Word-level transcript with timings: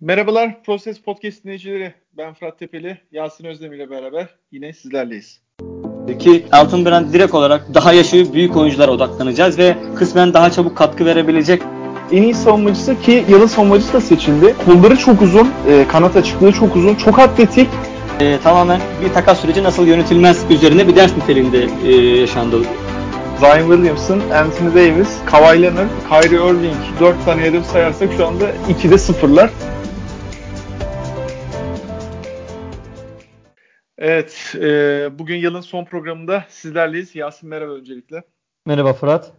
Merhabalar 0.00 0.62
Proses 0.62 1.00
Podcast 1.00 1.44
dinleyicileri. 1.44 1.94
Ben 2.16 2.34
Fırat 2.34 2.58
Tepeli, 2.58 2.98
Yasin 3.12 3.44
Özdemir 3.44 3.76
ile 3.76 3.90
beraber 3.90 4.28
yine 4.52 4.72
sizlerleyiz. 4.72 5.40
Ki 6.18 6.44
Altın 6.52 6.84
Brand 6.84 7.12
direkt 7.12 7.34
olarak 7.34 7.74
daha 7.74 7.92
yaşı 7.92 8.32
büyük 8.32 8.56
oyunculara 8.56 8.90
odaklanacağız 8.90 9.58
ve 9.58 9.76
kısmen 9.96 10.34
daha 10.34 10.50
çabuk 10.50 10.76
katkı 10.76 11.04
verebilecek 11.06 11.62
en 12.12 12.22
iyi 12.22 12.34
savunmacısı 12.34 13.00
ki 13.00 13.24
yılın 13.28 13.46
savunmacısı 13.46 13.92
da 13.92 14.00
seçildi. 14.00 14.54
Kolları 14.66 14.96
çok 14.96 15.22
uzun, 15.22 15.52
e, 15.68 15.88
kanat 15.88 16.16
açıklığı 16.16 16.52
çok 16.52 16.76
uzun, 16.76 16.94
çok 16.94 17.18
atletik. 17.18 17.68
E, 18.20 18.38
tamamen 18.42 18.80
bir 19.04 19.12
takas 19.12 19.40
süreci 19.40 19.62
nasıl 19.62 19.86
yönetilmez 19.86 20.44
üzerine 20.50 20.88
bir 20.88 20.96
ders 20.96 21.16
niteliğinde 21.16 21.68
e, 21.84 21.92
yaşandı. 22.20 22.56
Zion 23.40 23.70
Williamson, 23.70 24.20
Anthony 24.20 24.74
Davis, 24.74 25.08
Kawhi 25.26 25.62
Leonard, 25.62 25.88
Kyrie 26.10 26.36
Irving 26.36 26.76
4 27.00 27.24
tane 27.24 27.42
hedef 27.42 27.66
sayarsak 27.66 28.08
şu 28.16 28.26
anda 28.26 28.44
2'de 28.68 28.98
sıfırlar. 28.98 29.50
Evet, 34.00 34.54
e, 34.60 35.08
bugün 35.18 35.36
yılın 35.36 35.60
son 35.60 35.84
programında 35.84 36.44
sizlerleyiz. 36.48 37.14
Yasin 37.14 37.48
merhaba 37.48 37.72
öncelikle. 37.72 38.22
Merhaba 38.66 38.92
Fırat. 38.92 39.32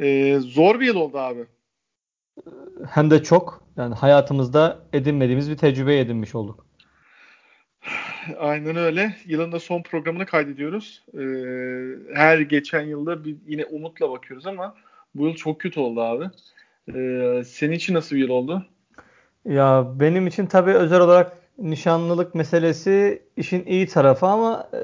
E, 0.00 0.38
zor 0.40 0.80
bir 0.80 0.86
yıl 0.86 0.96
oldu 0.96 1.18
abi. 1.18 1.46
Hem 2.90 3.10
de 3.10 3.22
çok. 3.22 3.64
Yani 3.76 3.94
hayatımızda 3.94 4.78
edinmediğimiz 4.92 5.50
bir 5.50 5.56
tecrübe 5.56 5.98
edinmiş 5.98 6.34
olduk. 6.34 6.66
Aynen 8.38 8.76
öyle. 8.76 9.16
Yılın 9.26 9.52
da 9.52 9.60
son 9.60 9.82
programını 9.82 10.26
kaydediyoruz. 10.26 11.04
Ee, 11.14 11.18
her 12.14 12.38
geçen 12.38 12.82
yılda 12.82 13.24
bir, 13.24 13.36
yine 13.46 13.64
umutla 13.64 14.10
bakıyoruz 14.10 14.46
ama 14.46 14.74
bu 15.14 15.26
yıl 15.26 15.34
çok 15.34 15.60
kötü 15.60 15.80
oldu 15.80 16.00
abi. 16.00 16.24
Ee, 16.94 17.44
senin 17.44 17.72
için 17.72 17.94
nasıl 17.94 18.16
bir 18.16 18.20
yıl 18.20 18.28
oldu? 18.28 18.66
Ya 19.44 19.86
benim 19.94 20.26
için 20.26 20.46
tabii 20.46 20.72
özel 20.72 21.00
olarak 21.00 21.41
nişanlılık 21.58 22.34
meselesi 22.34 23.22
işin 23.36 23.66
iyi 23.66 23.86
tarafı 23.86 24.26
ama 24.26 24.68
e, 24.74 24.80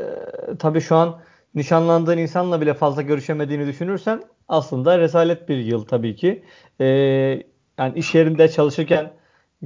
tabii 0.58 0.80
şu 0.80 0.96
an 0.96 1.20
nişanlandığın 1.54 2.18
insanla 2.18 2.60
bile 2.60 2.74
fazla 2.74 3.02
görüşemediğini 3.02 3.66
düşünürsen 3.66 4.22
aslında 4.48 4.98
rezalet 4.98 5.48
bir 5.48 5.56
yıl 5.56 5.84
tabii 5.84 6.16
ki. 6.16 6.42
E, 6.80 6.86
yani 7.78 7.94
iş 7.94 8.14
yerinde 8.14 8.48
çalışırken 8.48 9.12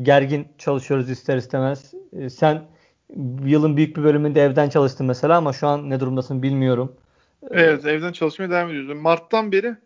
gergin 0.02 0.48
çalışıyoruz 0.58 1.10
ister 1.10 1.36
istemez. 1.36 1.94
E, 2.12 2.30
sen 2.30 2.62
yılın 3.44 3.76
büyük 3.76 3.96
bir 3.96 4.04
bölümünde 4.04 4.42
evden 4.42 4.68
çalıştın 4.68 5.06
mesela 5.06 5.36
ama 5.36 5.52
şu 5.52 5.66
an 5.66 5.90
ne 5.90 6.00
durumdasın 6.00 6.42
bilmiyorum. 6.42 6.96
Evet 7.50 7.86
evden 7.86 8.12
çalışmaya 8.12 8.50
devam 8.50 8.68
ediyoruz. 8.70 9.00
Mart'tan 9.00 9.52
beri 9.52 9.76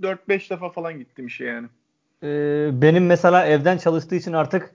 4-5 0.00 0.50
defa 0.50 0.68
falan 0.70 0.98
gittim 0.98 1.26
işe 1.26 1.44
yani. 1.44 1.68
Ee, 2.22 2.70
benim 2.72 3.06
mesela 3.06 3.46
evden 3.46 3.78
çalıştığı 3.78 4.14
için 4.14 4.32
artık 4.32 4.74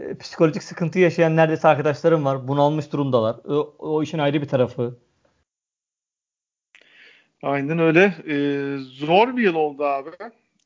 e, 0.00 0.14
psikolojik 0.14 0.62
sıkıntı 0.62 0.98
yaşayan 0.98 1.36
neredeyse 1.36 1.68
arkadaşlarım 1.68 2.24
var. 2.24 2.48
Bunalmış 2.48 2.92
durumdalar. 2.92 3.36
O, 3.48 3.74
o 3.78 4.02
işin 4.02 4.18
ayrı 4.18 4.42
bir 4.42 4.48
tarafı. 4.48 4.98
Aynen 7.42 7.78
öyle. 7.78 8.14
Ee, 8.28 8.76
zor 8.78 9.36
bir 9.36 9.42
yıl 9.42 9.54
oldu 9.54 9.84
abi. 9.84 10.10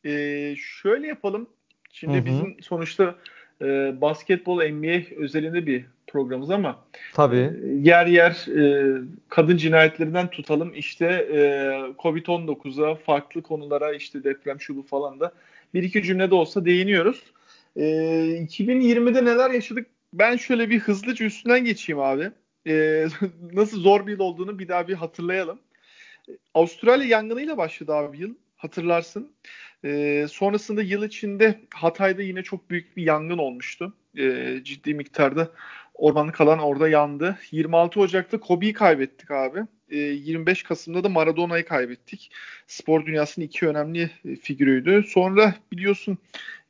Ee, 0.04 0.54
şöyle 0.58 1.06
yapalım. 1.06 1.46
Şimdi 1.92 2.16
Hı-hı. 2.16 2.26
bizim 2.26 2.56
sonuçta 2.62 3.14
e, 3.62 3.94
basketbol 4.00 4.62
NBA 4.62 5.16
özelinde 5.16 5.66
bir 5.66 5.84
programımız 6.06 6.50
ama 6.50 6.78
Tabii. 7.14 7.36
E, 7.36 7.68
yer 7.82 8.06
yer 8.06 8.46
e, 8.58 8.94
kadın 9.28 9.56
cinayetlerinden 9.56 10.30
tutalım 10.30 10.72
işte 10.74 11.06
e, 11.06 11.38
Covid-19'a 11.98 12.94
farklı 12.94 13.42
konulara 13.42 13.92
işte 13.92 14.24
deprem 14.24 14.60
şu 14.60 14.76
bu 14.76 14.82
falan 14.82 15.20
da 15.20 15.32
bir 15.74 15.82
iki 15.82 16.02
cümlede 16.02 16.34
olsa 16.34 16.64
değiniyoruz. 16.64 17.22
E, 17.76 17.84
2020'de 18.40 19.24
neler 19.24 19.50
yaşadık? 19.50 19.86
Ben 20.12 20.36
şöyle 20.36 20.70
bir 20.70 20.78
hızlıca 20.80 21.26
üstünden 21.26 21.64
geçeyim 21.64 22.00
abi. 22.00 22.30
E, 22.66 23.06
nasıl 23.52 23.80
zor 23.80 24.06
bir 24.06 24.12
yıl 24.12 24.20
olduğunu 24.20 24.58
bir 24.58 24.68
daha 24.68 24.88
bir 24.88 24.94
hatırlayalım. 24.94 25.58
Avustralya 26.54 27.08
yangınıyla 27.08 27.56
başladı 27.56 27.94
abi 27.94 28.18
yıl. 28.18 28.34
Hatırlarsın. 28.56 29.32
E, 29.84 30.26
sonrasında 30.30 30.82
yıl 30.82 31.04
içinde 31.04 31.60
Hatay'da 31.74 32.22
yine 32.22 32.42
çok 32.42 32.70
büyük 32.70 32.96
bir 32.96 33.02
yangın 33.02 33.38
olmuştu. 33.38 33.94
E, 34.18 34.58
ciddi 34.64 34.94
miktarda 34.94 35.50
ormanlık 35.94 36.40
alan 36.40 36.58
orada 36.58 36.88
yandı. 36.88 37.38
26 37.50 38.00
Ocak'ta 38.00 38.40
Kobe'yi 38.40 38.72
kaybettik 38.72 39.30
abi. 39.30 39.60
E, 39.90 39.96
25 39.98 40.62
Kasım'da 40.62 41.04
da 41.04 41.08
Maradona'yı 41.08 41.64
kaybettik. 41.64 42.30
Spor 42.66 43.06
dünyasının 43.06 43.46
iki 43.46 43.68
önemli 43.68 44.10
e, 44.24 44.36
figürüydü. 44.36 45.04
Sonra 45.08 45.54
biliyorsun 45.72 46.18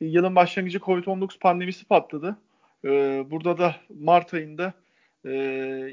e, 0.01 0.05
yılın 0.05 0.35
başlangıcı 0.35 0.77
Covid-19 0.77 1.39
pandemisi 1.39 1.85
patladı. 1.85 2.37
E, 2.85 2.89
burada 3.31 3.57
da 3.57 3.75
Mart 3.99 4.33
ayında 4.33 4.73
e, 5.25 5.31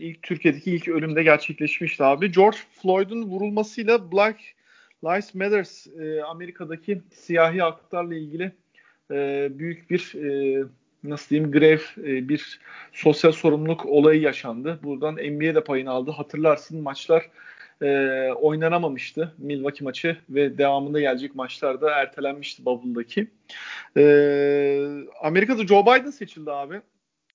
ilk 0.01 0.23
Türkiye'deki 0.23 0.71
ilk 0.71 0.89
ölümde 0.89 1.23
gerçekleşmişti 1.23 2.05
abi. 2.05 2.33
George 2.33 2.59
Floyd'un 2.83 3.23
vurulmasıyla 3.23 4.13
Black 4.13 4.41
Lives 5.05 5.35
Matters 5.35 5.87
e, 5.87 6.23
Amerika'daki 6.23 7.03
siyahi 7.13 7.61
haklarla 7.63 8.15
ilgili 8.15 8.53
e, 9.11 9.49
büyük 9.59 9.91
bir 9.91 10.15
e, 10.15 10.65
nasıl 11.05 11.31
diyeyim 11.31 11.53
grev 11.53 11.79
e, 11.99 12.29
bir 12.29 12.61
sosyal 12.93 13.33
sorumluluk 13.33 13.87
olayı 13.87 14.21
yaşandı. 14.21 14.79
Buradan 14.83 15.15
NBA 15.15 15.55
de 15.55 15.65
payını 15.65 15.91
aldı. 15.91 16.11
Hatırlarsın 16.11 16.83
maçlar 16.83 17.31
e, 17.83 18.29
oynanamamıştı. 18.33 19.35
Milwaukee 19.39 19.85
maçı 19.85 20.17
ve 20.31 20.59
devamında 20.59 21.01
gelecek 21.01 21.35
maçlar 21.35 21.81
da 21.81 21.91
ertelenmişti 21.91 22.65
Bubble'daki. 22.65 23.29
E, 23.97 24.05
Amerika'da 25.23 25.67
Joe 25.67 25.83
Biden 25.83 26.11
seçildi 26.11 26.51
abi 26.51 26.81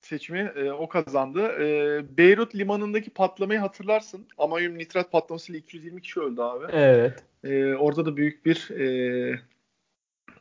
seçimi 0.02 0.52
e, 0.56 0.72
o 0.72 0.88
kazandı. 0.90 1.42
E, 1.42 2.18
Beyrut 2.18 2.56
limanındaki 2.56 3.10
patlamayı 3.10 3.60
hatırlarsın. 3.60 4.28
Amonyum 4.38 4.78
nitrat 4.78 5.12
patlamasıyla 5.12 5.60
220 5.60 6.02
kişi 6.02 6.20
öldü 6.20 6.42
abi. 6.42 6.66
Evet. 6.72 7.24
E, 7.44 7.76
orada 7.76 8.06
da 8.06 8.18
büyük 8.18 8.46
bir 8.46 8.70
e, 8.70 9.40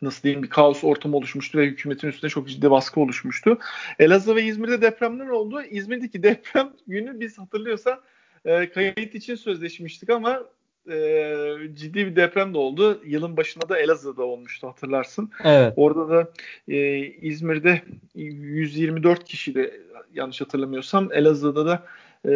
nasıl 0.02 0.22
diyeyim 0.22 0.42
bir 0.42 0.48
kaos 0.48 0.84
ortamı 0.84 1.16
oluşmuştu 1.16 1.58
ve 1.58 1.66
hükümetin 1.66 2.08
üstünde 2.08 2.30
çok 2.30 2.48
ciddi 2.48 2.70
baskı 2.70 3.00
oluşmuştu. 3.00 3.58
Elazığ 3.98 4.36
ve 4.36 4.42
İzmir'de 4.42 4.82
depremler 4.82 5.26
oldu. 5.26 5.62
İzmir'deki 5.62 6.22
deprem 6.22 6.72
günü 6.86 7.20
biz 7.20 7.38
hatırlıyorsa 7.38 8.00
e, 8.44 8.70
kayıt 8.70 9.14
için 9.14 9.34
sözleşmiştik 9.34 10.10
ama 10.10 10.42
e, 10.90 11.34
ciddi 11.74 12.06
bir 12.06 12.16
deprem 12.16 12.54
de 12.54 12.58
oldu. 12.58 13.02
Yılın 13.06 13.36
başında 13.36 13.68
da 13.68 13.78
Elazığ'da 13.78 14.24
olmuştu 14.24 14.68
hatırlarsın. 14.68 15.30
Evet. 15.44 15.72
Orada 15.76 16.08
da 16.08 16.32
e, 16.68 16.98
İzmir'de 17.06 17.82
124 18.14 19.24
kişi 19.24 19.54
de 19.54 19.80
yanlış 20.14 20.40
hatırlamıyorsam 20.40 21.12
Elazığ'da 21.12 21.66
da 21.66 21.86
e, 22.28 22.32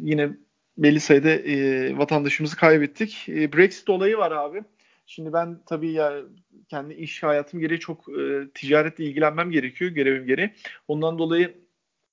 yine 0.00 0.30
belli 0.78 1.00
sayıda 1.00 1.30
e, 1.30 1.98
vatandaşımızı 1.98 2.56
kaybettik. 2.56 3.28
E, 3.28 3.52
Brexit 3.52 3.90
olayı 3.90 4.16
var 4.16 4.32
abi. 4.32 4.62
Şimdi 5.10 5.32
ben 5.32 5.60
tabii 5.66 5.92
ya 5.92 6.22
kendi 6.68 6.94
iş 6.94 7.22
hayatım 7.22 7.60
gereği 7.60 7.80
çok 7.80 8.08
e, 8.08 8.50
ticaretle 8.54 9.04
ilgilenmem 9.04 9.50
gerekiyor 9.50 9.90
görevim 9.90 10.26
gereği. 10.26 10.54
Ondan 10.88 11.18
dolayı 11.18 11.58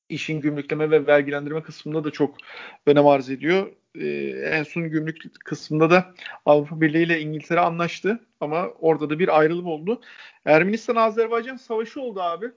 işin 0.10 0.42
gümrükleme 0.42 0.92
ve 0.92 1.08
vergilendirme 1.08 1.64
kısmında 1.64 2.04
da 2.04 2.12
çok 2.12 2.38
önem 2.86 3.08
arz 3.08 3.30
ediyor. 3.30 3.72
Ee, 3.96 4.08
en 4.46 4.64
son 4.64 4.90
gümrük 4.90 5.40
kısmında 5.46 5.90
da 5.90 6.14
Avrupa 6.46 6.82
Birliği 6.82 7.04
ile 7.04 7.22
İngiltere 7.22 7.60
anlaştı 7.60 8.20
ama 8.40 8.68
orada 8.68 9.10
da 9.10 9.20
bir 9.20 9.40
ayrılım 9.40 9.68
oldu. 9.68 10.02
Ermenistan-Azerbaycan 10.46 11.56
savaşı 11.56 12.02
oldu 12.02 12.22
abi. 12.22 12.52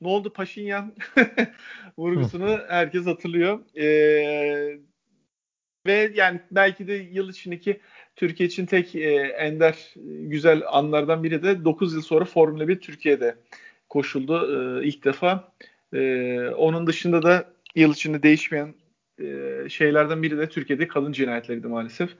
Ne 0.00 0.08
oldu 0.08 0.32
Paşinyan 0.32 0.94
vurgusunu 1.98 2.60
herkes 2.68 3.06
hatırlıyor. 3.06 3.76
Ee, 3.76 4.80
ve 5.86 6.12
yani 6.14 6.40
belki 6.50 6.86
de 6.86 6.92
yıl 6.92 7.30
içindeki 7.30 7.80
Türkiye 8.16 8.46
için 8.46 8.66
tek 8.66 8.94
e, 8.94 9.14
ender 9.38 9.94
güzel 10.04 10.62
anlardan 10.68 11.22
biri 11.22 11.42
de 11.42 11.64
9 11.64 11.94
yıl 11.94 12.02
sonra 12.02 12.24
Formula 12.24 12.68
1 12.68 12.80
Türkiye'de 12.80 13.36
koşuldu 13.88 14.46
e, 14.80 14.84
ilk 14.86 15.04
defa. 15.04 15.52
E, 15.92 16.40
onun 16.48 16.86
dışında 16.86 17.22
da 17.22 17.44
yıl 17.74 17.92
içinde 17.92 18.22
değişmeyen 18.22 18.74
e, 19.20 19.68
şeylerden 19.68 20.22
biri 20.22 20.38
de 20.38 20.48
Türkiye'de 20.48 20.88
kadın 20.88 21.12
cinayetleriydi 21.12 21.66
maalesef. 21.66 22.10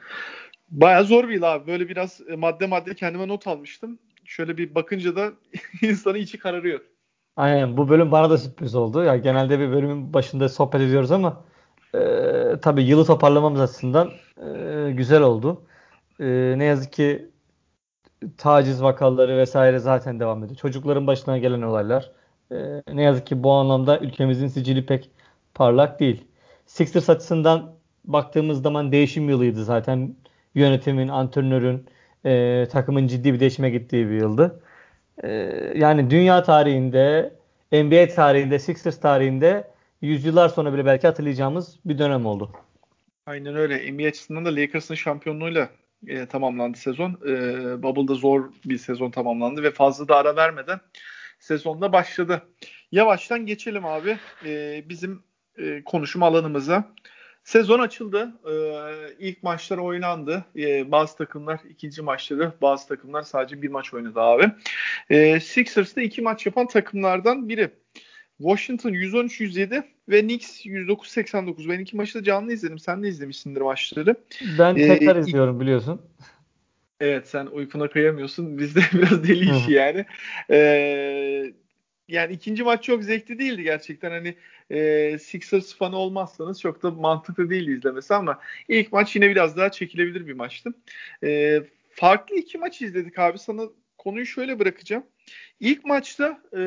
Baya 0.71 1.03
zor 1.03 1.29
bir 1.29 1.35
yıl 1.35 1.43
abi. 1.43 1.67
Böyle 1.67 1.89
biraz 1.89 2.21
e, 2.29 2.37
madde 2.37 2.67
madde 2.67 2.95
kendime 2.95 3.29
not 3.29 3.47
almıştım. 3.47 3.99
Şöyle 4.25 4.59
bir 4.59 4.75
bakınca 4.75 5.17
da 5.17 5.33
insanın 5.83 6.19
içi 6.19 6.39
kararıyor. 6.39 6.81
Aynen 7.37 7.77
bu 7.77 7.89
bölüm 7.89 8.13
bana 8.13 8.31
da 8.31 8.39
sürpriz 8.39 8.75
oldu. 8.75 9.05
Ya 9.05 9.17
genelde 9.17 9.61
bir 9.61 9.71
bölümün 9.71 10.15
başında 10.15 10.49
sohbet 10.49 10.81
ediyoruz 10.81 11.13
ama 11.13 11.45
e, 11.95 12.01
tabii 12.63 12.83
yılı 12.83 13.05
toparlamamız 13.05 13.61
açısından 13.61 14.11
e, 14.37 14.91
güzel 14.93 15.23
oldu. 15.23 15.63
E, 16.21 16.55
ne 16.57 16.65
yazık 16.65 16.93
ki 16.93 17.29
taciz 18.39 18.83
vakaları 18.83 19.39
vesaire 19.39 19.79
zaten 19.79 20.21
devam 20.21 20.45
ediyor. 20.45 20.57
Çocukların 20.57 21.07
başına 21.07 21.39
gelen 21.39 21.63
olaylar. 21.63 22.11
E, 22.53 22.83
ne 22.93 23.03
yazık 23.03 23.27
ki 23.27 23.43
bu 23.43 23.53
anlamda 23.53 23.99
ülkemizin 23.99 24.49
sicili 24.49 24.87
pek 24.87 25.11
parlak 25.55 26.01
değil. 26.01 26.25
Sixers 26.67 27.11
açısından 27.11 27.73
baktığımız 28.05 28.63
zaman 28.63 28.93
değişim 28.93 29.29
yılıydı 29.29 29.65
zaten. 29.65 30.15
Yönetimin, 30.55 31.09
antrenörün, 31.09 31.87
e, 32.25 32.67
takımın 32.73 33.07
ciddi 33.07 33.35
bir 33.35 33.41
değişime 33.41 33.71
gittiği 33.71 34.09
bir 34.11 34.15
yıldı. 34.15 34.61
E, 35.23 35.29
yani 35.77 36.11
dünya 36.11 36.43
tarihinde 36.43 37.33
NBA 37.73 38.15
tarihinde, 38.15 38.59
Sixers 38.59 39.01
tarihinde 39.01 39.71
yüzyıllar 40.03 40.49
sonra 40.49 40.73
bile 40.73 40.87
belki 40.87 41.07
hatırlayacağımız 41.07 41.79
bir 41.85 41.99
dönem 41.99 42.27
oldu. 42.27 42.51
Aynen 43.27 43.57
öyle. 43.57 43.93
NBA 43.93 44.09
açısından 44.09 44.45
da 44.45 44.57
Lakers'ın 44.57 44.95
şampiyonluğuyla 44.95 45.69
e, 46.07 46.27
tamamlandı 46.27 46.79
sezon. 46.79 47.11
E, 47.11 47.33
Bubble'da 47.83 48.15
zor 48.15 48.51
bir 48.65 48.79
sezon 48.79 49.11
tamamlandı 49.11 49.63
ve 49.63 49.71
fazla 49.71 50.09
da 50.09 50.17
ara 50.17 50.37
vermeden 50.37 50.81
sezonda 51.39 51.93
başladı. 51.93 52.43
Yavaştan 52.93 53.47
geçelim 53.47 53.87
abi 53.87 54.19
e, 54.45 54.85
bizim 54.89 55.23
e, 55.59 55.85
konuşma 55.85 56.27
alanımıza. 56.27 56.95
Sezon 57.45 57.79
açıldı. 57.79 58.33
Ee, 58.51 59.15
ilk 59.19 59.43
maçlar 59.43 59.79
oynandı. 59.79 60.45
Ee, 60.57 60.91
bazı 60.91 61.17
takımlar 61.17 61.61
ikinci 61.71 62.03
maçları, 62.03 62.53
bazı 62.63 62.89
takımlar 62.89 63.23
sadece 63.23 63.63
bir 63.63 63.69
maç 63.69 63.95
oynadı 63.95 64.21
abi. 64.21 64.51
Ee, 65.11 65.41
Sixers'ta 65.41 66.01
iki 66.03 66.23
maç 66.23 66.47
yapan 66.47 66.67
takımlardan 66.67 67.49
biri. 67.49 67.71
Washington 68.39 68.91
113-107 68.91 69.83
ve 70.11 70.21
Knicks 70.21 70.67
109-89. 70.67 71.69
Ben 71.69 71.79
iki 71.79 71.97
maçı 71.97 72.19
da 72.19 72.23
canlı 72.23 72.53
izledim. 72.53 72.79
Sen 72.79 73.03
de 73.03 73.09
izlemişsindir 73.09 73.61
maçları. 73.61 74.17
Ben 74.59 74.77
ee, 74.77 74.89
tekrar 74.89 75.17
ee, 75.17 75.21
izliyorum 75.21 75.61
biliyorsun. 75.61 76.03
Evet 77.01 77.29
sen 77.29 77.47
uykuna 77.47 77.89
kıyamıyorsun. 77.89 78.59
Bizde 78.59 78.81
biraz 78.93 79.29
deli 79.29 79.57
işi 79.57 79.73
yani. 79.73 80.07
Ee, 80.51 81.53
yani 82.09 82.33
ikinci 82.33 82.63
maç 82.63 82.85
çok 82.85 83.05
zevkli 83.05 83.39
değildi 83.39 83.63
gerçekten. 83.63 84.11
Hani 84.11 84.35
e, 84.71 85.19
Sixers 85.19 85.75
fanı 85.75 85.97
olmazsanız 85.97 86.61
çok 86.61 86.83
da 86.83 86.91
mantıklı 86.91 87.51
değil 87.51 87.69
izlemesi 87.69 88.15
ama 88.15 88.41
ilk 88.69 88.93
maç 88.93 89.17
yine 89.17 89.31
biraz 89.31 89.57
daha 89.57 89.71
çekilebilir 89.71 90.27
bir 90.27 90.33
maçtı. 90.33 90.75
E, 91.25 91.63
farklı 91.91 92.37
iki 92.37 92.59
maç 92.59 92.83
izledik 92.83 93.19
abi. 93.19 93.39
Sana 93.39 93.63
konuyu 93.99 94.27
şöyle 94.27 94.59
bırakacağım. 94.59 95.05
İlk 95.61 95.85
maçta 95.85 96.41
e, 96.57 96.59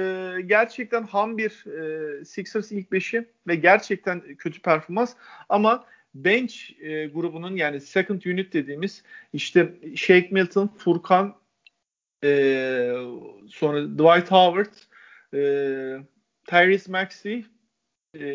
gerçekten 0.45 1.04
ham 1.04 1.38
bir 1.38 1.65
e, 1.65 2.25
Sixers 2.25 2.71
ilk 2.71 2.92
beşi 2.92 3.25
ve 3.48 3.56
gerçekten 3.56 4.36
kötü 4.36 4.62
performans 4.62 5.13
ama 5.50 5.86
bench 6.15 6.71
e, 6.81 7.07
grubunun 7.07 7.56
yani 7.56 7.81
second 7.81 8.21
unit 8.21 8.54
dediğimiz 8.54 9.04
işte 9.33 9.74
Shake 9.95 10.27
Milton, 10.31 10.68
Furkan 10.77 11.36
e, 12.24 12.30
sonra 13.50 13.83
Dwight 13.83 14.31
Howard 14.31 14.74
e, 15.33 15.39
Tyrese 16.45 16.92
Maxey 16.92 17.45
e, 18.19 18.25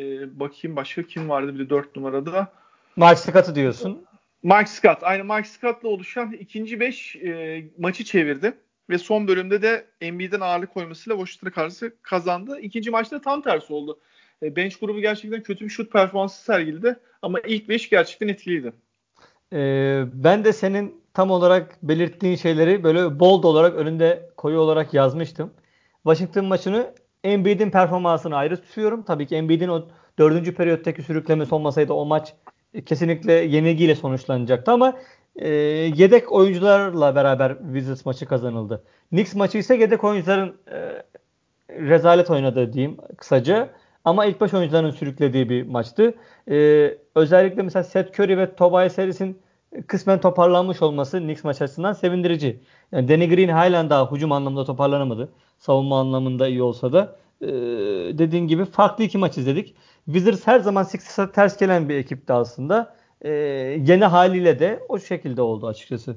bakayım 0.41 0.77
başka 0.77 1.03
kim 1.03 1.29
vardı 1.29 1.55
bir 1.55 1.59
de 1.59 1.71
4 1.71 1.97
numarada. 1.97 2.53
Mike 2.97 3.17
Scott'ı 3.17 3.55
diyorsun. 3.55 4.09
Mike 4.43 4.67
Scott. 4.67 4.99
Aynı 5.03 5.25
Mike 5.25 5.49
Scott'la 5.49 5.89
oluşan 5.89 6.33
ikinci 6.33 6.81
5 6.81 7.17
e, 7.17 7.65
maçı 7.79 8.05
çevirdi. 8.05 8.53
Ve 8.91 8.99
son 8.99 9.29
bölümde 9.29 9.63
de 9.63 9.87
NBA'den 10.03 10.41
ağırlık 10.41 10.75
koymasıyla 10.75 11.17
Washington'a 11.19 11.53
karşı 11.53 11.93
kazandı. 12.03 12.59
İkinci 12.61 12.91
maçta 12.91 13.21
tam 13.21 13.43
tersi 13.43 13.73
oldu. 13.73 14.01
E, 14.43 14.57
bench 14.57 14.81
grubu 14.81 15.01
gerçekten 15.01 15.43
kötü 15.43 15.65
bir 15.65 15.71
şut 15.71 15.93
performansı 15.93 16.45
sergiledi. 16.45 16.97
Ama 17.23 17.41
ilk 17.41 17.69
5 17.69 17.91
gerçekten 17.91 18.29
etkiliydi. 18.29 18.73
Ee, 19.53 20.05
ben 20.13 20.45
de 20.45 20.53
senin 20.53 21.01
tam 21.15 21.31
olarak 21.31 21.79
belirttiğin 21.83 22.37
şeyleri 22.37 22.85
böyle 22.85 23.21
bold 23.21 23.45
olarak 23.45 23.75
önünde 23.75 24.31
koyu 24.37 24.59
olarak 24.59 24.95
yazmıştım. 24.95 25.51
Washington 26.03 26.45
maçını 26.45 26.95
Embiid'in 27.25 27.71
performansını 27.71 28.37
ayrı 28.37 28.63
tutuyorum. 28.63 29.03
Tabii 29.03 29.27
ki 29.27 29.37
Embiid'in 29.37 29.69
o 29.69 29.89
dördüncü 30.19 30.55
periyottaki 30.55 31.03
sürüklemesi 31.03 31.55
olmasaydı 31.55 31.93
o 31.93 32.05
maç 32.05 32.35
kesinlikle 32.87 33.33
yenilgiyle 33.33 33.95
sonuçlanacaktı 33.95 34.73
ama 34.73 34.99
e, 35.39 35.49
yedek 35.97 36.33
oyuncularla 36.33 37.15
beraber 37.15 37.57
Wizards 37.59 38.07
maçı 38.07 38.27
kazanıldı. 38.27 38.85
Knicks 39.11 39.35
maçı 39.35 39.59
ise 39.59 39.77
yedek 39.77 40.05
oyuncuların 40.05 40.57
e, 40.71 41.03
rezalet 41.69 42.31
oynadığı 42.31 42.73
diyeyim 42.73 42.97
kısaca. 43.17 43.71
Ama 44.05 44.25
ilk 44.27 44.41
baş 44.41 44.55
oyuncuların 44.55 44.91
sürüklediği 44.91 45.49
bir 45.49 45.67
maçtı. 45.67 46.15
E, 46.51 46.99
özellikle 47.15 47.63
mesela 47.63 47.83
Seth 47.83 48.21
Curry 48.21 48.39
ve 48.39 48.55
Tobias 48.55 48.99
Harris'in 48.99 49.39
kısmen 49.87 50.21
toparlanmış 50.21 50.83
olması 50.83 51.19
Knicks 51.19 51.45
maç 51.45 51.63
açısından 51.63 51.93
sevindirici. 51.93 52.61
Yani 52.93 53.09
Danny 53.09 53.29
Green 53.29 53.49
halen 53.49 53.91
daha 53.91 54.11
hücum 54.13 54.33
anlamında 54.33 54.65
toparlanamadı. 54.65 55.29
Savunma 55.59 56.01
anlamında 56.01 56.49
iyi 56.49 56.63
olsa 56.63 56.93
da 56.93 57.17
e, 57.41 57.49
dediğin 58.19 58.47
gibi 58.47 58.65
farklı 58.65 59.05
iki 59.05 59.19
maç 59.19 59.39
izledik. 59.39 59.75
Wizards 60.05 60.47
her 60.47 60.61
zaman 60.61 60.83
Sixers'a 60.83 61.33
ters 61.33 61.57
gelen 61.57 61.89
bir 61.89 61.95
ekipti 61.95 62.33
aslında. 62.33 62.98
E, 63.23 63.31
yeni 63.87 64.05
haliyle 64.05 64.59
de 64.59 64.81
o 64.89 64.99
şekilde 64.99 65.43
oldu 65.43 65.67
açıkçası. 65.67 66.17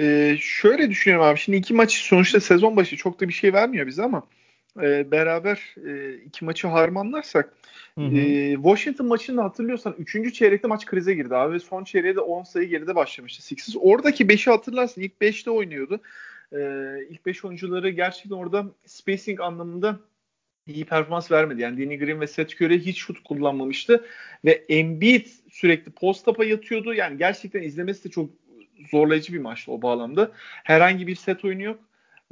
Ee, 0.00 0.36
şöyle 0.40 0.90
düşünüyorum 0.90 1.26
abi. 1.26 1.38
Şimdi 1.38 1.58
iki 1.58 1.74
maç 1.74 1.92
sonuçta 1.92 2.40
sezon 2.40 2.76
başı 2.76 2.96
çok 2.96 3.20
da 3.20 3.28
bir 3.28 3.32
şey 3.32 3.52
vermiyor 3.52 3.86
bize 3.86 4.02
ama 4.02 4.22
e, 4.82 5.10
beraber 5.10 5.74
e, 5.86 6.14
iki 6.14 6.44
maçı 6.44 6.68
harmanlarsak 6.68 7.54
Hı 7.98 8.04
hı. 8.04 8.16
E, 8.16 8.54
Washington 8.54 9.06
maçını 9.06 9.40
hatırlıyorsan 9.40 9.94
3. 9.98 10.34
çeyrekte 10.34 10.68
maç 10.68 10.86
krize 10.86 11.14
girdi 11.14 11.36
abi. 11.36 11.60
Son 11.60 11.84
çeyreğe 11.84 12.16
de 12.16 12.20
10 12.20 12.42
sayı 12.42 12.68
geride 12.68 12.94
başlamıştı 12.94 13.42
Sixers. 13.42 13.76
Oradaki 13.80 14.24
5'i 14.26 14.50
hatırlarsın. 14.50 15.00
İlk 15.00 15.12
5'te 15.20 15.50
oynuyordu. 15.50 16.00
E, 16.52 16.58
ilk 17.10 17.26
5 17.26 17.44
oyuncuları 17.44 17.90
gerçekten 17.90 18.36
orada 18.36 18.66
spacing 18.86 19.40
anlamında 19.40 20.00
iyi 20.66 20.84
performans 20.84 21.30
vermedi. 21.30 21.62
Yani 21.62 21.84
Danny 21.84 21.98
Green 21.98 22.20
ve 22.20 22.26
Seth 22.26 22.62
Curry 22.62 22.80
hiç 22.86 22.98
şut 22.98 23.22
kullanmamıştı. 23.24 24.04
Ve 24.44 24.64
Embiid 24.68 25.26
sürekli 25.50 25.92
post-up'a 25.92 26.44
yatıyordu. 26.44 26.94
Yani 26.94 27.18
gerçekten 27.18 27.62
izlemesi 27.62 28.04
de 28.04 28.08
çok 28.08 28.30
zorlayıcı 28.90 29.32
bir 29.32 29.38
maçtı 29.38 29.72
o 29.72 29.82
bağlamda. 29.82 30.32
Herhangi 30.64 31.06
bir 31.06 31.14
set 31.14 31.44
oyunu 31.44 31.62
yok. 31.62 31.80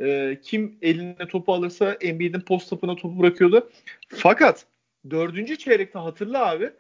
E, 0.00 0.38
kim 0.42 0.78
eline 0.82 1.28
topu 1.28 1.52
alırsa 1.52 1.96
Embiid'in 2.00 2.40
post-up'ına 2.40 2.96
topu 2.96 3.18
bırakıyordu. 3.18 3.70
Fakat 4.08 4.66
dördüncü 5.10 5.58
çeyrekte 5.58 5.98
hatırla 5.98 6.50
abi 6.50 6.70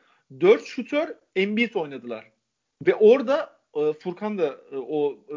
dört 0.40 0.64
şutör 0.64 1.08
Embiid 1.36 1.74
oynadılar. 1.74 2.24
Ve 2.86 2.94
orada 2.94 3.60
e, 3.74 3.92
Furkan 3.92 4.38
da 4.38 4.56
e, 4.72 4.76
o 4.76 5.18
e, 5.28 5.34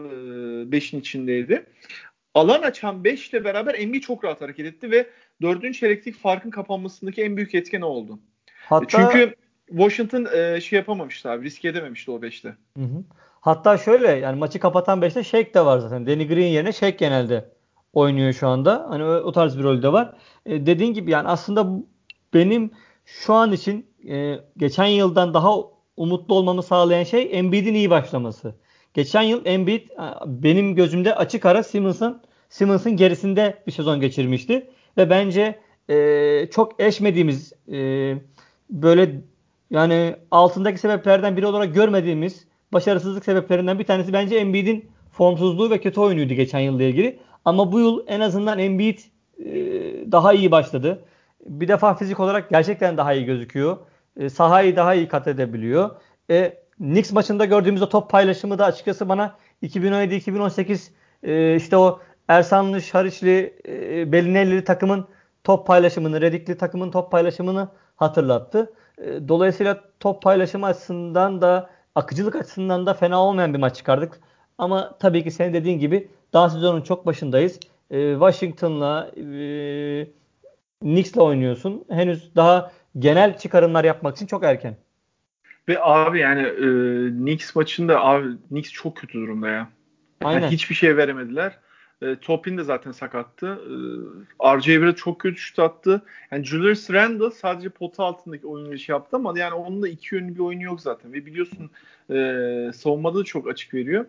beşin 0.72 1.00
içindeydi. 1.00 1.66
Alan 2.34 2.62
açan 2.62 3.04
beşle 3.04 3.44
beraber 3.44 3.76
Embiid 3.76 4.02
çok 4.02 4.24
rahat 4.24 4.42
hareket 4.42 4.66
etti 4.66 4.92
ve 4.92 5.10
dördüncü 5.42 5.80
çeyrekteki 5.80 6.18
farkın 6.18 6.50
kapanmasındaki 6.50 7.24
en 7.24 7.38
büyük 7.38 7.56
etken 7.56 7.82
o 7.82 7.88
oldu. 7.88 8.20
Hatta, 8.70 8.86
Çünkü 8.88 9.36
Washington 9.68 10.28
e, 10.36 10.62
şey 10.62 10.78
yapamamıştı 10.78 11.30
abi. 11.30 11.46
Risk 11.46 11.66
edememişti 11.66 12.12
o 12.12 12.22
beşte. 12.22 12.56
Hı 12.78 12.84
hı. 12.84 13.04
Hatta 13.42 13.78
şöyle 13.78 14.08
yani 14.08 14.40
maçı 14.40 14.60
kapatan 14.60 15.02
beşte 15.02 15.24
Shake 15.24 15.54
de 15.54 15.66
var 15.66 15.80
zaten. 15.80 16.08
Danny 16.08 16.28
Green 16.28 16.48
yerine 16.48 16.74
Shake 16.74 16.98
genelde 16.98 17.50
oynuyor 17.94 18.34
şu 18.34 18.48
anda. 18.48 18.86
Hani 18.90 19.04
o, 19.04 19.08
o 19.08 19.32
tarz 19.32 19.58
bir 19.58 19.64
rolde 19.64 19.94
var. 19.94 20.14
E, 20.46 20.66
dediğin 20.66 20.94
gibi 20.94 21.12
yani 21.12 21.28
aslında 21.28 21.84
benim 22.34 22.72
şu 23.06 23.34
an 23.34 23.52
için 23.52 23.86
e, 24.10 24.40
geçen 24.58 24.86
yıldan 24.86 25.34
daha 25.34 25.52
umutlu 25.98 26.36
olmamı 26.36 26.64
sağlayan 26.64 27.04
şey 27.04 27.30
Embiid'in 27.32 27.74
iyi 27.74 27.90
başlaması. 27.90 28.56
Geçen 28.94 29.22
yıl 29.22 29.46
Embiid 29.46 29.90
benim 30.26 30.76
gözümde 30.76 31.16
açık 31.16 31.46
ara 31.46 31.64
Simmons'ın 31.64 32.22
Simmons'ın 32.50 32.98
gerisinde 32.98 33.64
bir 33.68 33.72
sezon 33.72 34.00
geçirmişti 34.00 34.70
ve 34.98 35.10
bence 35.10 35.60
e, 35.90 36.48
çok 36.52 36.82
eşmediğimiz 36.82 37.54
e, 37.72 37.78
böyle 38.70 39.22
yani 39.72 40.16
altındaki 40.32 40.80
sebeplerden 40.80 41.38
biri 41.38 41.46
olarak 41.46 41.74
görmediğimiz 41.74 42.48
başarısızlık 42.74 43.26
sebeplerinden 43.26 43.80
bir 43.80 43.84
tanesi 43.84 44.14
bence 44.14 44.36
Embiid'in 44.36 44.90
formsuzluğu 45.12 45.70
ve 45.70 45.82
kötü 45.82 46.00
oyunuydu 46.00 46.34
geçen 46.34 46.60
yılla 46.60 46.84
ilgili. 46.84 47.20
Ama 47.46 47.72
bu 47.72 47.80
yıl 47.80 48.04
en 48.08 48.20
azından 48.20 48.60
Embiid 48.60 49.00
e, 49.40 49.52
daha 50.12 50.34
iyi 50.34 50.52
başladı. 50.52 51.06
Bir 51.46 51.68
defa 51.68 51.96
fizik 51.96 52.20
olarak 52.20 52.50
gerçekten 52.50 52.98
daha 52.98 53.14
iyi 53.14 53.26
gözüküyor. 53.26 53.78
E, 54.18 54.30
sahayı 54.30 54.76
daha 54.76 54.94
iyi 54.94 55.08
kat 55.08 55.28
edebiliyor. 55.28 55.90
E, 56.30 56.58
Knicks 56.78 57.12
maçında 57.12 57.46
gördüğümüz 57.46 57.82
o 57.82 57.90
top 57.90 58.10
paylaşımı 58.10 58.58
da 58.60 58.66
açıkçası 58.66 59.10
bana 59.10 59.36
2017-2018 59.64 60.90
e, 61.24 61.56
işte 61.56 61.78
o 61.78 62.00
Ersanlı, 62.28 62.82
Şariçli, 62.82 63.56
e, 63.68 64.12
Belinelli 64.12 64.64
takımın 64.64 65.08
top 65.44 65.68
paylaşımını, 65.68 66.22
Redikli 66.22 66.58
takımın 66.58 66.92
top 66.92 67.12
paylaşımını 67.12 67.70
hatırlattı. 67.96 68.74
E, 68.98 69.28
dolayısıyla 69.28 69.82
top 70.00 70.22
paylaşımı 70.22 70.66
açısından 70.66 71.42
da 71.42 71.70
akıcılık 71.96 72.36
açısından 72.36 72.86
da 72.86 72.94
fena 72.94 73.22
olmayan 73.24 73.54
bir 73.54 73.60
maç 73.60 73.76
çıkardık. 73.76 74.20
Ama 74.58 74.98
tabii 75.00 75.24
ki 75.24 75.32
senin 75.32 75.54
dediğin 75.54 75.80
gibi 75.80 76.08
daha 76.34 76.50
sezonun 76.50 76.82
çok 76.82 77.06
başındayız. 77.06 77.60
E, 77.92 78.14
Washington'la 78.14 79.12
e, 79.18 80.08
Knicks'le 80.82 81.18
oynuyorsun. 81.18 81.86
Henüz 81.90 82.36
daha 82.36 82.72
genel 83.00 83.38
çıkarımlar 83.38 83.84
yapmak 83.84 84.16
için 84.16 84.26
çok 84.26 84.44
erken. 84.44 84.76
Ve 85.68 85.82
abi 85.82 86.20
yani 86.20 86.42
e, 86.42 86.66
Knicks 87.10 87.56
maçında 87.56 88.06
abi 88.06 88.28
Knicks 88.48 88.72
çok 88.72 88.98
kötü 88.98 89.14
durumda 89.14 89.50
ya. 89.50 89.70
Aynen. 90.24 90.42
Yani 90.42 90.52
hiçbir 90.52 90.76
şey 90.76 90.98
veremediler. 90.98 91.60
E, 92.02 92.16
Topin 92.16 92.58
de 92.58 92.64
zaten 92.64 92.92
sakattı. 92.92 93.60
E, 94.44 94.58
RJ 94.58 94.96
çok 94.96 95.20
kötü 95.20 95.38
şut 95.38 95.60
attı. 95.60 96.02
Yani 96.32 96.46
Julius 96.46 96.90
Randle 96.90 97.32
sadece 97.32 97.70
pota 97.70 98.04
altındaki 98.04 98.48
oyunu 98.48 98.78
şey 98.78 98.94
yaptı 98.94 99.16
ama 99.16 99.40
yani 99.40 99.54
onun 99.54 99.82
da 99.82 99.88
iki 99.88 100.16
yönlü 100.16 100.36
bir 100.36 100.40
oyunu 100.40 100.64
yok 100.64 100.82
zaten. 100.82 101.14
Ve 101.14 101.26
biliyorsun 101.26 101.70
e, 102.10 102.72
savunmada 102.74 103.20
da 103.20 103.24
çok 103.24 103.48
açık 103.48 103.74
veriyor. 103.74 104.06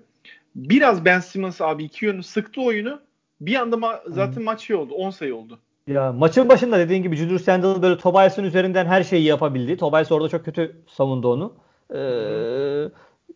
Biraz 0.54 1.04
Ben 1.04 1.20
Simmons 1.20 1.60
abi 1.60 1.84
iki 1.84 2.04
yönlü 2.04 2.22
sıktı 2.22 2.62
oyunu. 2.62 3.00
Bir 3.40 3.54
anda 3.54 3.76
ma- 3.76 4.12
zaten 4.12 4.36
hmm. 4.36 4.44
maç 4.44 4.60
şey 4.60 4.76
oldu. 4.76 4.94
10 4.94 5.10
sayı 5.10 5.36
oldu. 5.36 5.58
Ya 5.86 6.12
maçın 6.12 6.48
başında 6.48 6.78
dediğin 6.78 7.02
gibi 7.02 7.16
Julius 7.16 7.48
Randle 7.48 7.82
böyle 7.82 7.98
Tobias'ın 7.98 8.44
üzerinden 8.44 8.86
her 8.86 9.02
şeyi 9.02 9.24
yapabildi. 9.24 9.76
Tobias 9.76 10.12
orada 10.12 10.28
çok 10.28 10.44
kötü 10.44 10.76
savundu 10.88 11.32
onu. 11.32 11.54
Ee, 11.94 12.88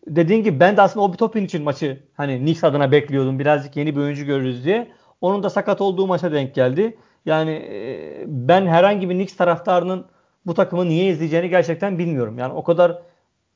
dediğin 0.07 0.43
gibi 0.43 0.59
ben 0.59 0.77
de 0.77 0.81
aslında 0.81 1.05
o 1.05 1.13
bir 1.13 1.17
topin 1.17 1.45
için 1.45 1.63
maçı 1.63 2.03
hani 2.13 2.39
Knicks 2.39 2.63
adına 2.63 2.91
bekliyordum. 2.91 3.39
Birazcık 3.39 3.75
yeni 3.75 3.95
bir 3.95 4.01
oyuncu 4.01 4.25
görürüz 4.25 4.65
diye. 4.65 4.91
Onun 5.21 5.43
da 5.43 5.49
sakat 5.49 5.81
olduğu 5.81 6.07
maça 6.07 6.31
denk 6.31 6.55
geldi. 6.55 6.97
Yani 7.25 7.51
e, 7.51 8.23
ben 8.27 8.67
herhangi 8.67 9.09
bir 9.09 9.15
Knicks 9.15 9.35
taraftarının 9.35 10.05
bu 10.45 10.53
takımı 10.53 10.89
niye 10.89 11.09
izleyeceğini 11.09 11.49
gerçekten 11.49 11.99
bilmiyorum. 11.99 12.37
Yani 12.37 12.53
o 12.53 12.63
kadar 12.63 13.01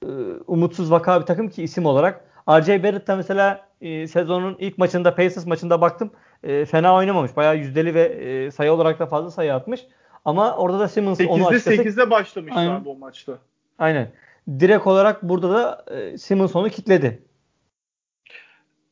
e, 0.03 0.07
umutsuz 0.47 0.91
vaka 0.91 1.21
bir 1.21 1.25
takım 1.25 1.49
ki 1.49 1.63
isim 1.63 1.85
olarak. 1.85 2.25
R.J. 2.49 2.83
Barrett 2.83 3.07
da 3.07 3.15
mesela 3.15 3.67
e, 3.81 4.07
sezonun 4.07 4.55
ilk 4.59 4.77
maçında 4.77 5.15
Pacers 5.15 5.45
maçında 5.45 5.81
baktım 5.81 6.11
e, 6.43 6.65
fena 6.65 6.95
oynamamış. 6.95 7.35
Bayağı 7.35 7.57
yüzdeli 7.57 7.93
ve 7.93 8.03
e, 8.03 8.51
sayı 8.51 8.71
olarak 8.71 8.99
da 8.99 9.05
fazla 9.05 9.31
sayı 9.31 9.53
atmış. 9.53 9.85
Ama 10.25 10.55
orada 10.55 10.79
da 10.79 10.87
Simmons 10.87 11.19
8'de 11.19 11.29
onu 11.29 11.47
açıkçası... 11.47 11.81
8'de 11.83 12.09
başlamış 12.09 12.53
Aynen. 12.55 12.71
abi 12.71 12.89
o 12.89 12.95
maçta. 12.95 13.33
Aynen. 13.79 14.11
Direkt 14.59 14.87
olarak 14.87 15.23
burada 15.23 15.49
da 15.49 15.85
e, 15.95 16.17
Simmons 16.17 16.55
onu 16.55 16.69
kitledi. 16.69 17.23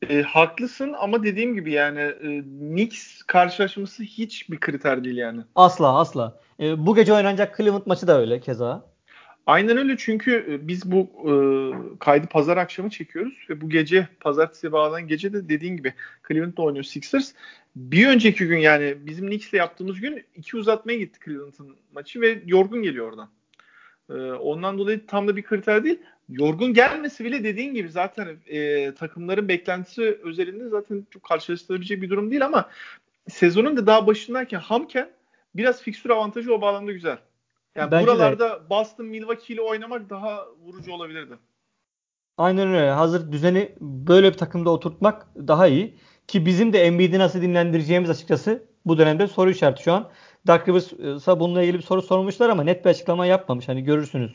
E, 0.09 0.21
haklısın 0.21 0.93
ama 0.99 1.23
dediğim 1.23 1.55
gibi 1.55 1.71
yani 1.71 1.99
e, 1.99 2.43
Knicks 2.43 3.23
karşılaşması 3.23 4.03
hiç 4.03 4.49
bir 4.49 4.59
kriter 4.59 5.03
değil 5.03 5.17
yani. 5.17 5.41
Asla 5.55 5.99
asla. 5.99 6.39
E, 6.59 6.85
bu 6.85 6.95
gece 6.95 7.13
oynanacak 7.13 7.57
Cleveland 7.57 7.83
maçı 7.85 8.07
da 8.07 8.19
öyle 8.19 8.39
keza. 8.39 8.93
Aynen 9.45 9.77
öyle 9.77 9.97
çünkü 9.97 10.45
e, 10.49 10.67
biz 10.67 10.91
bu 10.91 11.09
e, 11.29 11.33
kaydı 11.99 12.27
pazar 12.27 12.57
akşamı 12.57 12.89
çekiyoruz 12.89 13.33
ve 13.49 13.61
bu 13.61 13.69
gece 13.69 14.07
pazartesi 14.19 14.71
bağlanan 14.71 15.07
gece 15.07 15.33
de 15.33 15.49
dediğin 15.49 15.77
gibi 15.77 15.93
Cleveland'da 16.27 16.61
oynuyor 16.61 16.83
Sixers. 16.83 17.31
Bir 17.75 18.07
önceki 18.07 18.47
gün 18.47 18.57
yani 18.57 18.95
bizim 18.99 19.27
Knicks'le 19.27 19.53
yaptığımız 19.53 20.01
gün 20.01 20.25
iki 20.35 20.57
uzatmaya 20.57 20.97
gitti 20.97 21.19
Cleveland'ın 21.25 21.75
maçı 21.93 22.21
ve 22.21 22.41
yorgun 22.45 22.83
geliyor 22.83 23.07
oradan. 23.07 23.29
E, 24.09 24.13
ondan 24.31 24.77
dolayı 24.77 25.05
tam 25.07 25.27
da 25.27 25.35
bir 25.35 25.43
kriter 25.43 25.83
değil. 25.83 25.99
Yorgun 26.29 26.73
gelmesi 26.73 27.25
bile 27.25 27.43
dediğin 27.43 27.73
gibi 27.73 27.89
zaten 27.89 28.37
e, 28.47 28.93
takımların 28.93 29.47
beklentisi 29.47 30.19
özelinde 30.23 30.69
zaten 30.69 31.05
çok 31.11 31.23
karşılaştırabilecek 31.23 32.01
bir 32.01 32.09
durum 32.09 32.31
değil 32.31 32.45
ama 32.45 32.69
sezonun 33.29 33.77
da 33.77 33.87
daha 33.87 34.07
başındayken 34.07 34.59
hamken 34.59 35.09
biraz 35.55 35.81
fikstür 35.81 36.09
avantajı 36.09 36.53
o 36.53 36.61
bağlamda 36.61 36.91
güzel. 36.91 37.17
Yani 37.75 37.91
Bence 37.91 38.07
buralarda 38.07 38.49
de. 38.49 38.69
Boston 38.69 39.05
Milwaukee 39.05 39.53
ile 39.53 39.61
oynamak 39.61 40.09
daha 40.09 40.45
vurucu 40.65 40.91
olabilirdi. 40.91 41.33
Aynen 42.37 42.67
öyle. 42.67 42.89
Hazır 42.89 43.31
düzeni 43.31 43.75
böyle 43.81 44.33
bir 44.33 44.37
takımda 44.37 44.69
oturtmak 44.69 45.27
daha 45.35 45.67
iyi. 45.67 45.97
Ki 46.27 46.45
bizim 46.45 46.73
de 46.73 46.79
Embiid'i 46.79 47.19
nasıl 47.19 47.41
dinlendireceğimiz 47.41 48.09
açıkçası 48.09 48.63
bu 48.85 48.97
dönemde 48.97 49.27
soru 49.27 49.49
işareti 49.49 49.83
şu 49.83 49.93
an. 49.93 50.09
Dark 50.47 50.67
Rivers'a 50.67 51.39
bununla 51.39 51.63
ilgili 51.63 51.77
bir 51.77 51.83
soru 51.83 52.01
sormuşlar 52.01 52.49
ama 52.49 52.63
net 52.63 52.85
bir 52.85 52.89
açıklama 52.89 53.25
yapmamış. 53.25 53.67
Hani 53.67 53.83
görürsünüz 53.83 54.31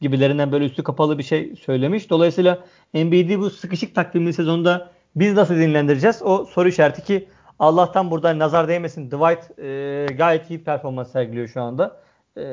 gibilerinden 0.00 0.52
böyle 0.52 0.64
üstü 0.64 0.82
kapalı 0.82 1.18
bir 1.18 1.22
şey 1.22 1.56
söylemiş. 1.56 2.10
Dolayısıyla 2.10 2.64
Embiid'i 2.94 3.38
bu 3.38 3.50
sıkışık 3.50 3.94
takvimli 3.94 4.32
sezonda 4.32 4.92
biz 5.16 5.34
nasıl 5.34 5.54
dinlendireceğiz? 5.54 6.22
O 6.22 6.44
soru 6.44 6.68
işareti 6.68 7.04
ki 7.04 7.28
Allah'tan 7.58 8.10
burada 8.10 8.38
nazar 8.38 8.68
değmesin. 8.68 9.10
Dwight 9.10 9.58
e, 9.58 10.06
gayet 10.14 10.50
iyi 10.50 10.64
performans 10.64 11.12
sergiliyor 11.12 11.48
şu 11.48 11.62
anda. 11.62 12.02
E, 12.36 12.44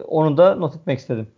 onu 0.00 0.36
da 0.36 0.54
not 0.54 0.76
etmek 0.76 0.98
istedim. 0.98 1.28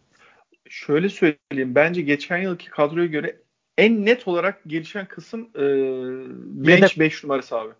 Şöyle 0.68 1.08
söyleyeyim. 1.08 1.74
Bence 1.74 2.02
geçen 2.02 2.38
yılki 2.38 2.70
kadroya 2.70 3.06
göre 3.06 3.36
en 3.78 4.06
net 4.06 4.28
olarak 4.28 4.60
gelişen 4.66 5.06
kısım 5.06 5.48
e, 5.54 5.62
bench 6.66 6.98
5 6.98 7.24
numarası 7.24 7.58
abi. 7.58 7.72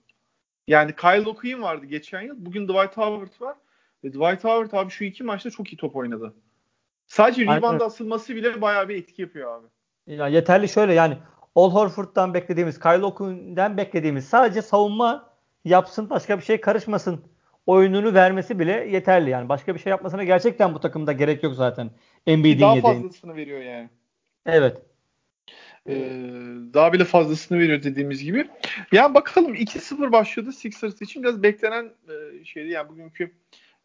Yani 0.69 0.97
Kyle 0.97 1.29
O'Quinn 1.29 1.63
vardı 1.63 1.87
geçen 1.87 2.21
yıl. 2.21 2.35
Bugün 2.39 2.69
Dwight 2.69 2.97
Howard 2.97 3.41
var. 3.41 3.57
Ve 4.05 4.09
Dwight 4.09 4.45
Howard 4.45 4.73
abi 4.73 4.91
şu 4.91 5.05
iki 5.05 5.25
maçta 5.25 5.51
çok 5.51 5.73
iyi 5.73 5.77
top 5.77 5.97
oynadı. 5.97 6.35
Sadece 7.07 7.43
rebound 7.43 7.81
asılması 7.81 8.35
bile 8.35 8.61
bayağı 8.61 8.89
bir 8.89 8.97
etki 8.97 9.23
yapıyor 9.23 9.61
abi. 9.61 9.67
Ya 10.07 10.29
yeterli 10.29 10.69
şöyle 10.69 10.95
yani 10.95 11.19
Al 11.55 11.71
Horford'dan 11.71 12.35
beklediğimiz, 12.35 12.81
Kyle 12.81 13.05
O'Quinn'den 13.05 13.77
beklediğimiz 13.77 14.29
sadece 14.29 14.63
savunma 14.63 15.31
yapsın, 15.65 16.11
başka 16.11 16.39
bir 16.39 16.45
şey 16.45 16.61
karışmasın 16.61 17.25
oyununu 17.67 18.15
vermesi 18.15 18.59
bile 18.59 18.73
yeterli 18.73 19.31
yani. 19.31 19.49
Başka 19.49 19.75
bir 19.75 19.81
şey 19.81 19.91
yapmasına 19.91 20.25
gerçekten 20.25 20.75
bu 20.75 20.81
takımda 20.81 21.13
gerek 21.13 21.43
yok 21.43 21.55
zaten. 21.55 21.91
Embiid'in 22.27 22.61
Daha 22.61 22.77
yedeğin. 22.77 22.95
fazlasını 22.95 23.37
veriyor 23.37 23.61
yani. 23.61 23.91
Evet. 24.47 24.83
Ee, 25.89 26.11
daha 26.75 26.93
bile 26.93 27.05
fazlasını 27.05 27.59
veriyor 27.59 27.83
dediğimiz 27.83 28.25
gibi. 28.25 28.49
Yani 28.93 29.15
bakalım 29.15 29.55
2-0 29.55 30.13
başladı 30.13 30.53
Sixers 30.53 31.03
için. 31.03 31.23
Biraz 31.23 31.43
beklenen 31.43 31.85
e, 31.85 32.45
şeydi. 32.45 32.69
Yani 32.69 32.89
bugünkü 32.89 33.33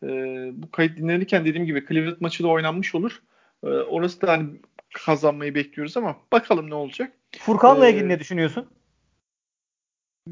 e, 0.04 0.08
bu 0.54 0.72
kayıt 0.72 0.98
dinlenirken 0.98 1.46
dediğim 1.46 1.66
gibi 1.66 1.86
Cleveland 1.90 2.18
maçı 2.20 2.44
da 2.44 2.48
oynanmış 2.48 2.96
olur. 2.96 3.22
E, 3.64 3.68
orası 3.68 4.22
da 4.22 4.32
hani 4.32 4.50
kazanmayı 4.94 5.56
bekliyoruz 5.56 5.98
ama 5.98 6.18
bakalım 6.32 6.70
ne 6.70 6.76
olacak. 6.76 7.14
Furkan'la 7.40 7.88
Ee, 7.88 7.92
ilgili 7.92 8.10
ne 8.10 8.20
düşünüyorsun? 8.20 8.68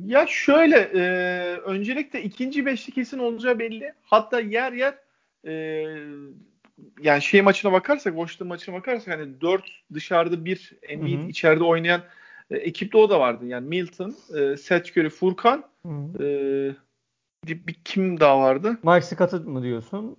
Ya 0.06 0.28
şöyle 0.28 0.78
e, 0.78 1.01
öncelikle 1.58 2.24
ikinci 2.24 2.66
beşli 2.66 2.94
kesin 2.94 3.20
olacağı 3.20 3.60
belli. 3.60 3.94
Hatta 4.04 4.40
yer 4.40 4.74
yer 4.74 4.94
e, 5.48 5.54
yani 7.01 7.21
şey 7.21 7.41
maçına 7.41 7.71
bakarsak, 7.71 8.13
Washington 8.13 8.47
maçına 8.47 8.75
bakarsak 8.75 9.19
hani 9.19 9.41
4 9.41 9.63
dışarıda 9.93 10.45
bir 10.45 10.73
Embiid 10.81 11.19
Hı 11.19 11.23
hı. 11.23 11.29
içeride 11.29 11.63
oynayan 11.63 12.01
e, 12.51 12.57
ekipte 12.57 12.97
o 12.97 13.09
da 13.09 13.19
vardı. 13.19 13.45
Yani 13.45 13.67
Milton, 13.67 14.15
e, 14.38 14.57
Seth 14.57 14.97
Curry, 14.97 15.09
Furkan 15.09 15.63
e, 16.19 16.25
bir, 17.47 17.67
bir 17.67 17.73
kim 17.85 18.19
daha 18.19 18.39
vardı? 18.39 18.77
Mike 18.83 19.01
Scott'ı 19.01 19.41
mı 19.41 19.63
diyorsun? 19.63 20.17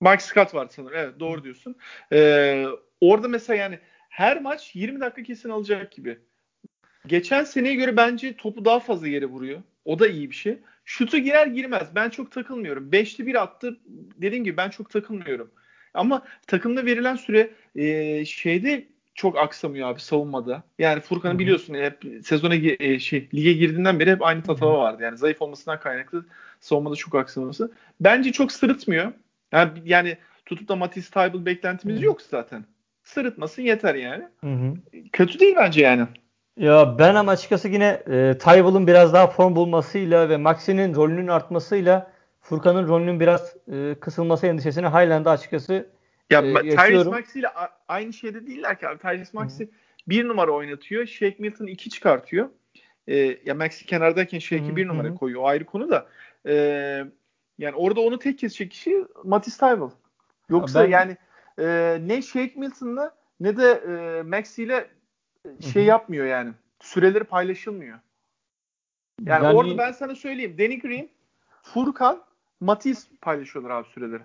Mike 0.00 0.22
Scott 0.22 0.54
vardı 0.54 0.72
sanırım. 0.76 0.96
Evet 0.96 1.20
doğru 1.20 1.44
diyorsun. 1.44 1.76
E, 2.12 2.66
orada 3.00 3.28
mesela 3.28 3.56
yani 3.56 3.78
her 4.08 4.40
maç 4.40 4.74
20 4.74 5.00
dakika 5.00 5.22
kesin 5.22 5.50
alacak 5.50 5.92
gibi. 5.92 6.18
Geçen 7.06 7.44
seneye 7.44 7.74
göre 7.74 7.96
bence 7.96 8.36
topu 8.36 8.64
daha 8.64 8.80
fazla 8.80 9.08
yere 9.08 9.26
vuruyor. 9.26 9.62
O 9.84 9.98
da 9.98 10.08
iyi 10.08 10.30
bir 10.30 10.34
şey. 10.34 10.58
Şutu 10.84 11.18
girer 11.18 11.46
girmez. 11.46 11.88
Ben 11.94 12.10
çok 12.10 12.32
takılmıyorum. 12.32 12.92
Beşli 12.92 13.26
bir 13.26 13.42
attı. 13.42 13.78
Dediğim 14.16 14.44
gibi 14.44 14.56
ben 14.56 14.70
çok 14.70 14.90
takılmıyorum. 14.90 15.50
Ama 15.96 16.22
takımda 16.46 16.86
verilen 16.86 17.16
süre 17.16 17.50
e, 17.76 18.24
şeyde 18.24 18.84
çok 19.14 19.38
aksamıyor 19.38 19.88
abi 19.88 20.00
savunmada. 20.00 20.62
Yani 20.78 21.00
Furkan'ı 21.00 21.32
Hı 21.32 21.34
hı. 21.34 21.38
biliyorsun 21.38 21.74
hep 21.74 22.04
sezona 22.24 22.54
e, 22.54 22.98
şey 22.98 23.28
lige 23.34 23.52
girdiğinden 23.52 24.00
beri 24.00 24.10
hep 24.10 24.22
aynı 24.22 24.42
tatava 24.42 24.78
vardı. 24.78 25.02
Yani 25.02 25.18
zayıf 25.18 25.42
olmasından 25.42 25.80
kaynaklı 25.80 26.24
savunmada 26.60 26.96
çok 26.96 27.14
aksaması. 27.14 27.72
Bence 28.00 28.32
çok 28.32 28.52
sırıtmıyor. 28.52 29.12
Yani, 29.52 29.70
yani 29.84 30.16
tutup 30.46 30.68
da 30.68 30.76
Matisse 30.76 31.10
Tybal 31.10 31.46
beklentimiz 31.46 31.96
Hı 31.96 32.00
hı. 32.00 32.04
yok 32.04 32.22
zaten. 32.22 32.64
Sırıtmasın 33.04 33.62
yeter 33.62 33.94
yani. 33.94 34.24
Hı 34.40 34.50
hı. 34.50 34.74
Kötü 35.12 35.38
değil 35.38 35.54
bence 35.56 35.80
yani. 35.82 36.06
Ya 36.56 36.98
ben 36.98 37.14
ama 37.14 37.32
açıkçası 37.32 37.68
yine 37.68 38.02
e, 38.10 38.38
Tybal'ın 38.38 38.86
biraz 38.86 39.12
daha 39.12 39.26
form 39.26 39.56
bulmasıyla 39.56 40.28
ve 40.28 40.36
Maxi'nin 40.36 40.94
rolünün 40.94 41.28
artmasıyla 41.28 42.12
Furkan'ın 42.48 42.88
rolünün 42.88 43.20
biraz 43.20 43.56
e, 43.72 43.94
kısılması 44.00 44.46
endişesini 44.46 44.86
de 45.24 45.28
açıkçası 45.30 45.88
Ya 46.30 46.42
e, 46.42 46.66
yaşıyorum. 46.66 47.12
Maxey 47.12 47.40
ile 47.40 47.48
aynı 47.88 48.12
şeyde 48.12 48.46
değiller 48.46 48.78
ki 48.78 48.88
abi. 48.88 48.98
Tyrese 48.98 49.30
Maxey 49.32 49.68
bir 50.08 50.28
numara 50.28 50.50
oynatıyor. 50.50 51.06
Shake 51.06 51.36
Milton 51.38 51.66
iki 51.66 51.90
çıkartıyor. 51.90 52.48
Ee, 53.08 53.38
ya 53.44 53.54
Maxey 53.54 53.86
kenardayken 53.86 54.38
Shake'i 54.38 54.76
bir 54.76 54.88
numara 54.88 55.14
koyuyor. 55.14 55.42
O 55.42 55.46
ayrı 55.46 55.64
konu 55.64 55.90
da. 55.90 56.06
Ee, 56.46 57.04
yani 57.58 57.74
orada 57.76 58.00
onu 58.00 58.18
tek 58.18 58.38
kesecek 58.38 58.70
kişi 58.70 59.04
Matisse 59.24 59.66
Thybulle. 59.66 59.92
Yoksa 60.48 60.84
ben- 60.84 60.90
yani 60.90 61.16
e, 61.58 61.98
ne 62.00 62.22
Shake 62.22 62.52
Milton'la 62.56 63.14
ne 63.40 63.56
de 63.56 63.70
e, 63.72 64.22
Maxey 64.22 64.64
ile 64.64 64.86
şey 65.72 65.82
Hı 65.82 65.86
hı. 65.86 65.88
yapmıyor 65.88 66.26
yani. 66.26 66.52
Süreleri 66.80 67.24
paylaşılmıyor. 67.24 67.98
Yani, 69.24 69.44
Yani- 69.44 69.56
orada 69.56 69.78
ben 69.78 69.92
sana 69.92 70.14
söyleyeyim. 70.14 70.56
Danny 70.58 70.78
Green, 70.78 71.08
Furkan, 71.62 72.22
Matisse 72.60 73.08
paylaşıyorlar 73.20 73.70
abi 73.70 73.88
süreleri. 73.88 74.22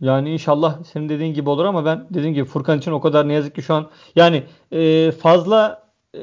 Yani 0.00 0.30
inşallah 0.30 0.84
senin 0.84 1.08
dediğin 1.08 1.34
gibi 1.34 1.50
olur 1.50 1.64
ama 1.64 1.84
ben 1.84 2.06
dediğim 2.10 2.34
gibi 2.34 2.44
Furkan 2.44 2.78
için 2.78 2.92
o 2.92 3.00
kadar 3.00 3.28
ne 3.28 3.32
yazık 3.32 3.54
ki 3.54 3.62
şu 3.62 3.74
an 3.74 3.90
yani 4.16 4.46
e, 4.72 5.12
fazla 5.12 5.88
e, 6.14 6.20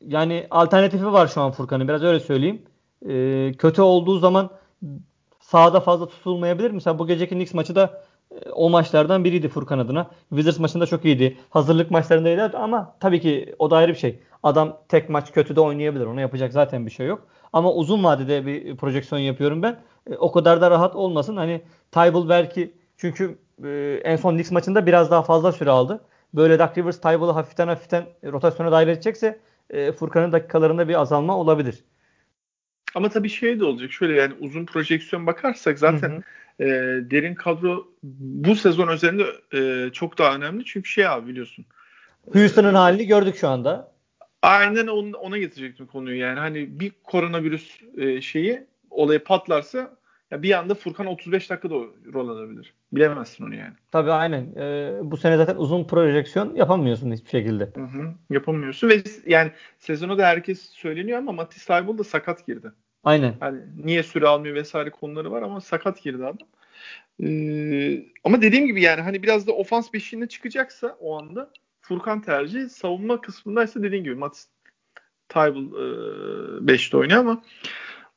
yani 0.00 0.46
alternatifi 0.50 1.06
var 1.06 1.26
şu 1.26 1.40
an 1.40 1.52
Furkan'ın 1.52 1.88
biraz 1.88 2.02
öyle 2.02 2.20
söyleyeyim. 2.20 2.62
E, 3.08 3.52
kötü 3.58 3.82
olduğu 3.82 4.18
zaman 4.18 4.50
sahada 5.40 5.80
fazla 5.80 6.08
tutulmayabilir. 6.08 6.70
Mesela 6.70 6.98
bu 6.98 7.06
geceki 7.06 7.34
Knicks 7.34 7.54
maçı 7.54 7.74
da 7.74 8.04
o 8.52 8.70
maçlardan 8.70 9.24
biriydi 9.24 9.48
Furkan 9.48 9.78
adına. 9.78 10.10
Wizards 10.28 10.58
maçında 10.58 10.86
çok 10.86 11.04
iyiydi. 11.04 11.36
Hazırlık 11.50 11.90
maçlarındaydı 11.90 12.58
ama 12.58 12.96
tabii 13.00 13.20
ki 13.20 13.54
o 13.58 13.70
da 13.70 13.76
ayrı 13.76 13.92
bir 13.92 13.98
şey. 13.98 14.20
Adam 14.42 14.78
tek 14.88 15.08
maç 15.08 15.32
kötü 15.32 15.56
de 15.56 15.60
oynayabilir. 15.60 16.06
Ona 16.06 16.20
yapacak 16.20 16.52
zaten 16.52 16.86
bir 16.86 16.90
şey 16.90 17.06
yok. 17.06 17.26
Ama 17.52 17.72
uzun 17.72 18.04
vadede 18.04 18.46
bir 18.46 18.76
projeksiyon 18.76 19.20
yapıyorum 19.20 19.62
ben. 19.62 19.76
E, 20.10 20.16
o 20.16 20.32
kadar 20.32 20.60
da 20.60 20.70
rahat 20.70 20.96
olmasın. 20.96 21.36
Hani 21.36 21.62
Tybal 21.92 22.28
belki 22.28 22.74
çünkü 22.96 23.38
e, 23.64 24.00
en 24.04 24.16
son 24.16 24.34
Knicks 24.34 24.50
maçında 24.50 24.86
biraz 24.86 25.10
daha 25.10 25.22
fazla 25.22 25.52
süre 25.52 25.70
aldı. 25.70 26.00
Böyle 26.34 26.58
Doug 26.58 26.78
Rivers 26.78 27.00
Tybal'ı 27.00 27.32
hafiften 27.32 27.68
hafiften 27.68 28.04
rotasyona 28.24 28.72
dahil 28.72 28.88
edecekse 28.88 29.40
e, 29.70 29.92
Furkan'ın 29.92 30.32
dakikalarında 30.32 30.88
bir 30.88 31.00
azalma 31.00 31.36
olabilir. 31.38 31.84
Ama 32.94 33.08
tabii 33.08 33.28
şey 33.28 33.60
de 33.60 33.64
olacak. 33.64 33.92
Şöyle 33.92 34.14
yani 34.14 34.34
uzun 34.40 34.66
projeksiyon 34.66 35.26
bakarsak 35.26 35.78
zaten 35.78 36.10
hı 36.10 36.16
hı. 36.16 36.22
E, 36.60 36.66
derin 37.10 37.34
kadro 37.34 37.88
bu 38.02 38.56
sezon 38.56 38.88
özelinde 38.88 39.26
e, 39.54 39.90
çok 39.92 40.18
daha 40.18 40.36
önemli. 40.36 40.64
Çünkü 40.64 40.90
şey 40.90 41.06
abi 41.06 41.28
biliyorsun. 41.28 41.64
Houston'ın 42.32 42.74
halini 42.74 43.06
gördük 43.06 43.36
şu 43.36 43.48
anda. 43.48 43.92
Aynen 44.42 44.86
ona, 44.86 45.16
ona 45.16 45.38
getirecektim 45.38 45.86
konuyu 45.86 46.18
yani. 46.18 46.38
Hani 46.38 46.80
bir 46.80 46.92
koronavirüs 47.04 47.80
e, 47.96 48.20
şeyi 48.20 48.66
olayı 48.90 49.24
patlarsa 49.24 49.96
ya 50.32 50.42
bir 50.42 50.58
anda 50.58 50.74
Furkan 50.74 51.06
35 51.06 51.50
dakikada 51.50 51.74
rol 52.12 52.28
alabilir. 52.28 52.74
Bilemezsin 52.92 53.44
onu 53.44 53.54
yani. 53.54 53.72
Tabii 53.90 54.12
aynen. 54.12 54.54
Ee, 54.56 54.92
bu 55.02 55.16
sene 55.16 55.36
zaten 55.36 55.56
uzun 55.56 55.84
projeksiyon 55.84 56.54
yapamıyorsun 56.54 57.12
hiçbir 57.12 57.30
şekilde. 57.30 57.64
Hı 57.74 57.82
hı, 57.82 58.14
yapamıyorsun 58.30 58.88
ve 58.88 59.02
yani 59.26 59.50
sezonu 59.78 60.18
da 60.18 60.26
herkes 60.26 60.70
söyleniyor 60.70 61.18
ama 61.18 61.32
Matisse 61.32 61.66
Taybul 61.66 61.98
da 61.98 62.04
sakat 62.04 62.46
girdi. 62.46 62.72
Aynen. 63.04 63.34
Hani 63.40 63.60
niye 63.84 64.02
süre 64.02 64.26
almıyor 64.26 64.54
vesaire 64.54 64.90
konuları 64.90 65.30
var 65.30 65.42
ama 65.42 65.60
sakat 65.60 66.02
girdi 66.02 66.24
adam. 66.24 66.48
Ee, 67.22 68.04
ama 68.24 68.42
dediğim 68.42 68.66
gibi 68.66 68.82
yani 68.82 69.00
hani 69.00 69.22
biraz 69.22 69.46
da 69.46 69.52
ofans 69.52 69.92
beşiğine 69.92 70.28
çıkacaksa 70.28 70.96
o 71.00 71.18
anda 71.18 71.50
Furkan 71.80 72.22
tercih 72.22 72.68
savunma 72.68 73.20
kısmındaysa 73.20 73.82
dediğim 73.82 74.04
gibi 74.04 74.14
Matisse 74.14 74.48
Taybul 75.28 75.72
5'te 76.66 76.96
e, 76.96 77.00
oynuyor 77.00 77.20
ama 77.20 77.42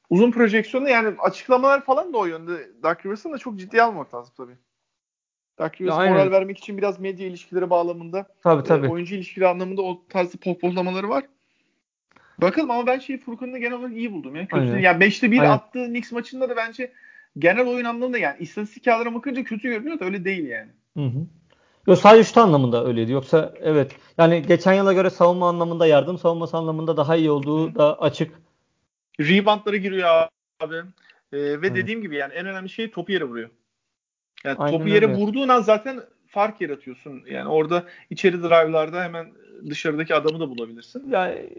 uzun 0.09 0.31
projeksiyonda 0.31 0.89
yani 0.89 1.15
açıklamalar 1.19 1.85
falan 1.85 2.13
da 2.13 2.17
o 2.17 2.25
yönde. 2.25 2.69
Dark 2.83 3.05
Rivers'ın 3.05 3.33
da 3.33 3.37
çok 3.37 3.59
ciddiye 3.59 3.83
almak 3.83 4.13
lazım 4.13 4.33
tabii. 4.37 4.55
Dark 5.59 5.81
Rivers 5.81 5.97
moral 5.97 6.31
vermek 6.31 6.57
için 6.57 6.77
biraz 6.77 6.99
medya 6.99 7.27
ilişkileri 7.27 7.69
bağlamında 7.69 8.27
tabii, 8.43 8.63
tabii. 8.63 8.87
E, 8.87 8.89
oyuncu 8.89 9.15
ilişkileri 9.15 9.49
anlamında 9.49 9.81
o 9.81 10.01
tarzı 10.09 10.37
pohpohlamaları 10.37 11.09
var. 11.09 11.23
Bakalım 12.41 12.71
ama 12.71 12.87
ben 12.87 12.99
şeyi 12.99 13.19
Furkan'ı 13.19 13.57
genel 13.57 13.73
olarak 13.73 13.97
iyi 13.97 14.13
buldum. 14.13 14.35
Ya. 14.35 14.47
Kötü, 14.47 14.79
yani 14.79 15.03
5'te 15.03 15.31
1 15.31 15.39
attığı 15.39 15.85
Knicks 15.85 16.11
maçında 16.11 16.49
da 16.49 16.55
bence 16.55 16.91
genel 17.39 17.67
oyun 17.67 17.85
anlamında 17.85 18.17
yani 18.17 18.35
istatistik 18.39 18.85
kağıdına 18.85 19.13
bakınca 19.13 19.43
kötü 19.43 19.69
görünüyor 19.69 19.99
da 19.99 20.05
öyle 20.05 20.25
değil 20.25 20.47
yani. 20.47 20.69
Hı 20.97 21.05
hı. 21.05 21.25
Yok 21.87 21.97
sadece 21.97 22.23
şut 22.23 22.37
anlamında 22.37 22.85
öyleydi. 22.85 23.11
Yoksa 23.11 23.53
evet 23.61 23.91
yani 24.17 24.41
geçen 24.47 24.73
yıla 24.73 24.93
göre 24.93 25.09
savunma 25.09 25.49
anlamında 25.49 25.87
yardım 25.87 26.17
savunması 26.17 26.57
anlamında 26.57 26.97
daha 26.97 27.15
iyi 27.15 27.31
olduğu 27.31 27.69
hı. 27.69 27.75
da 27.75 28.01
açık. 28.01 28.44
Reboundlara 29.19 29.77
giriyor 29.77 30.27
abi. 30.59 30.75
Ee, 30.75 30.81
ve 31.31 31.51
evet. 31.51 31.75
dediğim 31.75 32.01
gibi 32.01 32.15
yani 32.15 32.33
en 32.33 32.45
önemli 32.45 32.69
şey 32.69 32.91
topu 32.91 33.11
yere 33.11 33.23
vuruyor. 33.23 33.49
Yani 34.43 34.57
Aynen 34.59 34.77
topu 34.77 34.89
yere 34.89 35.05
öyle. 35.05 35.17
vurduğun 35.17 35.47
an 35.49 35.61
zaten 35.61 36.01
fark 36.27 36.61
yaratıyorsun. 36.61 37.23
Yani 37.29 37.49
orada 37.49 37.83
içeri 38.09 38.41
drive'larda 38.43 39.03
hemen 39.03 39.33
dışarıdaki 39.69 40.15
adamı 40.15 40.39
da 40.39 40.49
bulabilirsin. 40.49 41.09
Yani 41.09 41.49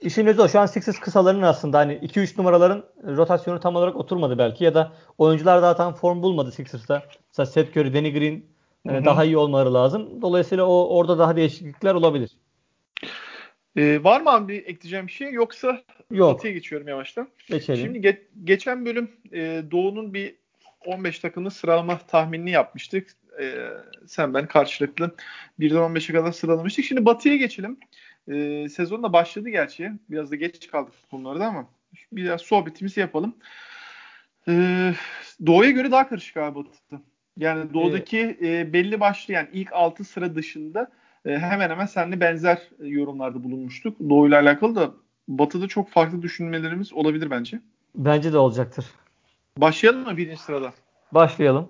işin 0.00 0.26
özü 0.26 0.40
o. 0.40 0.48
Şu 0.48 0.60
an 0.60 0.66
Sixers 0.66 0.98
kısalarının 1.00 1.42
aslında 1.42 1.78
hani 1.78 1.92
2-3 1.94 2.38
numaraların 2.38 2.84
rotasyonu 3.04 3.60
tam 3.60 3.76
olarak 3.76 3.96
oturmadı 3.96 4.38
belki 4.38 4.64
ya 4.64 4.74
da 4.74 4.92
oyuncular 5.18 5.62
daha 5.62 5.76
tam 5.76 5.94
form 5.94 6.22
bulmadı 6.22 6.52
Sixers'ta. 6.52 7.02
Mesela 7.28 7.46
Seth 7.46 7.76
Curry, 7.76 7.94
Danny 7.94 8.12
Green 8.12 8.44
Hı-hı. 8.86 9.04
daha 9.04 9.24
iyi 9.24 9.36
olmaları 9.36 9.74
lazım. 9.74 10.22
Dolayısıyla 10.22 10.64
o 10.64 10.96
orada 10.96 11.18
daha 11.18 11.36
değişiklikler 11.36 11.94
olabilir. 11.94 12.30
Ee, 13.76 14.04
var 14.04 14.20
mı 14.20 14.30
abi 14.30 14.56
ekleyeceğim 14.56 15.06
bir 15.06 15.12
şey 15.12 15.32
yoksa 15.32 15.82
Yok. 16.10 16.34
Batı'ya 16.34 16.52
geçiyorum 16.52 16.88
yavaştan. 16.88 17.28
Geçelim. 17.46 17.80
Şimdi 17.80 17.98
ge- 18.08 18.20
geçen 18.44 18.86
bölüm 18.86 19.10
e, 19.32 19.62
Doğu'nun 19.70 20.14
bir 20.14 20.34
15 20.86 21.18
takımlı 21.18 21.50
sıralama 21.50 21.98
tahminini 21.98 22.50
yapmıştık. 22.50 23.10
E, 23.40 23.54
sen 24.06 24.34
ben 24.34 24.46
karşılıklı 24.46 25.14
1'den 25.60 25.76
15'e 25.76 26.14
kadar 26.14 26.32
sıralamıştık. 26.32 26.84
Şimdi 26.84 27.04
Batı'ya 27.04 27.36
geçelim. 27.36 27.78
E, 28.28 28.68
sezon 28.68 29.02
da 29.02 29.12
başladı 29.12 29.48
gerçi. 29.48 29.90
Biraz 30.10 30.30
da 30.30 30.36
geç 30.36 30.68
kaldık 30.70 30.94
konularda 31.10 31.46
ama 31.46 31.68
biraz 32.12 32.40
sohbetimizi 32.40 33.00
yapalım. 33.00 33.36
E, 34.48 34.52
Doğu'ya 35.46 35.70
göre 35.70 35.90
daha 35.90 36.08
karışık 36.08 36.36
abi 36.36 36.54
Batı. 36.54 37.02
Yani 37.36 37.74
Doğu'daki 37.74 38.38
e, 38.42 38.72
belli 38.72 39.00
başlı 39.00 39.34
yani 39.34 39.48
ilk 39.52 39.72
6 39.72 40.04
sıra 40.04 40.34
dışında 40.34 40.90
e, 41.24 41.38
hemen 41.38 41.70
hemen 41.70 41.86
seninle 41.86 42.20
benzer 42.20 42.68
yorumlarda 42.80 43.44
bulunmuştuk. 43.44 43.96
Doğu'yla 44.08 44.40
alakalı 44.40 44.76
da 44.76 44.90
Batı'da 45.28 45.68
çok 45.68 45.90
farklı 45.90 46.22
düşünmelerimiz 46.22 46.92
olabilir 46.92 47.30
bence. 47.30 47.60
Bence 47.94 48.32
de 48.32 48.38
olacaktır. 48.38 48.84
Başlayalım 49.56 50.04
mı 50.04 50.16
birinci 50.16 50.42
sırada? 50.42 50.72
Başlayalım. 51.12 51.68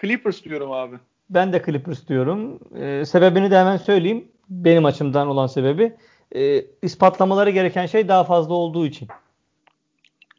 Clippers 0.00 0.44
diyorum 0.44 0.72
abi. 0.72 0.96
Ben 1.30 1.52
de 1.52 1.62
Clippers 1.66 2.08
diyorum. 2.08 2.58
Ee, 2.76 3.04
sebebini 3.04 3.50
de 3.50 3.58
hemen 3.58 3.76
söyleyeyim. 3.76 4.28
Benim 4.48 4.84
açımdan 4.84 5.28
olan 5.28 5.46
sebebi 5.46 5.92
e, 6.34 6.64
ispatlamaları 6.82 7.50
gereken 7.50 7.86
şey 7.86 8.08
daha 8.08 8.24
fazla 8.24 8.54
olduğu 8.54 8.86
için. 8.86 9.08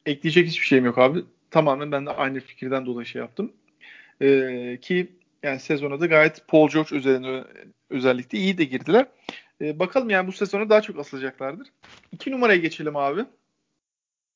Ekleyecek 0.06 0.48
hiçbir 0.48 0.66
şeyim 0.66 0.86
yok 0.86 0.98
abi. 0.98 1.24
Tamamen 1.52 1.92
ben 1.92 2.06
de 2.06 2.10
aynı 2.10 2.40
fikirden 2.40 2.86
dolayı 2.86 3.06
şey 3.06 3.22
yaptım. 3.22 3.52
Ee, 4.22 4.78
ki 4.82 5.12
yani 5.44 5.60
sezona 5.60 6.00
da 6.00 6.06
gayet 6.06 6.48
Paul 6.48 6.70
George 6.70 6.96
üzerine 6.96 7.44
özellikle 7.90 8.38
iyi 8.38 8.58
de 8.58 8.64
girdiler. 8.64 9.06
Ee, 9.62 9.80
bakalım 9.80 10.10
yani 10.10 10.28
bu 10.28 10.32
sezona 10.32 10.70
daha 10.70 10.82
çok 10.82 11.00
asılacaklardır. 11.00 11.68
İki 12.12 12.32
numaraya 12.32 12.60
geçelim 12.60 12.96
abi. 12.96 13.26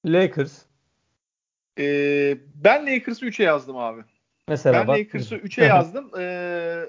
Lakers. 0.06 0.62
Ee, 1.80 2.38
ben 2.56 2.86
Lakers'ı 2.86 3.26
3'e 3.26 3.46
yazdım 3.46 3.78
abi. 3.78 4.02
Mesela 4.48 4.88
ben 4.88 5.00
Lakers'ı 5.00 5.36
3'e 5.36 5.66
yazdım. 5.66 6.12
Ee, 6.20 6.86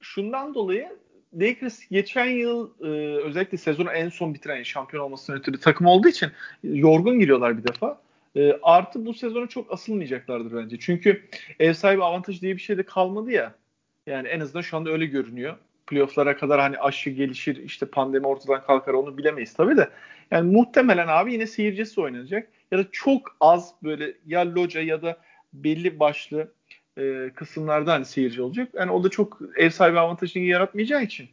şundan 0.00 0.54
dolayı 0.54 0.98
Lakers 1.34 1.88
geçen 1.90 2.26
yıl 2.26 2.70
e, 2.80 2.86
özellikle 3.22 3.58
sezonu 3.58 3.90
en 3.90 4.08
son 4.08 4.34
bitiren 4.34 4.62
şampiyon 4.62 5.04
olmasının 5.04 5.38
ötürü 5.38 5.60
takım 5.60 5.86
olduğu 5.86 6.08
için 6.08 6.30
yorgun 6.62 7.18
giriyorlar 7.18 7.58
bir 7.58 7.68
defa. 7.68 8.00
E, 8.36 8.58
artı 8.62 9.06
bu 9.06 9.14
sezonu 9.14 9.48
çok 9.48 9.72
asılmayacaklardır 9.72 10.56
bence. 10.56 10.78
Çünkü 10.80 11.22
ev 11.58 11.72
sahibi 11.72 12.04
avantajı 12.04 12.40
diye 12.40 12.56
bir 12.56 12.60
şey 12.60 12.78
de 12.78 12.82
kalmadı 12.82 13.30
ya. 13.30 13.54
Yani 14.06 14.28
en 14.28 14.40
azından 14.40 14.62
şu 14.62 14.76
anda 14.76 14.90
öyle 14.90 15.06
görünüyor. 15.06 15.56
Playoff'lara 15.86 16.36
kadar 16.36 16.60
hani 16.60 16.78
aşı 16.78 17.10
gelişir, 17.10 17.56
işte 17.56 17.86
pandemi 17.86 18.26
ortadan 18.26 18.62
kalkar 18.62 18.92
onu 18.92 19.18
bilemeyiz 19.18 19.54
tabii 19.54 19.76
de. 19.76 19.88
Yani 20.30 20.56
muhtemelen 20.56 21.08
abi 21.08 21.32
yine 21.32 21.46
seyircisi 21.46 22.00
oynanacak. 22.00 22.48
Ya 22.70 22.78
da 22.78 22.84
çok 22.92 23.36
az 23.40 23.74
böyle 23.82 24.14
ya 24.26 24.54
loca 24.54 24.80
ya 24.80 25.02
da 25.02 25.18
belli 25.52 26.00
başlı 26.00 26.52
e, 26.98 27.30
kısımlarda 27.34 27.92
hani 27.92 28.04
seyirci 28.04 28.42
olacak. 28.42 28.68
Yani 28.74 28.90
o 28.90 29.04
da 29.04 29.08
çok 29.08 29.40
ev 29.56 29.70
sahibi 29.70 29.98
avantajını 29.98 30.42
yaratmayacağı 30.42 31.02
için. 31.02 31.28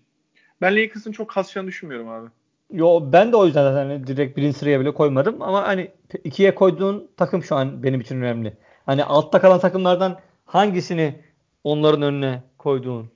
Ben 0.61 0.75
Lakers'ın 0.75 1.11
çok 1.11 1.29
kasacağını 1.29 1.67
düşünmüyorum 1.67 2.09
abi. 2.09 2.29
Yo 2.71 3.11
ben 3.11 3.31
de 3.31 3.35
o 3.35 3.45
yüzden 3.45 3.63
zaten 3.63 3.89
hani 3.89 4.07
direkt 4.07 4.37
birinci 4.37 4.57
sıraya 4.57 4.79
bile 4.79 4.93
koymadım 4.93 5.41
ama 5.41 5.67
hani 5.67 5.91
ikiye 6.23 6.55
koyduğun 6.55 7.07
takım 7.17 7.43
şu 7.43 7.55
an 7.55 7.83
benim 7.83 8.01
için 8.01 8.21
önemli. 8.21 8.53
Hani 8.85 9.03
altta 9.03 9.41
kalan 9.41 9.59
takımlardan 9.59 10.19
hangisini 10.45 11.15
onların 11.63 12.01
önüne 12.01 12.43
koyduğun? 12.57 13.11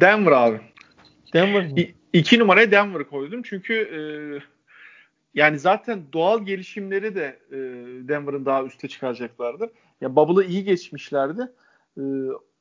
Denver 0.00 0.32
abi. 0.32 0.60
Denver 1.34 1.66
mı? 1.66 1.80
İ- 1.80 1.94
iki 2.12 2.38
numaraya 2.38 2.70
Denver 2.70 3.04
koydum 3.04 3.42
çünkü 3.42 3.74
e, 3.74 4.00
yani 5.34 5.58
zaten 5.58 6.02
doğal 6.12 6.44
gelişimleri 6.46 7.14
de 7.14 7.38
e, 7.50 7.56
Denver'ın 8.08 8.46
daha 8.46 8.64
üste 8.64 8.88
çıkaracaklardır. 8.88 9.70
Ya 10.00 10.16
Bubble'ı 10.16 10.44
iyi 10.44 10.64
geçmişlerdi. 10.64 11.42
E, 11.98 12.02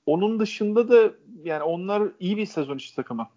onun 0.06 0.40
dışında 0.40 0.90
da 0.90 1.12
yani 1.44 1.64
onlar 1.64 2.04
iyi 2.20 2.38
bir 2.38 2.46
sezon 2.46 2.78
içi 2.78 2.96
takımı. 2.96 3.28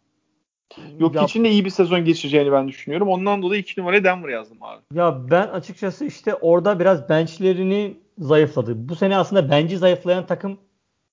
Yok 0.98 1.14
ya, 1.14 1.22
için 1.22 1.44
de 1.44 1.50
iyi 1.50 1.64
bir 1.64 1.70
sezon 1.70 2.05
geçireceğini 2.05 2.53
ben 2.53 2.68
düşünüyorum. 2.68 3.09
Ondan 3.09 3.42
dolayı 3.42 3.61
2 3.61 3.81
numaraya 3.81 4.05
Denver 4.05 4.29
yazdım 4.29 4.59
abi. 4.61 4.81
Ya 4.94 5.31
ben 5.31 5.48
açıkçası 5.48 6.05
işte 6.05 6.35
orada 6.35 6.81
biraz 6.81 7.09
benchlerini 7.09 7.96
zayıfladı. 8.18 8.88
Bu 8.88 8.96
sene 8.96 9.16
aslında 9.16 9.50
bench'i 9.50 9.79
zayıflayan 9.79 10.27
takım 10.27 10.59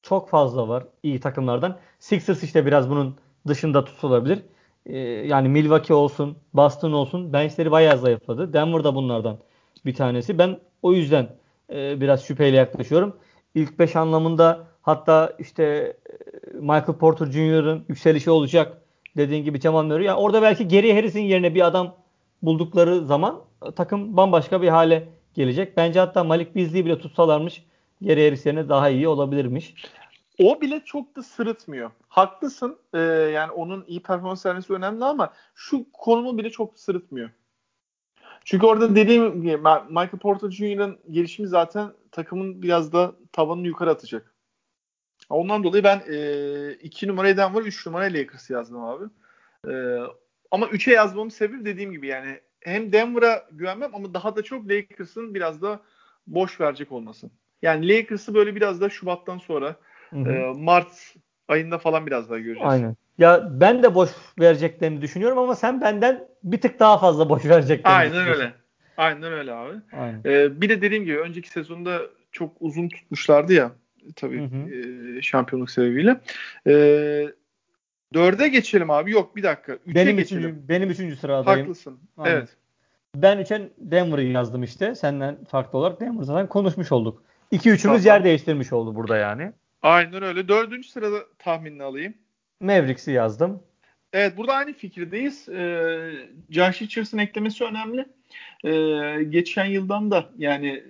çok 0.01 0.29
fazla 0.29 0.67
var 0.67 0.83
iyi 1.03 1.19
takımlardan. 1.19 1.77
Sixers 1.99 2.43
işte 2.43 2.65
biraz 2.65 2.89
bunun 2.89 3.15
dışında 3.47 3.85
tutulabilir. 3.85 4.39
Ee, 4.85 4.97
yani 4.97 5.49
Milwaukee 5.49 5.93
olsun, 5.93 6.37
Boston 6.53 6.91
olsun 6.91 7.33
benchleri 7.33 7.71
bayağı 7.71 7.97
zayıfladı. 7.97 8.53
Denver 8.53 8.83
da 8.83 8.95
bunlardan 8.95 9.37
bir 9.85 9.93
tanesi. 9.93 10.37
Ben 10.37 10.59
o 10.81 10.93
yüzden 10.93 11.29
e, 11.73 12.01
biraz 12.01 12.23
şüpheyle 12.25 12.57
yaklaşıyorum. 12.57 13.15
İlk 13.55 13.79
5 13.79 13.95
anlamında 13.95 14.67
hatta 14.81 15.33
işte 15.39 15.63
e, 15.63 16.57
Michael 16.57 16.97
Porter 16.99 17.25
Jr.'ın 17.25 17.85
yükselişi 17.87 18.31
olacak 18.31 18.80
dediğin 19.17 19.43
gibi 19.43 19.59
Cemal 19.59 19.83
Murray. 19.83 20.05
Yani 20.05 20.19
orada 20.19 20.41
belki 20.41 20.67
Geri 20.67 20.93
Harris'in 20.93 21.21
yerine 21.21 21.55
bir 21.55 21.67
adam 21.67 21.95
buldukları 22.41 23.05
zaman 23.05 23.41
takım 23.75 24.17
bambaşka 24.17 24.61
bir 24.61 24.67
hale 24.67 25.09
gelecek. 25.33 25.77
Bence 25.77 25.99
hatta 25.99 26.23
Malik 26.23 26.55
Beasley'i 26.55 26.85
bile 26.85 26.99
tutsalarmış 26.99 27.63
Geri 28.01 28.25
Harris 28.25 28.45
yerine 28.45 28.69
daha 28.69 28.89
iyi 28.89 29.07
olabilirmiş. 29.07 29.75
O 30.39 30.61
bile 30.61 30.81
çok 30.85 31.15
da 31.15 31.23
sırıtmıyor. 31.23 31.91
Haklısın. 32.07 32.77
Ee, 32.93 32.99
yani 33.33 33.51
onun 33.51 33.85
iyi 33.87 34.03
performans 34.03 34.45
vermesi 34.45 34.73
önemli 34.73 35.05
ama 35.05 35.33
şu 35.55 35.85
konumu 35.93 36.37
bile 36.37 36.49
çok 36.49 36.79
sırıtmıyor. 36.79 37.29
Çünkü 38.45 38.65
orada 38.65 38.95
dediğim 38.95 39.41
gibi 39.41 39.57
Michael 39.89 40.19
Porter 40.21 40.49
Jr.'ın 40.49 40.99
gelişimi 41.11 41.47
zaten 41.47 41.93
takımın 42.11 42.61
biraz 42.61 42.93
da 42.93 43.11
tavanını 43.31 43.67
yukarı 43.67 43.89
atacak. 43.89 44.30
Ondan 45.31 45.63
dolayı 45.63 45.83
ben 45.83 45.99
2 46.81 47.05
e, 47.05 47.09
numaraya 47.09 47.37
Denver, 47.37 47.61
3 47.61 47.85
numaraya 47.85 48.13
Lakers 48.13 48.49
yazdım 48.49 48.83
abi. 48.83 49.05
E, 49.67 49.73
ama 50.51 50.65
3'e 50.65 50.93
yazmamın 50.93 51.29
sebebi 51.29 51.65
dediğim 51.65 51.91
gibi 51.91 52.07
yani 52.07 52.39
hem 52.61 52.93
Denver'a 52.93 53.47
güvenmem 53.51 53.95
ama 53.95 54.13
daha 54.13 54.35
da 54.35 54.43
çok 54.43 54.69
Lakers'ın 54.69 55.35
biraz 55.35 55.61
da 55.61 55.79
boş 56.27 56.61
verecek 56.61 56.91
olması. 56.91 57.29
Yani 57.61 57.89
Lakers'ı 57.89 58.33
böyle 58.33 58.55
biraz 58.55 58.81
da 58.81 58.89
Şubat'tan 58.89 59.37
sonra 59.37 59.75
e, 60.13 60.53
Mart 60.55 61.15
ayında 61.47 61.77
falan 61.77 62.07
biraz 62.07 62.29
daha 62.29 62.39
göreceğiz. 62.39 62.71
Aynen. 62.71 62.95
Ya 63.17 63.47
ben 63.51 63.83
de 63.83 63.95
boş 63.95 64.09
vereceklerini 64.39 65.01
düşünüyorum 65.01 65.37
ama 65.37 65.55
sen 65.55 65.81
benden 65.81 66.27
bir 66.43 66.61
tık 66.61 66.79
daha 66.79 66.97
fazla 66.97 67.29
boş 67.29 67.45
vereceklerini 67.45 67.97
Aynen 67.97 68.27
öyle. 68.27 68.53
Aynen 68.97 69.33
öyle 69.33 69.53
abi. 69.53 69.73
Aynen. 69.93 70.21
Ee, 70.25 70.61
bir 70.61 70.69
de 70.69 70.81
dediğim 70.81 71.05
gibi 71.05 71.19
önceki 71.19 71.49
sezonda 71.49 72.01
çok 72.31 72.51
uzun 72.59 72.89
tutmuşlardı 72.89 73.53
ya 73.53 73.71
tabii 74.15 74.39
hı 74.39 74.43
hı. 74.43 75.17
E, 75.17 75.21
şampiyonluk 75.21 75.71
sebebiyle. 75.71 76.21
E, 76.67 76.73
dörde 78.13 78.47
geçelim 78.47 78.91
abi. 78.91 79.11
Yok 79.11 79.35
bir 79.35 79.43
dakika. 79.43 79.73
Üçe 79.73 79.95
benim 79.95 80.17
geçelim. 80.17 80.43
Üçüncü, 80.43 80.69
benim 80.69 80.89
üçüncü 80.89 81.15
sıradayım. 81.15 81.59
Haklısın. 81.59 81.99
Aynen. 82.17 82.35
Evet. 82.35 82.49
Ben 83.15 83.37
üçen 83.37 83.69
Denver'ı 83.77 84.23
yazdım 84.23 84.63
işte. 84.63 84.95
Senden 84.95 85.43
farklı 85.43 85.79
olarak 85.79 86.01
Denver 86.01 86.23
zaten 86.23 86.47
konuşmuş 86.47 86.91
olduk. 86.91 87.23
İki 87.51 87.69
üçümüz 87.69 88.03
tamam. 88.03 88.15
yer 88.15 88.23
değiştirmiş 88.23 88.73
oldu 88.73 88.95
burada 88.95 89.17
yani. 89.17 89.51
Aynen 89.81 90.23
öyle. 90.23 90.47
Dördüncü 90.47 90.89
sırada 90.89 91.17
tahminini 91.39 91.83
alayım. 91.83 92.13
Mavericks'i 92.59 93.11
yazdım. 93.11 93.63
Evet 94.13 94.37
burada 94.37 94.53
aynı 94.53 94.73
fikirdeyiz. 94.73 95.49
Ee, 95.49 96.11
Josh 96.49 96.81
Richards'ın 96.81 97.17
eklemesi 97.17 97.63
önemli. 97.63 98.05
Ee, 98.63 99.23
geçen 99.23 99.65
yıldan 99.65 100.11
da 100.11 100.29
yani 100.37 100.83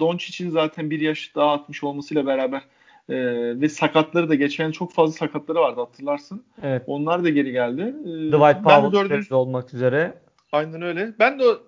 Doncic'in 0.00 0.50
zaten 0.50 0.90
bir 0.90 1.00
yaş 1.00 1.34
daha 1.34 1.52
atmış 1.52 1.84
olmasıyla 1.84 2.26
beraber 2.26 2.62
e, 3.08 3.16
ve 3.60 3.68
sakatları 3.68 4.28
da 4.28 4.34
geçen 4.34 4.70
çok 4.70 4.92
fazla 4.92 5.12
sakatları 5.12 5.58
vardı 5.58 5.80
hatırlarsın. 5.80 6.44
Evet. 6.62 6.82
Onlar 6.86 7.24
da 7.24 7.28
geri 7.28 7.52
geldi. 7.52 7.82
Ee, 7.82 8.08
Dwight 8.08 8.64
Powell 8.64 8.92
dördüncü... 8.92 9.34
olmak 9.34 9.74
üzere. 9.74 10.14
Aynen 10.52 10.82
öyle. 10.82 11.12
Ben 11.18 11.38
de 11.38 11.44
o, 11.44 11.62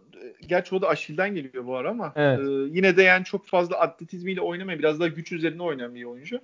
gerçi 0.46 0.74
o 0.74 0.82
da 0.82 0.88
Aşil'den 0.88 1.34
geliyor 1.34 1.66
bu 1.66 1.76
ara 1.76 1.90
ama 1.90 2.12
evet. 2.16 2.38
e, 2.38 2.52
yine 2.76 2.96
de 2.96 3.02
yani 3.02 3.24
çok 3.24 3.46
fazla 3.46 3.78
atletizmiyle 3.78 4.40
oynamıyor. 4.40 4.78
Biraz 4.78 5.00
daha 5.00 5.08
güç 5.08 5.32
üzerine 5.32 5.62
oynayan 5.62 5.94
bir 5.94 6.04
oyuncu. 6.04 6.40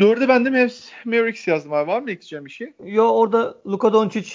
Dörde 0.00 0.28
ben 0.28 0.44
de 0.44 0.70
Mavericks 1.04 1.48
yazdım 1.48 1.72
abi. 1.72 1.90
Var 1.90 2.00
mı 2.00 2.10
ekleyeceğim 2.10 2.44
bir 2.44 2.50
şey? 2.50 2.72
Yo 2.84 3.08
orada 3.08 3.54
Luka 3.66 3.92
Doncic 3.92 4.30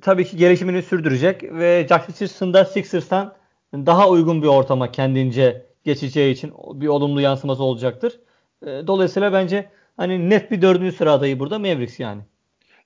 tabii 0.00 0.24
ki 0.24 0.36
gelişimini 0.36 0.82
sürdürecek 0.82 1.42
ve 1.42 1.86
Josh 1.88 2.08
Richardson 2.08 2.54
da 2.54 2.64
Sixers'tan 2.64 3.34
daha 3.74 4.08
uygun 4.08 4.42
bir 4.42 4.46
ortama 4.46 4.90
kendince 4.90 5.65
geçeceği 5.86 6.32
için 6.32 6.52
bir 6.74 6.86
olumlu 6.86 7.20
yansıması 7.20 7.62
olacaktır. 7.62 8.20
E, 8.62 8.66
dolayısıyla 8.66 9.32
bence 9.32 9.70
hani 9.96 10.30
net 10.30 10.50
bir 10.50 10.62
dördüncü 10.62 10.96
sıra 10.96 11.12
adayı 11.12 11.38
burada 11.38 11.58
Mavericks 11.58 12.00
yani. 12.00 12.22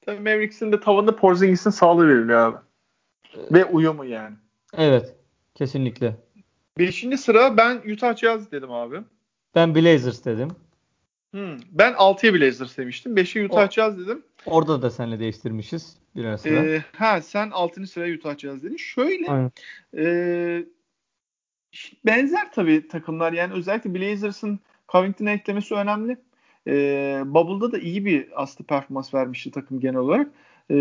Tabii 0.07 0.21
Mavericks'in 0.21 0.73
de 0.73 0.81
tavanında 0.81 1.17
Porzingis'in 1.17 1.71
sağlığı 1.71 2.09
veriliyor 2.09 2.39
abi. 2.39 2.57
Ve 3.51 3.65
uyumu 3.65 4.05
yani. 4.05 4.37
Evet. 4.77 5.15
Kesinlikle. 5.55 6.17
Beşinci 6.79 7.19
sıra 7.19 7.57
ben 7.57 7.83
Utah 7.93 8.17
Jazz 8.17 8.53
dedim 8.53 8.73
abi. 8.73 9.01
Ben 9.55 9.75
Blazers 9.75 10.25
dedim. 10.25 10.49
Hmm, 11.31 11.59
ben 11.71 11.93
6'ya 11.93 12.35
Blazers 12.35 12.79
demiştim. 12.79 13.17
5'e 13.17 13.47
Utah 13.47 13.69
o, 13.69 13.71
Jazz 13.71 13.99
dedim. 13.99 14.23
Orada 14.47 14.83
da 14.83 14.91
seninle 14.91 15.21
değiştirmişiz 15.21 15.97
birer 16.17 16.37
sıra. 16.37 16.55
Ee, 16.55 16.85
ha 16.97 17.23
sen 17.23 17.51
6. 17.51 17.87
sıraya 17.87 18.15
Utah 18.15 18.39
Jazz 18.39 18.63
dedin. 18.63 18.77
Şöyle 18.77 19.51
e, 19.97 20.65
benzer 22.07 22.53
tabii 22.53 22.89
takımlar. 22.89 23.33
Yani 23.33 23.53
özellikle 23.53 23.95
Blazers'ın 23.95 24.61
Covington'a 24.89 25.31
eklemesi 25.31 25.75
önemli. 25.75 26.17
E, 26.67 26.73
Bubble'da 27.27 27.73
da 27.73 27.79
iyi 27.79 28.05
bir 28.05 28.43
aslında 28.43 28.67
performans 28.67 29.15
vermişti 29.15 29.51
takım 29.51 29.81
genel 29.81 29.97
olarak. 29.97 30.31
E, 30.71 30.77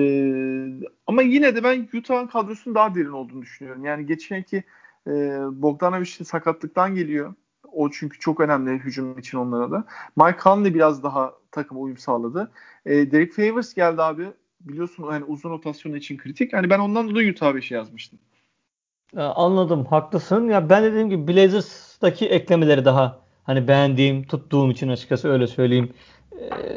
ama 1.08 1.22
yine 1.22 1.56
de 1.56 1.64
ben 1.64 1.88
Utah'ın 1.94 2.28
kadrosunun 2.28 2.76
daha 2.76 2.96
derin 2.96 3.12
olduğunu 3.12 3.42
düşünüyorum. 3.42 3.86
Yani 3.86 4.06
geçenki 4.06 4.64
e, 5.08 5.12
Bogdanovic'in 5.52 6.26
sakatlıktan 6.26 6.96
geliyor. 6.96 7.34
O 7.72 7.92
çünkü 7.92 8.20
çok 8.20 8.40
önemli 8.40 8.72
hücum 8.72 9.20
için 9.20 9.38
onlara 9.38 9.72
da. 9.72 9.86
Mike 10.16 10.40
Conley 10.44 10.74
biraz 10.74 11.04
daha 11.04 11.34
takıma 11.52 11.80
uyum 11.80 11.98
sağladı. 11.98 12.52
E, 12.86 13.12
Derek 13.12 13.34
Favors 13.34 13.74
geldi 13.74 14.02
abi. 14.02 14.28
Biliyorsun 14.62 15.12
yani 15.12 15.24
uzun 15.24 15.50
rotasyon 15.50 15.94
için 15.94 16.18
kritik. 16.18 16.54
Hani 16.54 16.70
ben 16.70 16.80
ondan 16.80 17.10
dolayı 17.10 17.32
Utah 17.32 17.54
5'i 17.54 17.74
yazmıştım. 17.74 18.20
Anladım. 19.18 19.86
Haklısın. 19.86 20.50
Ya 20.50 20.70
ben 20.70 20.84
dediğim 20.84 21.10
gibi 21.10 21.28
Blazers'daki 21.28 22.30
eklemeleri 22.30 22.86
daha 22.86 23.20
hani 23.44 23.68
beğendiğim, 23.68 24.24
tuttuğum 24.24 24.72
için 24.72 24.90
açıkçası 24.90 25.30
öyle 25.30 25.48
söyleyeyim. 25.48 25.94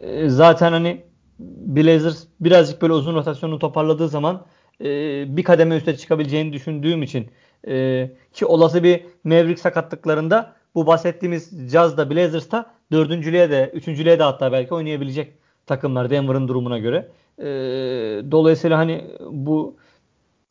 E, 0.03 0.29
zaten 0.29 0.73
hani 0.73 1.05
Blazers 1.39 2.25
birazcık 2.41 2.83
böyle 2.83 2.93
uzun 2.93 3.15
rotasyonu 3.15 3.59
toparladığı 3.59 4.09
zaman 4.09 4.47
e, 4.81 4.87
bir 5.37 5.45
kademe 5.45 5.77
üste 5.77 5.97
çıkabileceğini 5.97 6.53
düşündüğüm 6.53 7.03
için 7.03 7.31
e, 7.69 8.11
ki 8.33 8.47
olası 8.47 8.83
bir 8.83 9.01
Maverick 9.25 9.61
sakatlıklarında 9.61 10.53
bu 10.75 10.87
bahsettiğimiz 10.87 11.71
Jazz'da 11.71 12.11
Blazers'ta 12.11 12.75
dördüncülüğe 12.93 13.51
de 13.51 13.71
üçüncülüğe 13.75 14.19
de 14.19 14.23
hatta 14.23 14.53
belki 14.53 14.75
oynayabilecek 14.75 15.33
takımlar 15.67 16.11
Denver'ın 16.11 16.49
durumuna 16.49 16.79
göre. 16.79 17.09
E, 17.39 17.45
dolayısıyla 18.31 18.79
hani 18.79 19.05
bu 19.31 19.77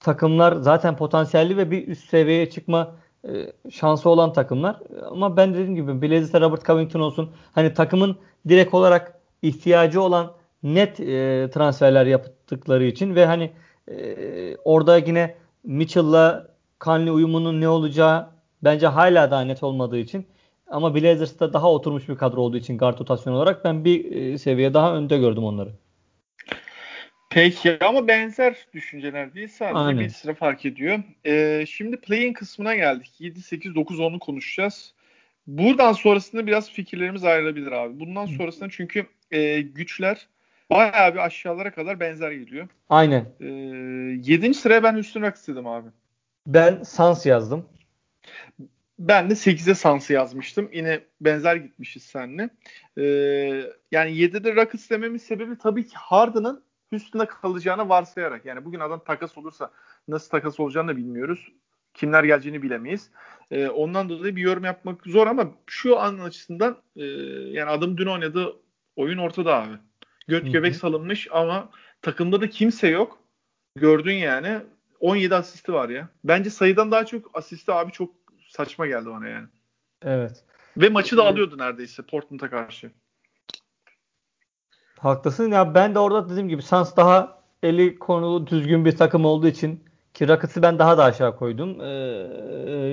takımlar 0.02 0.54
zaten 0.54 0.98
potansiyelli 0.98 1.58
ve 1.58 1.72
bir 1.72 1.88
üst 1.88 2.10
seviyeye 2.10 2.50
çıkma 2.50 2.96
e, 3.28 3.30
şansı 3.72 4.10
olan 4.10 4.34
takımlar. 4.34 4.80
Ama 5.12 5.38
ben 5.38 5.54
dediğim 5.54 5.76
gibi 5.76 6.02
Blazers'ta 6.02 6.42
Robert 6.42 6.66
Covington 6.66 7.00
olsun. 7.00 7.32
Hani 7.52 7.74
takımın 7.74 8.18
direkt 8.48 8.74
olarak 8.74 9.20
ihtiyacı 9.42 10.02
olan 10.02 10.32
net 10.64 11.00
e, 11.00 11.50
transferler 11.54 12.06
yaptıkları 12.06 12.86
için 12.86 13.16
ve 13.16 13.26
hani 13.26 13.52
e, 13.88 14.58
orada 14.58 14.98
yine 14.98 15.36
Mitchell'la 15.64 16.48
Conley 16.82 17.10
uyumunun 17.10 17.62
ne 17.62 17.70
olacağı 17.70 18.30
bence 18.64 18.88
hala 18.88 19.32
daha 19.32 19.42
net 19.42 19.64
olmadığı 19.64 19.98
için 19.98 20.26
ama 20.68 20.96
Blazers'ta 20.96 21.54
daha 21.54 21.72
oturmuş 21.72 22.10
bir 22.10 22.16
kadro 22.16 22.42
olduğu 22.42 22.58
için 22.58 22.78
guard 22.78 23.00
rotasyon 23.00 23.34
olarak 23.34 23.66
ben 23.66 23.86
bir 23.86 24.38
seviye 24.38 24.74
daha 24.74 24.96
önde 24.96 25.18
gördüm 25.18 25.44
onları. 25.44 25.70
Peki 27.32 27.78
ama 27.82 28.08
benzer 28.08 28.68
düşünceler 28.74 29.34
değil 29.34 29.48
sadece 29.48 29.80
Aynen. 29.80 30.00
bir 30.00 30.10
sıra 30.10 30.34
fark 30.34 30.66
ediyor. 30.66 31.00
Ee, 31.26 31.66
şimdi 31.68 31.98
play'in 31.98 32.34
kısmına 32.34 32.76
geldik. 32.76 33.12
7, 33.20 33.42
8, 33.42 33.76
9, 33.76 34.00
10'u 34.00 34.20
konuşacağız. 34.20 34.94
Buradan 35.48 35.94
sonrasında 35.94 36.48
biraz 36.48 36.72
fikirlerimiz 36.72 37.24
ayrılabilir 37.24 37.72
abi. 37.72 38.00
Bundan 38.00 38.26
sonrasında 38.26 38.70
çünkü 38.70 39.06
e, 39.32 39.62
güçler 39.62 40.28
bayağı 40.70 41.14
bir 41.14 41.20
aşağılara 41.20 41.72
kadar 41.72 42.00
benzer 42.00 42.32
geliyor. 42.32 42.68
Aynen. 42.90 43.26
Ee, 43.42 43.46
7. 43.46 44.54
sıraya 44.54 44.84
ben 44.84 44.94
Houston 44.94 45.22
Rockets 45.22 45.48
dedim 45.48 45.68
abi. 45.68 45.90
Ben 46.48 46.84
Sans 46.84 47.26
yazdım. 47.26 47.70
Ben 49.00 49.30
de 49.30 49.34
8'e 49.34 49.76
Sans'ı 49.76 50.14
yazmıştım. 50.14 50.70
Yine 50.74 51.00
benzer 51.22 51.56
gitmişiz 51.56 52.04
seninle. 52.04 52.50
Ee, 52.98 53.04
yani 53.92 54.12
7'de 54.12 54.56
Rockets 54.56 54.90
dememin 54.90 55.18
sebebi 55.18 55.58
tabii 55.58 55.88
ki 55.88 55.96
Harden'ın 55.96 56.64
Houston'da 56.92 57.26
kalacağını 57.26 57.90
varsayarak. 57.90 58.46
Yani 58.46 58.66
bugün 58.66 58.80
adam 58.80 59.04
takas 59.04 59.38
olursa 59.38 59.72
nasıl 60.08 60.30
takas 60.30 60.60
olacağını 60.60 60.88
da 60.88 60.98
bilmiyoruz. 60.98 61.52
Kimler 61.94 62.24
geleceğini 62.24 62.62
bilemeyiz. 62.62 63.12
Ee, 63.52 63.68
ondan 63.68 64.10
dolayı 64.10 64.36
bir 64.36 64.42
yorum 64.42 64.64
yapmak 64.64 65.06
zor 65.06 65.28
ama 65.28 65.52
şu 65.66 66.00
an 66.00 66.20
açısından 66.20 66.78
e, 66.96 67.04
yani 67.52 67.70
adam 67.70 67.98
dün 67.98 68.06
oynadığı 68.06 68.56
oyun 68.96 69.18
ortada 69.18 69.56
abi. 69.56 69.74
Göt 70.28 70.54
göbek 70.54 70.76
salınmış 70.76 71.28
ama 71.32 71.70
takımda 72.02 72.42
da 72.42 72.50
kimse 72.50 72.88
yok. 72.88 73.20
Gördün 73.76 74.14
yani. 74.14 74.60
17 75.00 75.36
asisti 75.36 75.74
var 75.74 75.90
ya. 75.90 76.10
Bence 76.24 76.50
sayıdan 76.50 76.92
daha 76.92 77.06
çok 77.06 77.32
asisti 77.34 77.72
abi 77.72 77.92
çok 77.92 78.16
saçma 78.50 78.88
geldi 78.88 79.06
bana 79.06 79.28
yani. 79.28 79.48
Evet. 80.02 80.44
Ve 80.78 80.90
maçı 80.90 81.18
da 81.18 81.24
alıyordu 81.24 81.58
neredeyse 81.58 82.04
Portland'a 82.04 82.50
karşı. 82.50 82.92
Haklısın. 85.02 85.52
Ya 85.52 85.76
ben 85.76 85.96
de 85.96 86.00
orada 86.00 86.30
dediğim 86.30 86.50
gibi 86.50 86.62
Suns 86.62 86.96
daha 86.96 87.38
eli 87.64 88.00
konulu 88.00 88.48
düzgün 88.48 88.86
bir 88.86 88.98
takım 88.98 89.26
olduğu 89.26 89.48
için 89.48 89.84
ki 90.14 90.28
Rockets'ı 90.28 90.62
ben 90.62 90.80
daha 90.80 90.98
da 90.98 91.04
aşağı 91.04 91.38
koydum. 91.38 91.82
Ee, 91.82 91.86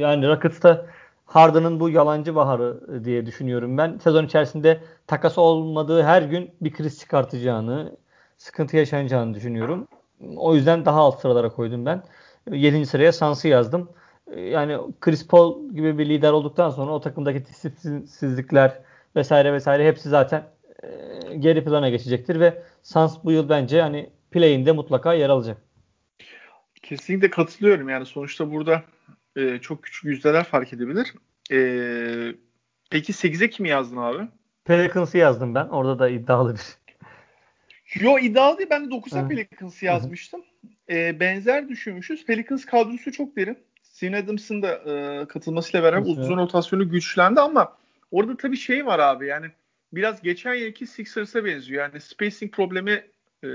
yani 0.00 0.28
Rockets'ta 0.28 0.86
Harden'ın 1.26 1.80
bu 1.80 1.90
yalancı 1.90 2.34
baharı 2.34 3.04
diye 3.04 3.26
düşünüyorum 3.26 3.78
ben. 3.78 3.98
Sezon 3.98 4.24
içerisinde 4.24 4.80
takas 5.06 5.38
olmadığı 5.38 6.02
her 6.02 6.22
gün 6.22 6.50
bir 6.60 6.72
kriz 6.72 7.00
çıkartacağını, 7.00 7.96
sıkıntı 8.36 8.76
yaşanacağını 8.76 9.34
düşünüyorum. 9.34 9.88
O 10.36 10.54
yüzden 10.54 10.84
daha 10.84 11.00
alt 11.00 11.20
sıralara 11.20 11.48
koydum 11.48 11.86
ben. 11.86 12.02
7. 12.50 12.86
sıraya 12.86 13.12
Suns'ı 13.12 13.48
yazdım. 13.48 13.88
Yani 14.36 14.78
Chris 15.00 15.26
Paul 15.28 15.68
gibi 15.68 15.98
bir 15.98 16.08
lider 16.08 16.32
olduktan 16.32 16.70
sonra 16.70 16.92
o 16.92 17.00
takımdaki 17.00 17.46
disiplinsizlikler 17.46 18.80
vesaire 19.16 19.52
vesaire 19.52 19.86
hepsi 19.86 20.08
zaten 20.08 20.42
e, 20.82 20.88
geri 21.38 21.64
plana 21.64 21.88
geçecektir 21.88 22.40
ve 22.40 22.62
Suns 22.82 23.16
bu 23.24 23.32
yıl 23.32 23.48
bence 23.48 23.80
hani 23.80 24.10
play'inde 24.30 24.72
mutlaka 24.72 25.14
yer 25.14 25.28
alacak. 25.30 25.62
Kesinlikle 26.82 27.30
katılıyorum. 27.30 27.88
Yani 27.88 28.06
sonuçta 28.06 28.52
burada 28.52 28.82
e, 29.36 29.58
çok 29.58 29.82
küçük 29.82 30.04
yüzdeler 30.04 30.44
fark 30.44 30.72
edebilir. 30.72 31.14
E, 31.52 31.58
peki 32.90 33.12
8'e 33.12 33.50
kimi 33.50 33.68
yazdın 33.68 33.96
abi? 33.96 34.28
Pelicans'ı 34.64 35.18
yazdım 35.18 35.54
ben. 35.54 35.68
Orada 35.68 35.98
da 35.98 36.08
iddialı 36.08 36.54
bir. 36.54 36.78
Yo 38.00 38.18
iddialı 38.18 38.58
değil. 38.58 38.70
Ben 38.70 38.90
de 38.90 38.94
9'a 38.94 39.28
Pelicans'ı 39.28 39.84
yazmıştım. 39.84 40.40
e, 40.90 41.20
benzer 41.20 41.68
düşünmüşüz. 41.68 42.26
Pelicans 42.26 42.64
kadrosu 42.64 43.12
çok 43.12 43.36
derin. 43.36 43.58
Steven 43.82 44.22
Adams'ın 44.22 44.62
da 44.62 44.74
e, 44.74 45.24
katılmasıyla 45.28 45.82
beraber 45.82 46.10
uzun 46.10 46.36
rotasyonu 46.36 46.90
güçlendi 46.90 47.40
ama 47.40 47.76
orada 48.10 48.36
tabii 48.36 48.56
şey 48.56 48.86
var 48.86 48.98
abi 48.98 49.26
yani 49.26 49.46
biraz 49.92 50.22
geçen 50.22 50.54
yılki 50.54 50.86
Sixers'a 50.86 51.44
benziyor. 51.44 51.82
Yani 51.82 52.00
spacing 52.00 52.52
problemi 52.52 53.04
e, 53.44 53.48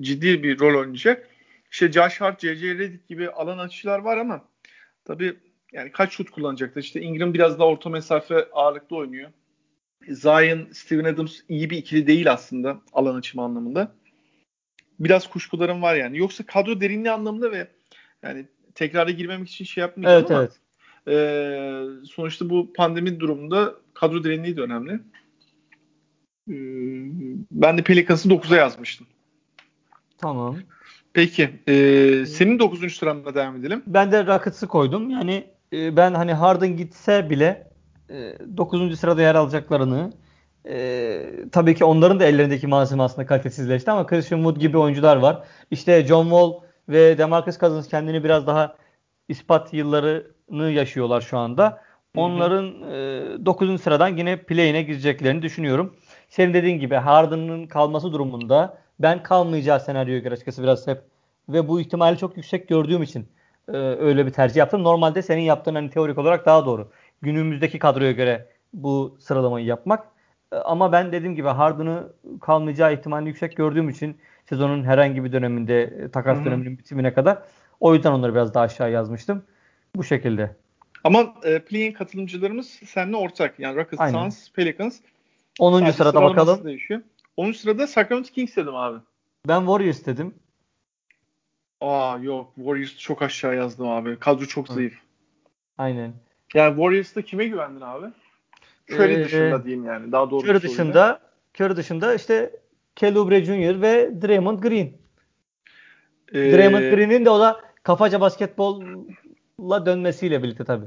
ciddi 0.00 0.42
bir 0.42 0.60
rol 0.60 0.80
oynayacak. 0.80 1.28
İşte 1.70 1.92
Josh 1.92 2.20
Hart, 2.20 2.40
J.J. 2.40 2.78
Redick 2.78 3.08
gibi 3.08 3.30
alan 3.30 3.58
açıcılar 3.58 3.98
var 3.98 4.16
ama 4.16 4.44
tabii 5.04 5.36
yani 5.72 5.92
kaç 5.92 6.12
şut 6.12 6.30
kullanacaklar? 6.30 6.82
İşte 6.82 7.00
Ingram 7.00 7.34
biraz 7.34 7.58
daha 7.58 7.68
orta 7.68 7.90
mesafe 7.90 8.48
ağırlıklı 8.52 8.96
oynuyor. 8.96 9.30
Zion, 10.08 10.68
Steven 10.72 11.04
Adams 11.04 11.40
iyi 11.48 11.70
bir 11.70 11.76
ikili 11.76 12.06
değil 12.06 12.32
aslında 12.32 12.80
alan 12.92 13.14
açımı 13.14 13.42
anlamında. 13.42 13.94
Biraz 15.00 15.30
kuşkularım 15.30 15.82
var 15.82 15.94
yani. 15.94 16.18
Yoksa 16.18 16.46
kadro 16.46 16.80
derinliği 16.80 17.10
anlamında 17.10 17.52
ve 17.52 17.68
yani 18.22 18.46
tekrara 18.74 19.10
girmemek 19.10 19.48
için 19.48 19.64
şey 19.64 19.80
yapmayacağım 19.80 20.18
Evet 20.20 20.30
ama 20.30 20.40
evet. 20.40 20.58
e, 21.08 22.06
sonuçta 22.06 22.50
bu 22.50 22.72
pandemi 22.72 23.20
durumunda 23.20 23.74
kadro 23.94 24.24
derinliği 24.24 24.56
de 24.56 24.60
önemli. 24.60 25.00
E, 26.48 26.54
ben 27.50 27.78
de 27.78 27.82
Pelicans'ı 27.82 28.28
9'a 28.28 28.56
yazmıştım. 28.56 29.06
Tamam. 30.18 30.56
Peki. 31.12 31.50
e, 31.66 32.26
senin 32.26 32.58
9. 32.58 32.94
sıranda 32.94 33.34
devam 33.34 33.56
edelim. 33.56 33.82
Ben 33.86 34.12
de 34.12 34.26
Rockets'ı 34.26 34.66
koydum. 34.66 35.10
Yani 35.10 35.44
e, 35.72 35.96
ben 35.96 36.14
hani 36.14 36.32
Harden 36.32 36.76
gitse 36.76 37.30
bile 37.30 37.70
e, 38.10 38.34
9. 38.56 38.98
sırada 39.00 39.22
yer 39.22 39.34
alacaklarını 39.34 40.12
e, 40.68 41.20
tabii 41.52 41.74
ki 41.74 41.84
onların 41.84 42.20
da 42.20 42.24
ellerindeki 42.24 42.66
malzeme 42.66 43.02
aslında 43.02 43.26
kalitesizleşti 43.26 43.90
ama 43.90 44.06
Christian 44.06 44.38
Wood 44.38 44.56
gibi 44.56 44.78
oyuncular 44.78 45.16
var. 45.16 45.42
İşte 45.70 46.06
John 46.06 46.22
Wall 46.22 46.52
ve 46.88 47.18
DeMarcus 47.18 47.58
Cousins 47.58 47.88
kendini 47.88 48.24
biraz 48.24 48.46
daha 48.46 48.76
ispat 49.28 49.74
yıllarını 49.74 50.70
yaşıyorlar 50.70 51.20
şu 51.20 51.38
anda. 51.38 51.82
Onların 52.16 52.66
e, 52.82 53.46
9. 53.46 53.80
sıradan 53.80 54.16
yine 54.16 54.36
play'ine 54.42 54.82
gireceklerini 54.82 55.42
düşünüyorum. 55.42 55.96
Senin 56.28 56.54
dediğin 56.54 56.78
gibi 56.78 56.94
Harden'ın 56.94 57.66
kalması 57.66 58.12
durumunda 58.12 58.78
ben 58.98 59.22
kalmayacağı 59.22 59.80
senaryoya 59.80 60.18
göre 60.18 60.34
açıkçası 60.34 60.62
biraz 60.62 60.86
hep 60.86 61.02
ve 61.48 61.68
bu 61.68 61.80
ihtimali 61.80 62.18
çok 62.18 62.36
yüksek 62.36 62.68
gördüğüm 62.68 63.02
için 63.02 63.28
e, 63.68 63.76
öyle 63.76 64.26
bir 64.26 64.30
tercih 64.30 64.56
yaptım. 64.56 64.84
Normalde 64.84 65.22
senin 65.22 65.42
yaptığın 65.42 65.74
hani 65.74 65.90
teorik 65.90 66.18
olarak 66.18 66.46
daha 66.46 66.66
doğru. 66.66 66.90
Günümüzdeki 67.22 67.78
kadroya 67.78 68.12
göre 68.12 68.46
bu 68.72 69.16
sıralamayı 69.20 69.66
yapmak. 69.66 70.06
E, 70.52 70.56
ama 70.56 70.92
ben 70.92 71.12
dediğim 71.12 71.34
gibi 71.34 71.48
Harden'ı 71.48 72.12
kalmayacağı 72.40 72.94
ihtimali 72.94 73.28
yüksek 73.28 73.56
gördüğüm 73.56 73.88
için 73.88 74.16
sezonun 74.48 74.84
herhangi 74.84 75.24
bir 75.24 75.32
döneminde 75.32 75.82
e, 75.82 76.10
takas 76.10 76.36
Hı 76.36 76.40
hı. 76.40 76.44
döneminin 76.44 76.78
bitimine 76.78 77.14
kadar 77.14 77.38
o 77.80 77.94
yüzden 77.94 78.12
onları 78.12 78.34
biraz 78.34 78.54
daha 78.54 78.64
aşağı 78.64 78.90
yazmıştım. 78.90 79.42
Bu 79.96 80.04
şekilde. 80.04 80.56
Ama 81.04 81.34
e, 81.44 81.58
play'in 81.58 81.92
katılımcılarımız 81.92 82.66
seninle 82.66 83.16
ortak. 83.16 83.60
Yani 83.60 83.76
Rockets. 83.76 84.10
Suns, 84.10 84.52
Pelicans. 84.52 85.00
10. 85.58 85.72
Sadece 85.78 85.92
sırada 85.92 86.22
bakalım. 86.22 86.64
Değişiyor. 86.64 87.00
10. 87.36 87.52
sırada 87.52 87.86
Sacramento 87.86 88.28
Kings 88.30 88.56
dedim 88.56 88.74
abi. 88.74 88.98
Ben 89.48 89.60
Warriors 89.60 90.06
dedim. 90.06 90.34
Aa 91.80 92.18
yok 92.22 92.52
Warriors'ı 92.56 92.98
çok 92.98 93.22
aşağı 93.22 93.56
yazdım 93.56 93.88
abi. 93.88 94.18
Kadro 94.18 94.44
çok 94.44 94.68
Hı. 94.68 94.72
zayıf. 94.74 94.98
Aynen. 95.78 96.12
Yani 96.54 96.74
Warriors'ta 96.76 97.22
kime 97.22 97.46
güvendin 97.46 97.80
abi? 97.80 98.06
Curry 98.90 99.12
Ee, 99.14 99.24
dışında 99.24 99.64
diyeyim 99.64 99.86
yani. 99.86 100.12
Daha 100.12 100.30
doğru 100.30 100.46
Curry 100.46 100.62
dışında 100.62 101.20
Curry 101.60 101.76
dışında 101.76 102.14
işte 102.14 102.60
Oubre 103.02 103.44
Jr. 103.44 103.82
ve 103.82 104.22
Draymond 104.22 104.58
Green. 104.58 104.92
Ee, 106.32 106.52
Draymond 106.52 106.82
Green'in 106.82 107.24
de 107.24 107.30
o 107.30 107.40
da 107.40 107.60
kafaca 107.82 108.20
basketbolla 108.20 109.86
dönmesiyle 109.86 110.42
birlikte 110.42 110.64
tabii. 110.64 110.86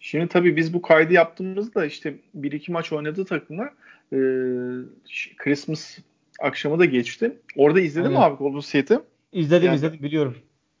Şimdi 0.00 0.28
tabii 0.28 0.56
biz 0.56 0.74
bu 0.74 0.82
kaydı 0.82 1.12
yaptığımızda 1.12 1.86
işte 1.86 2.14
bir 2.34 2.52
iki 2.52 2.72
maç 2.72 2.92
oynadı 2.92 3.24
takımlar. 3.24 3.68
Ş- 5.08 5.36
Christmas 5.36 5.98
akşamı 6.40 6.78
da 6.78 6.84
geçti. 6.84 7.32
Orada 7.56 7.80
izledin 7.80 8.10
mi 8.10 8.18
Aynen. 8.18 8.30
abi 8.30 8.36
Golden 8.36 8.60
State'i? 8.60 8.98
İzledim 9.32 9.66
Yani- 9.66 9.76
izledim 9.76 10.02
biliyorum. 10.02 10.36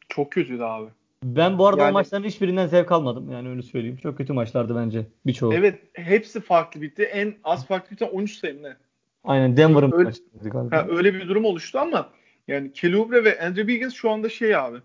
Çok 0.08 0.32
kötüydü 0.32 0.62
abi. 0.62 0.90
Ben 1.24 1.58
bu 1.58 1.66
arada 1.66 1.82
Yani- 1.82 1.90
o 1.90 1.92
maçların 1.92 2.24
hiçbirinden 2.24 2.66
zevk 2.66 2.92
almadım. 2.92 3.30
Yani 3.32 3.48
öyle 3.48 3.62
söyleyeyim. 3.62 3.98
Çok 4.02 4.18
kötü 4.18 4.32
maçlardı 4.32 4.76
bence 4.76 5.06
birçoğu. 5.26 5.54
Evet 5.54 5.78
hepsi 5.92 6.40
farklı 6.40 6.82
bitti. 6.82 7.02
En 7.02 7.34
az 7.44 7.66
farklı 7.66 7.90
biten 7.90 8.08
13 8.08 8.38
sayı 8.38 8.62
ne? 8.62 8.76
Aynen 9.24 9.56
Denver'ın 9.56 9.92
Öyle- 9.92 10.04
maçıydı 10.04 10.48
galiba. 10.50 10.76
Ha, 10.76 10.86
öyle 10.90 11.14
bir 11.14 11.28
durum 11.28 11.44
oluştu 11.44 11.78
ama 11.78 12.10
yani 12.48 12.72
Kelly 12.72 12.96
Oubre 12.96 13.24
ve 13.24 13.40
Andrew 13.40 13.62
Wiggins 13.72 13.94
şu 13.94 14.10
anda 14.10 14.28
şey 14.28 14.56
abi. 14.56 14.78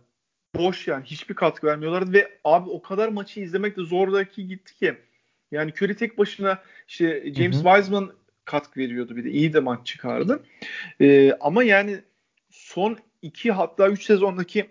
Boş 0.56 0.88
yani 0.88 1.04
hiçbir 1.06 1.36
katkı 1.36 1.68
vermiyorlardı 1.68 2.14
ve 2.14 2.40
abi 2.44 2.70
o 2.70 2.82
kadar 2.82 3.10
maçı 3.10 3.40
izlemek 3.40 3.78
de 3.78 3.82
zordaki 3.82 4.48
gitti 4.48 4.76
ki. 4.76 4.98
Yani 5.52 5.72
Curry 5.72 5.96
tek 5.96 6.18
başına 6.18 6.62
işte 6.88 7.34
James 7.34 7.56
Hı 7.56 7.60
hı. 7.60 7.64
Wiseman 7.64 8.12
katkı 8.46 8.80
veriyordu 8.80 9.16
bir 9.16 9.24
de 9.24 9.30
iyi 9.32 9.54
de 9.54 9.60
maç 9.60 9.88
çıkardı. 9.88 10.44
Ee, 11.02 11.34
ama 11.40 11.64
yani 11.64 12.02
son 12.50 12.98
iki 13.22 13.52
hatta 13.52 13.90
üç 13.90 14.04
sezondaki 14.04 14.70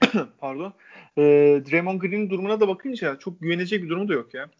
pardon 0.38 0.74
e, 1.18 1.22
Draymond 1.70 2.00
Green'in 2.00 2.30
durumuna 2.30 2.60
da 2.60 2.68
bakınca 2.68 3.18
çok 3.18 3.40
güvenecek 3.40 3.82
bir 3.82 3.88
durumu 3.88 4.08
da 4.08 4.12
yok 4.12 4.34
ya. 4.34 4.50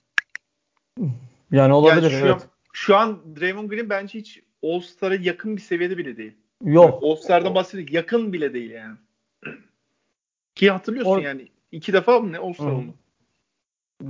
Yani 1.52 1.72
olabilir 1.72 2.10
yani 2.10 2.20
şu, 2.20 2.26
evet. 2.26 2.34
an, 2.34 2.42
şu 2.72 2.96
an 2.96 3.36
Draymond 3.40 3.70
Green 3.70 3.90
bence 3.90 4.18
hiç 4.18 4.42
All-Star'a 4.62 5.14
yakın 5.14 5.56
bir 5.56 5.62
seviyede 5.62 5.98
bile 5.98 6.16
değil. 6.16 6.32
Yok. 6.64 7.02
All-Star'dan 7.02 7.54
bahsediyoruz. 7.54 7.94
Yakın 7.94 8.32
bile 8.32 8.54
değil 8.54 8.70
yani. 8.70 8.96
Ki 10.61 10.70
hatırlıyorsun 10.70 11.11
Or- 11.11 11.23
yani. 11.23 11.49
iki 11.73 11.92
defa 11.92 12.20
mı 12.20 12.33
ne 12.33 12.37
Hı 12.37 12.40
hı. 12.40 12.73
oldu? 12.73 12.94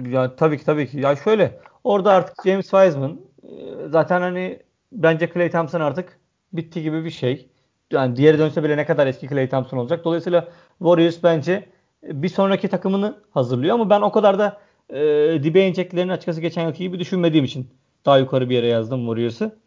Ya 0.08 0.36
tabii 0.36 0.58
ki 0.58 0.64
tabii 0.64 0.88
ki. 0.88 1.00
Ya 1.00 1.16
şöyle 1.16 1.60
orada 1.84 2.12
artık 2.12 2.44
James 2.44 2.70
Wiseman 2.70 3.20
e, 3.42 3.48
zaten 3.88 4.20
hani 4.20 4.62
bence 4.92 5.30
Klay 5.30 5.50
Thompson 5.50 5.80
artık 5.80 6.18
bitti 6.52 6.82
gibi 6.82 7.04
bir 7.04 7.10
şey. 7.10 7.48
Yani 7.90 8.16
diğeri 8.16 8.38
dönse 8.38 8.64
bile 8.64 8.76
ne 8.76 8.86
kadar 8.86 9.06
eski 9.06 9.26
Klay 9.26 9.48
Thompson 9.48 9.78
olacak. 9.78 10.04
Dolayısıyla 10.04 10.48
Warriors 10.78 11.22
bence 11.22 11.68
bir 12.02 12.28
sonraki 12.28 12.68
takımını 12.68 13.18
hazırlıyor 13.30 13.74
ama 13.74 13.90
ben 13.90 14.00
o 14.00 14.12
kadar 14.12 14.38
da 14.38 14.60
e, 14.88 14.98
dibe 15.42 15.66
ineceklerini 15.66 16.12
açıkçası 16.12 16.40
geçen 16.40 16.66
yılki 16.66 16.78
gibi 16.78 16.98
düşünmediğim 16.98 17.44
için 17.44 17.70
daha 18.06 18.18
yukarı 18.18 18.50
bir 18.50 18.54
yere 18.54 18.66
yazdım 18.66 19.00
Warriors'ı. 19.00 19.58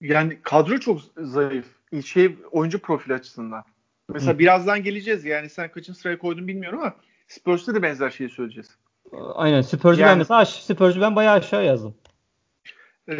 Yani 0.00 0.38
kadro 0.42 0.78
çok 0.78 1.00
zayıf. 1.16 1.66
Şey 2.04 2.36
oyuncu 2.50 2.78
profili 2.78 3.14
açısından. 3.14 3.64
Mesela 4.12 4.34
Hı. 4.34 4.38
birazdan 4.38 4.82
geleceğiz. 4.82 5.24
Yani 5.24 5.48
sen 5.50 5.70
kaçıncı 5.72 5.98
sıraya 5.98 6.18
koydun 6.18 6.48
bilmiyorum 6.48 6.78
ama 6.78 6.94
Spurs'ta 7.28 7.74
da 7.74 7.82
benzer 7.82 8.10
şeyi 8.10 8.30
söyleyeceğiz. 8.30 8.76
Aynen 9.34 9.60
Spurs'u 9.62 10.00
Yani- 10.00 10.10
ben 10.10 10.18
mesela 10.18 10.40
aş- 10.40 10.62
Spurs'u 10.64 11.00
ben 11.00 11.16
bayağı 11.16 11.34
aşağı 11.34 11.64
yazdım. 11.64 11.94
Ee, 13.08 13.14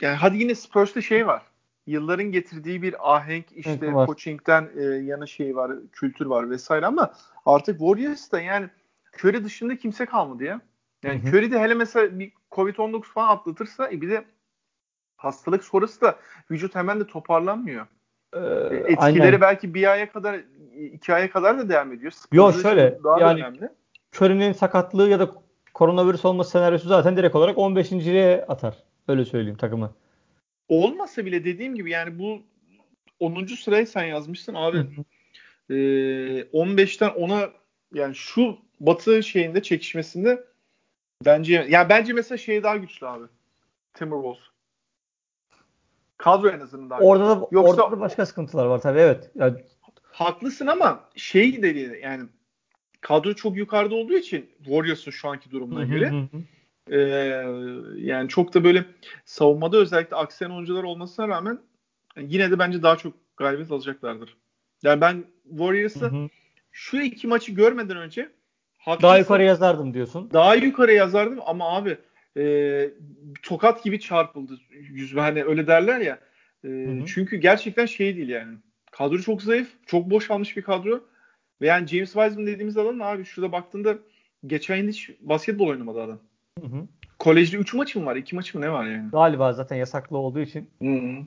yani 0.00 0.16
hadi 0.16 0.38
yine 0.38 0.54
Spurs'ta 0.54 1.00
şey 1.00 1.26
var. 1.26 1.42
Yılların 1.86 2.24
getirdiği 2.32 2.82
bir 2.82 3.16
ahenk 3.16 3.44
işte 3.54 3.78
Evet, 3.82 4.06
coaching'den 4.06 4.70
e, 4.76 4.82
yana 4.82 5.26
şey 5.26 5.56
var, 5.56 5.72
kültür 5.92 6.26
var 6.26 6.50
vesaire 6.50 6.86
ama 6.86 7.12
artık 7.46 7.78
Warriors'ta 7.78 8.40
yani 8.40 8.68
Curry 9.18 9.44
dışında 9.44 9.76
kimse 9.76 10.06
kalmadı 10.06 10.44
ya. 10.44 10.60
Yani 11.02 11.22
Hı 11.22 11.26
hı. 11.26 11.28
Curry 11.36 11.50
de 11.52 11.60
hele 11.60 11.74
mesela 11.74 12.18
bir 12.18 12.32
Covid-19 12.50 13.02
falan 13.02 13.28
atlatırsa 13.28 13.90
e, 13.90 14.00
bir 14.00 14.10
de 14.10 14.24
hastalık 15.16 15.64
sonrası 15.64 16.00
da 16.00 16.18
vücut 16.50 16.74
hemen 16.74 17.00
de 17.00 17.06
toparlanmıyor. 17.06 17.86
Ee, 18.34 18.38
E, 18.38 18.76
Etkileri 18.76 19.22
aynen. 19.22 19.40
belki 19.40 19.74
bir 19.74 19.90
aya 19.92 20.12
kadar, 20.12 20.40
iki 20.92 21.14
aya 21.14 21.30
kadar 21.30 21.58
da 21.58 21.68
devam 21.68 21.92
ediyor. 21.92 22.12
Yo, 22.32 22.50
Spurs'da 22.50 22.68
şöyle, 22.68 22.98
daha 23.04 23.16
da 23.16 23.20
yani- 23.20 23.40
önemli. 23.40 23.68
Curry'nin 24.16 24.52
sakatlığı 24.52 25.08
ya 25.08 25.20
da 25.20 25.30
koronavirüs 25.74 26.24
olması 26.24 26.50
senaryosu 26.50 26.88
zaten 26.88 27.16
direkt 27.16 27.36
olarak 27.36 27.56
15.liğe 27.58 28.44
atar. 28.48 28.74
Öyle 29.08 29.24
söyleyeyim 29.24 29.56
takımı. 29.56 29.94
Olmasa 30.68 31.24
bile 31.26 31.44
dediğim 31.44 31.74
gibi 31.74 31.90
yani 31.90 32.18
bu 32.18 32.42
10. 33.20 33.56
sırayı 33.56 33.86
sen 33.86 34.04
yazmışsın 34.04 34.54
abi. 34.54 34.78
Ee, 35.70 35.74
15'ten 36.52 37.08
10'a 37.10 37.50
yani 37.94 38.14
şu 38.14 38.56
batı 38.80 39.22
şeyinde 39.22 39.62
çekişmesinde 39.62 40.44
bence 41.24 41.66
ya 41.68 41.88
bence 41.88 42.12
mesela 42.12 42.38
şey 42.38 42.62
daha 42.62 42.76
güçlü 42.76 43.06
abi. 43.06 43.24
Timberwolves. 43.94 44.38
Kadro 46.18 46.48
en 46.48 46.60
azından 46.60 47.02
Orada 47.02 47.28
da. 47.28 47.48
Yoksa 47.50 47.82
orada 47.82 47.96
da 47.96 48.00
başka 48.00 48.26
sıkıntılar 48.26 48.66
var 48.66 48.80
tabii 48.80 48.98
evet. 48.98 49.30
Yani, 49.34 49.54
haklısın 50.02 50.66
ama 50.66 51.00
şey 51.16 51.62
de 51.62 51.74
değil 51.74 51.90
yani 52.02 52.24
kadro 53.00 53.34
çok 53.34 53.56
yukarıda 53.56 53.94
olduğu 53.94 54.16
için 54.16 54.50
Warriors'ın 54.64 55.10
şu 55.10 55.28
anki 55.28 55.50
durumuna 55.50 55.84
göre. 55.84 56.12
Ee, 56.90 56.98
yani 57.96 58.28
çok 58.28 58.54
da 58.54 58.64
böyle 58.64 58.84
savunmada 59.24 59.76
özellikle 59.76 60.16
aksayan 60.16 60.52
oyuncular 60.52 60.82
olmasına 60.82 61.28
rağmen 61.28 61.58
yine 62.16 62.50
de 62.50 62.58
bence 62.58 62.82
daha 62.82 62.96
çok 62.96 63.12
galibiyet 63.36 63.70
alacaklardır. 63.72 64.36
Yani 64.82 65.00
ben 65.00 65.24
Warriors'ı 65.50 66.10
şu 66.72 67.00
iki 67.00 67.26
maçı 67.26 67.52
görmeden 67.52 67.96
önce 67.96 68.28
haklısın, 68.78 69.02
Daha 69.02 69.18
yukarı 69.18 69.42
yazardım 69.42 69.94
diyorsun. 69.94 70.30
daha 70.32 70.54
yukarı 70.54 70.92
yazardım 70.92 71.38
ama 71.46 71.76
abi 71.76 71.98
e, 72.38 72.90
tokat 73.42 73.84
gibi 73.84 74.00
çarpıldı 74.00 74.58
yüzme 74.70 75.20
hani 75.20 75.44
öyle 75.44 75.66
derler 75.66 76.00
ya. 76.00 76.18
E, 76.64 76.68
hı. 76.68 77.06
Çünkü 77.06 77.36
gerçekten 77.36 77.86
şey 77.86 78.16
değil 78.16 78.28
yani. 78.28 78.56
Kadro 78.90 79.18
çok 79.18 79.42
zayıf. 79.42 79.68
Çok 79.86 80.10
boş 80.10 80.30
almış 80.30 80.56
bir 80.56 80.62
kadro. 80.62 81.04
Ve 81.60 81.66
yani 81.66 81.86
James 81.86 82.12
Wiseman 82.12 82.46
dediğimiz 82.46 82.76
adam 82.76 83.02
abi 83.02 83.24
şurada 83.24 83.52
baktığında 83.52 83.98
geçen 84.46 84.76
yıl 84.76 84.88
hiç 84.88 85.10
basketbol 85.20 85.68
oynamadı 85.68 86.02
adam. 86.02 86.20
Hı 86.60 86.66
hı. 86.66 86.86
Kolejde 87.18 87.56
3 87.56 87.74
maç 87.74 87.96
mı 87.96 88.06
var? 88.06 88.16
2 88.16 88.34
maç 88.34 88.54
mı 88.54 88.60
ne 88.60 88.72
var 88.72 88.86
yani? 88.86 89.10
Galiba 89.10 89.52
zaten 89.52 89.76
yasaklı 89.76 90.18
olduğu 90.18 90.40
için. 90.40 90.70
Hı 90.82 90.88
hı. 90.88 91.24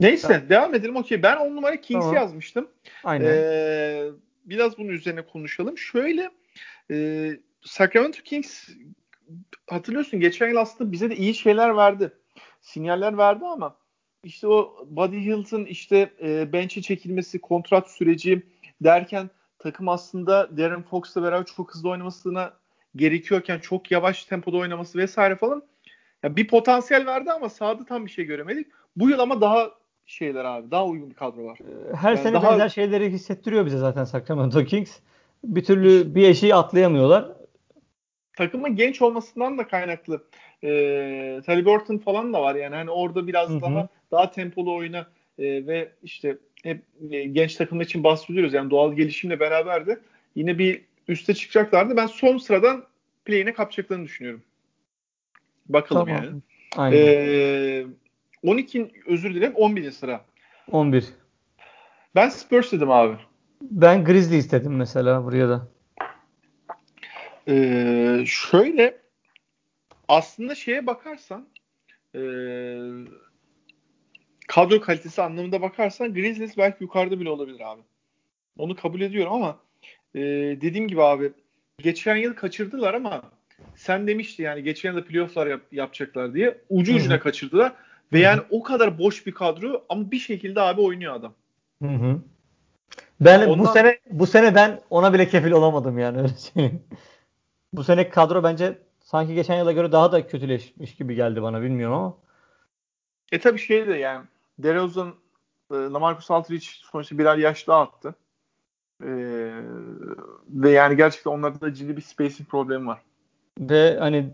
Neyse 0.00 0.28
tamam. 0.28 0.48
devam 0.48 0.74
edelim. 0.74 0.96
Okey 0.96 1.22
ben 1.22 1.36
on 1.36 1.56
numara 1.56 1.80
Kings'i 1.80 2.00
tamam. 2.00 2.14
yazmıştım. 2.14 2.68
Aynen. 3.04 3.26
Ee, 3.26 4.04
biraz 4.44 4.78
bunun 4.78 4.88
üzerine 4.88 5.22
konuşalım. 5.22 5.78
Şöyle 5.78 6.30
e, 6.90 7.30
Sacramento 7.62 8.22
Kings 8.22 8.68
hatırlıyorsun 9.70 10.20
geçen 10.20 10.48
yıl 10.48 10.56
aslında 10.56 10.92
bize 10.92 11.10
de 11.10 11.16
iyi 11.16 11.34
şeyler 11.34 11.76
verdi. 11.76 12.12
Sinyaller 12.60 13.18
verdi 13.18 13.44
ama 13.44 13.76
işte 14.24 14.48
o 14.48 14.86
Buddy 14.90 15.16
Hield'ın 15.16 15.64
işte 15.64 16.10
e, 16.22 16.52
bench'e 16.52 16.82
çekilmesi, 16.82 17.40
kontrat 17.40 17.90
süreci 17.90 18.42
derken 18.80 19.30
takım 19.58 19.88
aslında 19.88 20.56
Darren 20.56 20.82
Fox'la 20.82 21.22
beraber 21.22 21.46
çok 21.56 21.74
hızlı 21.74 21.90
oynamasına 21.90 22.52
gerekiyorken 22.96 23.58
çok 23.58 23.90
yavaş 23.90 24.24
tempoda 24.24 24.56
oynaması 24.56 24.98
vesaire 24.98 25.36
falan 25.36 25.62
ya 26.22 26.36
bir 26.36 26.48
potansiyel 26.48 27.06
verdi 27.06 27.32
ama 27.32 27.48
sahada 27.48 27.84
tam 27.84 28.06
bir 28.06 28.10
şey 28.10 28.24
göremedik. 28.24 28.66
Bu 28.96 29.10
yıl 29.10 29.18
ama 29.18 29.40
daha 29.40 29.70
şeyler 30.06 30.44
abi. 30.44 30.70
Daha 30.70 30.86
uygun 30.86 31.10
bir 31.10 31.14
kadro 31.14 31.44
var. 31.44 31.58
Ee, 31.60 31.96
her 31.96 32.10
yani 32.10 32.22
sene 32.22 32.34
daha... 32.34 32.52
benzer 32.52 32.68
şeyleri 32.68 33.10
hissettiriyor 33.10 33.66
bize 33.66 33.78
zaten 33.78 34.04
Sacramento 34.04 34.64
Kings. 34.64 34.96
Bir 35.44 35.64
türlü 35.64 36.14
bir 36.14 36.28
eşiği 36.28 36.54
atlayamıyorlar. 36.54 37.37
Takımın 38.38 38.76
genç 38.76 39.02
olmasından 39.02 39.58
da 39.58 39.68
kaynaklı. 39.68 40.24
Ee, 40.64 41.64
Burton 41.64 41.98
falan 41.98 42.32
da 42.32 42.42
var 42.42 42.54
yani 42.54 42.74
hani 42.74 42.90
orada 42.90 43.26
biraz 43.26 43.50
Hı-hı. 43.50 43.60
daha 43.60 43.88
daha 44.10 44.30
tempolu 44.30 44.74
oyuna 44.74 45.06
e, 45.38 45.66
ve 45.66 45.88
işte 46.02 46.38
hep 46.62 46.82
e, 47.10 47.24
genç 47.24 47.54
takımlar 47.54 47.84
için 47.84 48.04
bahsediyoruz. 48.04 48.54
Yani 48.54 48.70
doğal 48.70 48.92
gelişimle 48.92 49.40
beraber 49.40 49.86
de 49.86 49.98
yine 50.34 50.58
bir 50.58 50.82
üste 51.08 51.34
çıkacaklardı. 51.34 51.96
Ben 51.96 52.06
son 52.06 52.38
sıradan 52.38 52.84
play'ine 53.24 53.52
kapacaklarını 53.52 54.04
düşünüyorum. 54.04 54.42
Bakalım 55.68 56.06
tamam. 56.06 56.24
yani. 56.24 56.40
Aynen. 56.76 56.96
Ee, 56.96 57.86
12 58.42 58.92
özür 59.06 59.34
dilerim 59.34 59.54
11. 59.54 59.90
sıra. 59.90 60.24
11. 60.72 61.04
Ben 62.14 62.28
Spurs 62.28 62.72
dedim 62.72 62.90
abi. 62.90 63.16
Ben 63.62 64.04
Grizzly 64.04 64.38
istedim 64.38 64.76
mesela 64.76 65.24
buraya 65.24 65.48
da. 65.48 65.68
Ee, 67.48 68.24
şöyle 68.26 68.98
aslında 70.08 70.54
şeye 70.54 70.86
bakarsan 70.86 71.48
e, 72.14 72.20
kadro 74.48 74.80
kalitesi 74.80 75.22
anlamında 75.22 75.62
bakarsan 75.62 76.14
Grizzlies 76.14 76.58
belki 76.58 76.84
yukarıda 76.84 77.20
bile 77.20 77.30
olabilir 77.30 77.60
abi. 77.60 77.82
Onu 78.58 78.76
kabul 78.76 79.00
ediyorum 79.00 79.32
ama 79.32 79.58
e, 80.14 80.20
dediğim 80.60 80.88
gibi 80.88 81.02
abi 81.02 81.32
geçen 81.78 82.16
yıl 82.16 82.34
kaçırdılar 82.34 82.94
ama 82.94 83.22
sen 83.76 84.06
demişti 84.06 84.42
yani 84.42 84.62
geçen 84.62 84.92
yıl 84.92 85.02
playofflar 85.02 85.46
yap, 85.46 85.60
yapacaklar 85.72 86.34
diye 86.34 86.58
ucu 86.68 86.94
ucuna 86.94 87.14
Hı-hı. 87.14 87.22
kaçırdılar. 87.22 87.72
Ve 88.12 88.20
yani 88.20 88.40
o 88.50 88.62
kadar 88.62 88.98
boş 88.98 89.26
bir 89.26 89.32
kadro 89.32 89.84
ama 89.88 90.10
bir 90.10 90.18
şekilde 90.18 90.60
abi 90.60 90.80
oynuyor 90.80 91.14
adam. 91.14 91.34
Hı 91.82 91.88
hı. 91.88 92.20
Ben 93.20 93.46
Ondan... 93.46 93.58
bu 93.58 93.66
sene 93.66 93.98
bu 94.10 94.26
sene 94.26 94.54
ben 94.54 94.80
ona 94.90 95.14
bile 95.14 95.28
kefil 95.28 95.50
olamadım 95.50 95.98
yani 95.98 96.18
öyle 96.18 96.28
söyleyeyim. 96.28 96.82
Bu 97.72 97.84
sene 97.84 98.08
kadro 98.08 98.42
bence 98.42 98.78
sanki 99.00 99.34
geçen 99.34 99.58
yıla 99.58 99.72
göre 99.72 99.92
daha 99.92 100.12
da 100.12 100.26
kötüleşmiş 100.26 100.94
gibi 100.94 101.14
geldi 101.14 101.42
bana 101.42 101.62
bilmiyorum 101.62 101.96
ama. 101.96 102.16
E 103.32 103.40
tabii 103.40 103.58
şey 103.58 103.86
de 103.86 103.94
yani 103.94 104.24
DeRozan 104.58 105.14
e, 105.70 105.74
Lamarcus 105.74 106.30
Aldridge 106.30 106.66
sonuçta 106.66 107.18
birer 107.18 107.36
yaş 107.36 107.68
daha 107.68 107.80
attı. 107.80 108.14
E, 109.02 109.10
ve 110.48 110.70
yani 110.70 110.96
gerçekten 110.96 111.30
onlarda 111.30 111.60
da 111.60 111.74
ciddi 111.74 111.96
bir 111.96 112.02
spacing 112.02 112.48
problemi 112.48 112.86
var. 112.86 112.98
Ve 113.60 113.96
hani 113.98 114.32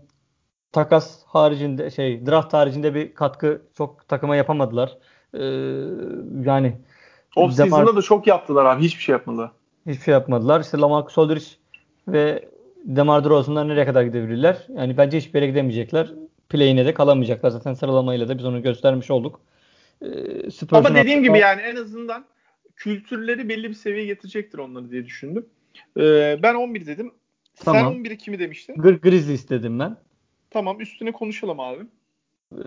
takas 0.71 1.23
haricinde 1.25 1.91
şey 1.91 2.25
draft 2.25 2.53
haricinde 2.53 2.95
bir 2.95 3.13
katkı 3.13 3.61
çok 3.77 4.07
takıma 4.07 4.35
yapamadılar. 4.35 4.97
Ee, 5.33 5.43
yani 6.45 6.77
off 7.35 7.53
season'da 7.53 7.95
da 7.95 8.01
çok 8.01 8.27
yaptılar 8.27 8.65
abi. 8.65 8.83
Hiçbir 8.83 9.03
şey 9.03 9.13
yapmadılar. 9.13 9.51
Hiçbir 9.85 10.03
şey 10.03 10.11
yapmadılar. 10.11 10.61
İşte 10.61 10.77
Lamarcus 10.77 11.17
Aldridge 11.17 11.45
ve 12.07 12.49
Demar 12.85 13.23
DeRozan'lar 13.23 13.67
nereye 13.67 13.85
kadar 13.85 14.03
gidebilirler? 14.03 14.67
Yani 14.77 14.97
bence 14.97 15.17
hiçbir 15.17 15.39
yere 15.39 15.47
gidemeyecekler. 15.49 16.13
Play'ine 16.49 16.85
de 16.85 16.93
kalamayacaklar. 16.93 17.49
Zaten 17.49 17.73
sıralamayla 17.73 18.27
da 18.27 18.37
biz 18.37 18.45
onu 18.45 18.61
göstermiş 18.61 19.11
olduk. 19.11 19.41
Ee, 20.01 20.07
Ama 20.71 20.95
dediğim 20.95 21.23
gibi 21.23 21.39
yani 21.39 21.61
en 21.61 21.75
azından 21.75 22.25
kültürleri 22.75 23.49
belli 23.49 23.69
bir 23.69 23.73
seviyeye 23.73 24.05
getirecektir 24.05 24.57
onları 24.57 24.91
diye 24.91 25.05
düşündüm. 25.05 25.45
Ee, 25.99 26.39
ben 26.43 26.55
11 26.55 26.85
dedim. 26.85 27.11
Tamam. 27.55 27.93
Sen 27.93 28.03
11'i 28.03 28.17
kimi 28.17 28.39
demiştin? 28.39 28.75
Gr 28.75 28.89
Grizzly 28.89 29.33
istedim 29.33 29.79
ben. 29.79 29.97
Tamam 30.49 30.81
üstüne 30.81 31.11
konuşalım 31.11 31.59
abi. 31.59 31.83
Ee, 32.51 32.57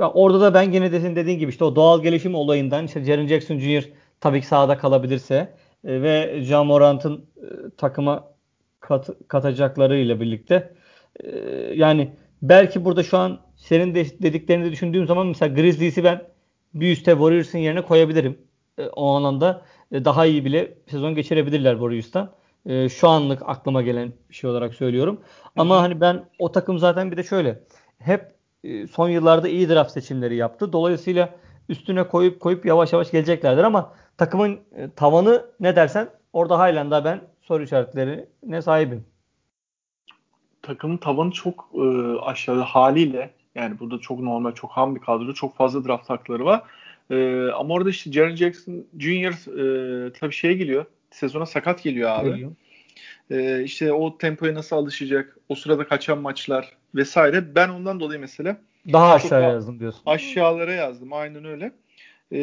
ya 0.00 0.10
orada 0.10 0.40
da 0.40 0.54
ben 0.54 0.72
gene 0.72 0.92
de 0.92 1.16
dediğin 1.16 1.38
gibi 1.38 1.50
işte 1.50 1.64
o 1.64 1.76
doğal 1.76 2.02
gelişim 2.02 2.34
olayından 2.34 2.86
işte 2.86 3.04
Jaren 3.04 3.26
Jackson 3.26 3.58
Jr. 3.58 3.84
tabii 4.20 4.40
ki 4.40 4.46
sahada 4.46 4.78
kalabilirse 4.78 5.54
e, 5.84 6.02
ve 6.02 6.62
Morant'ın 6.64 7.26
e, 7.36 7.46
takıma 7.76 8.30
kat, 8.90 9.10
katacaklarıyla 9.28 10.20
birlikte 10.20 10.72
e, 11.24 11.30
yani 11.74 12.12
belki 12.42 12.84
burada 12.84 13.02
şu 13.02 13.18
an 13.18 13.40
senin 13.56 13.94
de 13.94 14.04
dediklerini 14.22 14.64
de 14.64 14.72
düşündüğüm 14.72 15.06
zaman 15.06 15.26
mesela 15.26 15.54
Grizzlies'i 15.54 16.04
ben 16.04 16.22
bir 16.74 16.92
üstte 16.92 17.10
Warriors'ın 17.10 17.58
yerine 17.58 17.82
koyabilirim. 17.82 18.38
E, 18.78 18.86
o 18.86 19.10
anlamda 19.10 19.62
e, 19.92 20.04
daha 20.04 20.26
iyi 20.26 20.44
bile 20.44 20.74
sezon 20.90 21.14
geçirebilirler 21.14 21.72
Warriors'tan. 21.72 22.30
E, 22.66 22.88
şu 22.88 23.08
anlık 23.08 23.42
aklıma 23.46 23.82
gelen 23.82 24.12
bir 24.30 24.34
şey 24.34 24.50
olarak 24.50 24.74
söylüyorum. 24.74 25.20
Ama 25.56 25.82
hani 25.82 26.00
ben 26.00 26.24
o 26.38 26.52
takım 26.52 26.78
zaten 26.78 27.12
bir 27.12 27.16
de 27.16 27.22
şöyle 27.22 27.60
hep 27.98 28.34
e, 28.64 28.86
son 28.86 29.08
yıllarda 29.08 29.48
iyi 29.48 29.68
draft 29.68 29.92
seçimleri 29.92 30.36
yaptı. 30.36 30.72
Dolayısıyla 30.72 31.34
üstüne 31.68 32.08
koyup 32.08 32.40
koyup 32.40 32.66
yavaş 32.66 32.92
yavaş 32.92 33.10
geleceklerdir 33.10 33.64
ama 33.64 33.92
takımın 34.18 34.58
e, 34.76 34.90
tavanı 34.96 35.44
ne 35.60 35.76
dersen 35.76 36.08
orada 36.32 36.58
halen 36.58 36.90
daha 36.90 37.04
ben 37.04 37.20
soru 37.50 37.62
işaretlerine 37.62 38.62
sahibim. 38.62 39.04
Takımın 40.62 40.96
tavanı 40.96 41.30
çok 41.30 41.70
e, 41.74 41.80
aşağıda 42.20 42.64
haliyle 42.64 43.30
yani 43.54 43.78
burada 43.78 43.98
çok 43.98 44.20
normal, 44.20 44.52
çok 44.52 44.70
ham 44.70 44.94
bir 44.94 45.00
kadro. 45.00 45.34
Çok 45.34 45.56
fazla 45.56 45.84
draft 45.84 46.10
hakları 46.10 46.44
var. 46.44 46.62
E, 47.10 47.48
ama 47.50 47.74
orada 47.74 47.90
işte 47.90 48.12
Jaren 48.12 48.36
Jackson 48.36 48.84
Jr. 48.98 49.32
E, 50.06 50.12
tabii 50.12 50.32
şeye 50.32 50.54
geliyor. 50.54 50.84
Sezona 51.10 51.46
sakat 51.46 51.82
geliyor 51.82 52.10
abi. 52.10 52.30
Geliyor. 52.30 52.52
E, 53.30 53.62
işte 53.62 53.92
o 53.92 54.18
tempoya 54.18 54.54
nasıl 54.54 54.76
alışacak? 54.76 55.38
O 55.48 55.54
sırada 55.54 55.88
kaçan 55.88 56.18
maçlar 56.18 56.76
vesaire. 56.94 57.54
Ben 57.54 57.68
ondan 57.68 58.00
dolayı 58.00 58.20
mesela 58.20 58.56
daha 58.92 59.14
aşağıya 59.14 59.48
yazdım 59.48 59.80
diyorsun. 59.80 60.02
Aşağılara 60.06 60.72
yazdım. 60.72 61.12
Aynen 61.12 61.44
öyle. 61.44 61.72
E, 62.32 62.40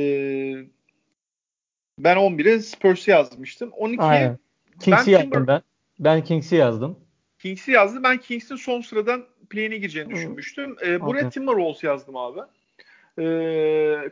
ben 1.99 2.17
11'e 2.17 2.59
Spurs'u 2.59 3.11
yazmıştım. 3.11 3.69
12'ye 3.69 4.37
Kings'i 4.79 5.11
yazdım 5.11 5.31
Timber... 5.31 5.47
ben. 5.47 5.61
Ben 5.99 6.23
Kings'i 6.23 6.55
yazdım. 6.55 6.99
Kings'i 7.39 7.71
yazdım. 7.71 8.03
Ben 8.03 8.17
Kings'in 8.17 8.55
son 8.55 8.81
sıradan 8.81 9.25
play'ine 9.49 9.77
gireceğini 9.77 10.09
düşünmüştüm. 10.09 10.75
E, 10.85 11.01
buraya 11.01 11.19
okay. 11.19 11.29
Timberwolves 11.29 11.83
yazdım 11.83 12.15
abi. 12.17 12.39
E, 13.19 13.23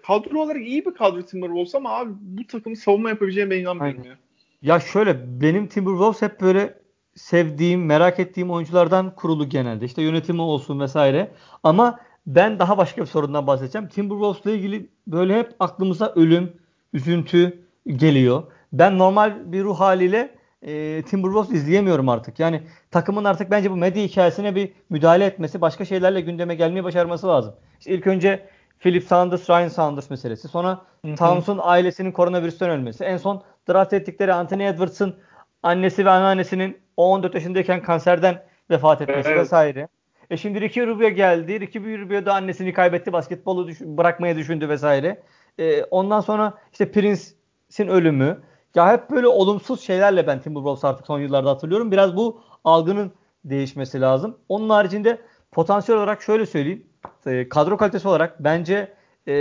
kadro 0.08 0.40
olarak 0.40 0.62
iyi 0.62 0.86
bir 0.86 0.94
kadro 0.94 1.22
Timberwolves 1.22 1.76
ama 1.76 1.90
abi 1.90 2.12
bu 2.20 2.48
takımın 2.48 2.76
savunma 2.76 3.10
yapabileceğine 3.10 3.50
ben 3.52 3.60
inanmıyorum 3.60 4.04
ya. 4.04 4.18
Ya 4.62 4.80
şöyle 4.80 5.42
benim 5.42 5.68
Timberwolves 5.68 6.22
hep 6.22 6.42
böyle 6.42 6.80
sevdiğim, 7.16 7.86
merak 7.86 8.20
ettiğim 8.20 8.52
oyunculardan 8.52 9.16
kurulu 9.16 9.50
genelde. 9.50 9.86
İşte 9.86 10.02
yönetimi 10.02 10.42
olsun 10.42 10.80
vesaire. 10.80 11.32
Ama 11.64 12.00
ben 12.28 12.60
daha 12.60 12.78
başka 12.78 13.02
bir 13.02 13.08
sorundan 13.08 13.48
bahsedeceğim. 13.48 13.88
Timberwolves'la 13.88 14.52
ilgili 14.52 14.90
böyle 15.08 15.40
hep 15.40 15.52
aklımıza 15.60 16.14
ölüm, 16.16 16.54
üzüntü 16.94 17.66
geliyor. 17.88 18.44
Ben 18.74 18.98
normal 18.98 19.52
bir 19.52 19.64
ruh 19.64 19.80
haliyle 19.80 20.35
e, 20.66 21.02
Timberwolves 21.02 21.52
izleyemiyorum 21.52 22.10
artık. 22.10 22.40
Yani 22.40 22.62
takımın 22.92 23.24
artık 23.24 23.52
bence 23.52 23.72
bu 23.72 23.76
medya 23.76 24.04
hikayesine 24.04 24.56
bir 24.56 24.72
müdahale 24.90 25.26
etmesi, 25.26 25.62
başka 25.62 25.86
şeylerle 25.86 26.22
gündeme 26.22 26.56
gelmeyi 26.56 26.84
başarması 26.84 27.28
lazım. 27.28 27.56
İşte 27.80 27.92
ilk 27.92 28.08
önce 28.08 28.46
Philip 28.80 29.04
Sanders, 29.04 29.50
Ryan 29.50 29.68
Sanders 29.68 30.10
meselesi. 30.10 30.48
Sonra 30.48 30.82
Towns'un 31.18 31.60
ailesinin 31.62 32.12
koronavirüsten 32.12 32.70
ölmesi. 32.70 33.04
En 33.04 33.18
son 33.18 33.44
draft 33.70 33.94
ettikleri 33.94 34.34
Anthony 34.34 34.68
Edwards'ın 34.68 35.16
annesi 35.64 36.06
ve 36.06 36.10
anneannesinin 36.10 36.78
14 36.98 37.36
yaşındayken 37.36 37.82
kanserden 37.82 38.44
vefat 38.70 39.02
etmesi 39.02 39.30
evet. 39.30 39.40
vesaire. 39.40 39.88
E 40.30 40.38
şimdi 40.38 40.62
Ricky 40.62 40.88
Rubio 40.88 41.10
geldi. 41.10 41.60
Ricky 41.60 42.00
Rubio 42.02 42.26
da 42.26 42.34
annesini 42.34 42.74
kaybetti. 42.74 43.14
Basketbolu 43.14 43.68
düş- 43.68 43.82
bırakmaya 43.82 44.36
düşündü 44.36 44.70
vesaire. 44.70 45.22
E, 45.60 45.84
ondan 45.84 46.20
sonra 46.20 46.54
işte 46.72 46.92
Prince'in 46.92 47.88
ölümü. 47.88 48.42
Ya 48.76 48.94
hep 48.94 49.10
böyle 49.12 49.28
olumsuz 49.28 49.82
şeylerle 49.82 50.28
ben 50.28 50.42
Timberwolves 50.42 50.84
artık 50.86 51.06
son 51.08 51.20
yıllarda 51.20 51.50
hatırlıyorum. 51.50 51.92
Biraz 51.92 52.16
bu 52.16 52.42
algının 52.64 53.12
değişmesi 53.46 54.02
lazım. 54.02 54.38
Onun 54.50 54.70
haricinde 54.70 55.22
potansiyel 55.52 56.00
olarak 56.02 56.22
şöyle 56.22 56.46
söyleyeyim. 56.46 56.88
E, 57.26 57.50
kadro 57.50 57.78
kalitesi 57.78 58.08
olarak 58.08 58.44
bence 58.44 58.94
e, 59.28 59.34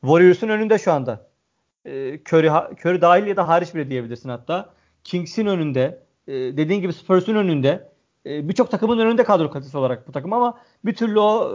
Warriors'un 0.00 0.48
önünde 0.48 0.78
şu 0.78 0.92
anda. 0.92 1.28
e, 1.84 2.20
Curry, 2.20 2.50
Curry 2.50 3.00
dahil 3.00 3.26
ya 3.26 3.36
da 3.36 3.48
hariç 3.48 3.74
bile 3.74 3.90
diyebilirsin 3.90 4.28
hatta. 4.28 4.74
Kings'in 5.04 5.46
önünde, 5.46 6.02
e, 6.28 6.32
dediğin 6.34 6.80
gibi 6.80 6.92
Spurs'un 6.92 7.34
önünde, 7.34 7.92
e, 8.26 8.48
birçok 8.48 8.70
takımın 8.70 8.98
önünde 8.98 9.24
kadro 9.24 9.50
kalitesi 9.50 9.78
olarak 9.78 10.08
bu 10.08 10.12
takım 10.12 10.32
ama 10.32 10.58
bir 10.84 10.94
türlü 10.94 11.20
o 11.20 11.52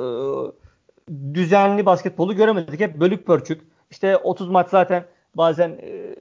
e, 1.09 1.33
düzenli 1.33 1.85
basketbolu 1.85 2.35
göremedik. 2.35 2.79
Hep 2.79 2.99
bölük 2.99 3.25
pörçük. 3.27 3.61
İşte 3.91 4.17
30 4.17 4.49
maç 4.49 4.69
zaten 4.69 5.05
bazen 5.35 5.69
e, 5.69 6.15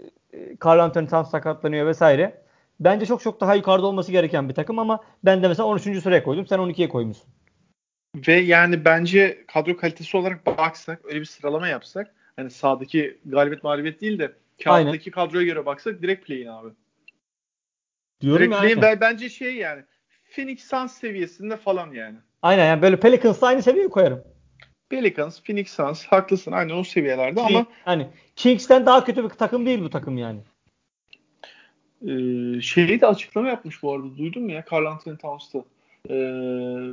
Carl 0.64 0.78
Anthony 0.78 1.06
tam 1.06 1.24
sakatlanıyor 1.26 1.86
vesaire. 1.86 2.42
Bence 2.80 3.06
çok 3.06 3.20
çok 3.20 3.40
daha 3.40 3.54
yukarıda 3.54 3.86
olması 3.86 4.12
gereken 4.12 4.48
bir 4.48 4.54
takım 4.54 4.78
ama 4.78 5.04
ben 5.24 5.42
de 5.42 5.48
mesela 5.48 5.66
13. 5.66 6.02
sıraya 6.02 6.22
koydum. 6.22 6.46
Sen 6.46 6.58
12'ye 6.58 6.88
koymuşsun. 6.88 7.28
Ve 8.28 8.34
yani 8.34 8.84
bence 8.84 9.44
kadro 9.46 9.76
kalitesi 9.76 10.16
olarak 10.16 10.46
baksak 10.46 11.04
öyle 11.04 11.20
bir 11.20 11.24
sıralama 11.24 11.68
yapsak 11.68 12.14
hani 12.36 12.50
sahadaki 12.50 13.18
galibiyet 13.24 13.64
mağlubiyet 13.64 14.00
değil 14.00 14.18
de 14.18 14.32
kağıttaki 14.64 15.12
Aynen. 15.16 15.28
kadroya 15.28 15.46
göre 15.46 15.66
baksak 15.66 16.02
direkt 16.02 16.26
play'in 16.26 16.46
abi. 16.46 16.68
Diyorum 18.20 18.40
direkt 18.40 18.60
play'in 18.60 18.82
ben, 18.82 19.00
bence 19.00 19.28
şey 19.28 19.54
yani 19.54 19.82
Phoenix 20.30 20.64
Suns 20.64 20.92
seviyesinde 20.92 21.56
falan 21.56 21.92
yani. 21.92 22.16
Aynen 22.42 22.66
yani 22.66 22.82
böyle 22.82 23.00
Pelicans'la 23.00 23.46
aynı 23.46 23.62
seviyeye 23.62 23.88
koyarım. 23.88 24.24
Pelicans, 24.92 25.42
Phoenix 25.42 25.70
Suns 25.70 26.06
haklısın 26.06 26.52
aynı 26.52 26.74
o 26.74 26.84
seviyelerde 26.84 27.40
Ki, 27.40 27.46
ama 27.46 27.66
hani 27.84 28.06
Kings'ten 28.36 28.86
daha 28.86 29.04
kötü 29.04 29.24
bir 29.24 29.28
takım 29.28 29.66
değil 29.66 29.82
bu 29.82 29.90
takım 29.90 30.18
yani. 30.18 30.40
Ee, 32.02 32.60
şeyi 32.60 33.00
de 33.00 33.06
açıklama 33.06 33.48
yapmış 33.48 33.82
bu 33.82 33.92
arada 33.92 34.18
duydun 34.18 34.42
mu 34.42 34.52
ya 34.52 34.64
Carl 34.72 34.86
Anthony 34.86 35.16
Towns'ta. 35.16 35.58
Ee, 36.10 36.14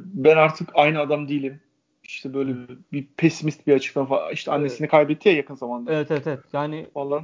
ben 0.03 0.37
artık 0.37 0.69
aynı 0.73 0.99
adam 0.99 1.29
değilim. 1.29 1.59
İşte 2.03 2.33
böyle 2.33 2.55
bir, 2.55 2.77
bir 2.93 3.07
pesimist 3.17 3.67
bir 3.67 3.73
açıklama 3.73 4.07
falan. 4.07 4.33
İşte 4.33 4.51
annesini 4.51 4.79
evet. 4.79 4.91
kaybetti 4.91 5.29
ya 5.29 5.35
yakın 5.35 5.55
zamanda. 5.55 5.93
Evet 5.93 6.11
evet 6.11 6.27
evet. 6.27 6.39
Yani 6.53 6.85
falan. 6.93 7.23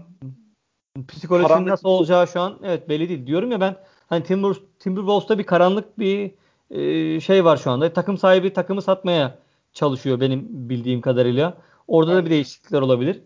Psikolojinin 1.07 1.47
karanlık... 1.47 1.69
nasıl 1.69 1.89
olacağı 1.89 2.27
şu 2.27 2.41
an 2.41 2.59
evet 2.63 2.89
belli 2.89 3.09
değil. 3.09 3.27
Diyorum 3.27 3.51
ya 3.51 3.61
ben 3.61 3.75
hani 4.07 4.23
Timber, 4.23 4.55
Timberwolves'ta 4.79 5.39
bir 5.39 5.43
karanlık 5.43 5.99
bir 5.99 6.31
e, 6.71 7.19
şey 7.19 7.45
var 7.45 7.57
şu 7.57 7.71
anda. 7.71 7.93
Takım 7.93 8.17
sahibi 8.17 8.53
takımı 8.53 8.81
satmaya 8.81 9.44
çalışıyor 9.75 10.19
benim 10.19 10.47
bildiğim 10.49 11.01
kadarıyla. 11.01 11.57
Orada 11.87 12.13
evet. 12.13 12.21
da 12.21 12.25
bir 12.25 12.31
değişiklikler 12.31 12.81
olabilir. 12.81 13.21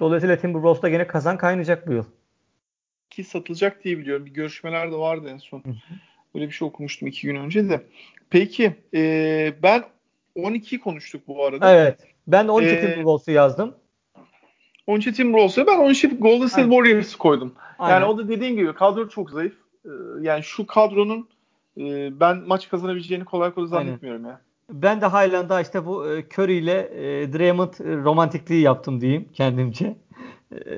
Dolayısıyla 0.00 0.36
Timberwolves'ta 0.36 0.88
gene 0.88 1.06
kazan 1.06 1.38
kaynayacak 1.38 1.88
bu 1.88 1.92
yıl. 1.92 2.04
Ki 3.10 3.24
satılacak 3.24 3.84
diye 3.84 3.98
biliyorum. 3.98 4.26
Bir 4.26 4.30
görüşmeler 4.30 4.92
de 4.92 4.96
vardı 4.96 5.28
en 5.30 5.38
son. 5.38 5.62
Böyle 6.34 6.46
bir 6.46 6.52
şey 6.52 6.68
okumuştum 6.68 7.08
iki 7.08 7.26
gün 7.26 7.36
önce 7.36 7.68
de. 7.68 7.82
Peki 8.30 8.76
e, 8.94 9.54
ben 9.62 9.84
12 10.34 10.80
konuştuk 10.80 11.28
bu 11.28 11.44
arada. 11.44 11.74
Evet. 11.74 11.98
Ben 12.26 12.48
12 12.48 12.72
ee, 12.72 12.80
Timberwolves'u 12.80 13.30
yazdım. 13.30 13.74
12 14.86 15.12
Timberwolves'u 15.12 15.66
ben 15.66 15.78
12 15.78 16.08
Golden 16.08 16.46
State 16.46 16.70
Warriors'ı 16.70 17.18
koydum. 17.18 17.54
Aynen. 17.78 17.94
Yani 17.94 18.04
o 18.04 18.18
da 18.18 18.28
dediğin 18.28 18.56
gibi 18.56 18.72
kadro 18.72 19.08
çok 19.08 19.30
zayıf. 19.30 19.54
Ee, 19.84 19.88
yani 20.20 20.42
şu 20.42 20.66
kadronun 20.66 21.28
e, 21.76 22.20
ben 22.20 22.36
maç 22.36 22.68
kazanabileceğini 22.68 23.24
kolay 23.24 23.54
kolay 23.54 23.68
zannetmiyorum 23.68 24.24
Aynen. 24.24 24.34
ya. 24.34 24.47
Ben 24.70 25.00
de 25.00 25.06
Highland'a 25.06 25.60
işte 25.60 25.86
bu 25.86 26.12
e, 26.12 26.24
Curry 26.28 26.58
ile 26.58 26.78
e, 26.80 27.32
Draymond 27.32 27.72
e, 27.72 27.96
romantikliği 27.96 28.62
yaptım 28.62 29.00
diyeyim 29.00 29.28
kendimce. 29.32 29.96
E, 30.52 30.76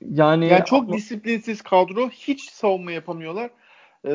yani 0.00 0.48
yani 0.48 0.64
çok 0.64 0.92
disiplinsiz 0.92 1.62
kadro. 1.62 2.10
Hiç 2.10 2.50
savunma 2.50 2.92
yapamıyorlar. 2.92 3.50
E, 4.04 4.12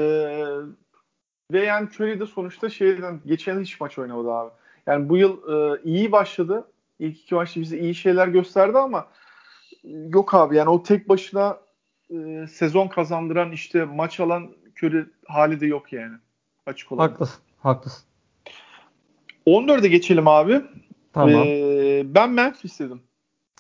ve 1.52 1.64
yani 1.64 1.88
Curry 1.88 2.20
de 2.20 2.26
sonuçta 2.26 2.70
şeyden 2.70 3.22
geçen 3.26 3.62
hiç 3.62 3.80
maç 3.80 4.00
oynamadı 4.00 4.32
abi. 4.32 4.52
Yani 4.88 5.10
bu 5.10 5.18
yıl 5.18 5.38
e, 5.54 5.82
iyi 5.84 6.12
başladı. 6.12 6.68
İlk 7.00 7.22
iki 7.22 7.36
maçta 7.36 7.62
bize 7.62 7.78
iyi 7.78 7.96
şeyler 7.96 8.28
gösterdi 8.28 8.78
ama 8.78 9.08
yok 9.84 10.34
abi 10.34 10.56
yani 10.56 10.70
o 10.70 10.84
tek 10.84 11.10
başına 11.10 11.58
e, 12.10 12.48
sezon 12.48 12.88
kazandıran 12.88 13.52
işte 13.52 13.86
maç 13.86 14.20
alan 14.20 14.56
Curry 14.78 15.06
hali 15.26 15.60
de 15.60 15.66
yok 15.66 15.94
yani. 15.94 16.16
Açık 16.66 16.92
olarak. 16.92 17.12
Haklısın. 17.12 17.42
Haklısın. 17.58 18.06
14'e 19.48 19.88
geçelim 19.88 20.28
abi. 20.28 20.62
Tamam. 21.14 21.44
Ee, 21.48 22.04
ben 22.06 22.30
Memphis 22.30 22.80
dedim. 22.80 23.02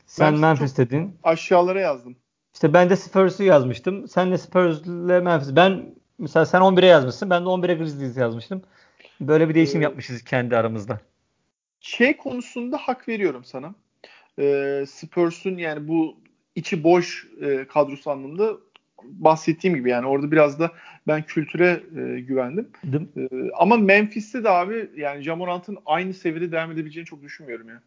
Sen 0.05 0.33
Memphis, 0.33 0.41
Memphis 0.41 0.77
dedin. 0.77 1.17
Aşağılara 1.23 1.79
yazdım. 1.79 2.15
İşte 2.53 2.73
ben 2.73 2.89
de 2.89 2.95
Spurs'u 2.95 3.43
yazmıştım. 3.43 4.07
Sen 4.07 4.31
de 4.31 4.38
Spurs 4.38 4.81
ile 4.81 5.19
Memphis. 5.19 5.55
Ben 5.55 5.95
mesela 6.17 6.45
sen 6.45 6.61
11'e 6.61 6.86
yazmışsın. 6.86 7.29
Ben 7.29 7.45
de 7.45 7.49
11'e 7.49 7.73
Grizzlies 7.73 8.17
yazmıştım. 8.17 8.61
Böyle 9.21 9.49
bir 9.49 9.55
değişim 9.55 9.81
ee, 9.81 9.83
yapmışız 9.83 10.23
kendi 10.23 10.57
aramızda. 10.57 10.99
Şey 11.79 12.17
konusunda 12.17 12.77
hak 12.77 13.07
veriyorum 13.07 13.43
sana. 13.43 13.75
Ee, 14.39 14.86
Spurs'un 14.88 15.57
yani 15.57 15.88
bu 15.88 16.17
içi 16.55 16.83
boş 16.83 17.27
e, 17.41 17.67
kadrosu 17.67 18.11
anlamında 18.11 18.57
bahsettiğim 19.08 19.76
gibi 19.76 19.89
yani 19.89 20.08
orada 20.08 20.32
biraz 20.32 20.60
da 20.60 20.72
ben 21.08 21.24
kültüre 21.24 21.84
e, 21.97 22.20
güvendim. 22.20 22.70
E, 23.18 23.30
ama 23.58 23.78
Memphis'te 23.78 24.43
de 24.43 24.49
abi 24.49 24.89
yani 24.95 25.22
Jamorant'ın 25.22 25.78
aynı 25.86 26.14
seviyede 26.14 26.51
devam 26.51 26.72
edebileceğini 26.72 27.08
çok 27.08 27.22
düşünmüyorum 27.22 27.70
ya. 27.70 27.82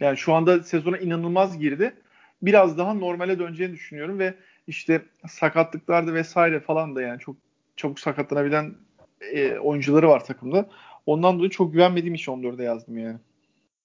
Yani 0.00 0.16
şu 0.16 0.34
anda 0.34 0.62
sezona 0.62 0.98
inanılmaz 0.98 1.58
girdi. 1.58 1.94
Biraz 2.42 2.78
daha 2.78 2.94
normale 2.94 3.38
döneceğini 3.38 3.72
düşünüyorum 3.72 4.18
ve 4.18 4.34
işte 4.66 5.02
sakatlıklarda 5.28 6.14
vesaire 6.14 6.60
falan 6.60 6.96
da 6.96 7.02
yani 7.02 7.20
çok 7.20 7.36
çabuk 7.76 8.00
sakatlanabilen 8.00 8.74
e, 9.20 9.58
oyuncuları 9.58 10.08
var 10.08 10.24
takımda. 10.24 10.68
Ondan 11.06 11.38
dolayı 11.38 11.50
çok 11.50 11.72
güvenmediğim 11.72 12.14
için 12.14 12.32
14'e 12.32 12.64
yazdım 12.64 12.98
yani. 12.98 13.18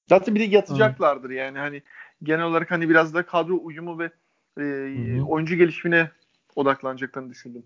Zaten 0.10 0.36
bir 0.36 0.40
de 0.40 0.44
yatacaklardır 0.44 1.30
yani 1.30 1.58
hani 1.58 1.82
genel 2.24 2.46
olarak 2.46 2.72
hani 2.72 2.90
biraz 2.90 3.14
da 3.14 3.26
kadro 3.26 3.60
uyumu 3.64 4.00
ve 4.00 4.12
e, 4.58 5.22
oyuncu 5.22 5.56
gelişimine 5.56 6.10
odaklanacaklarını 6.56 7.30
düşündüm. 7.30 7.64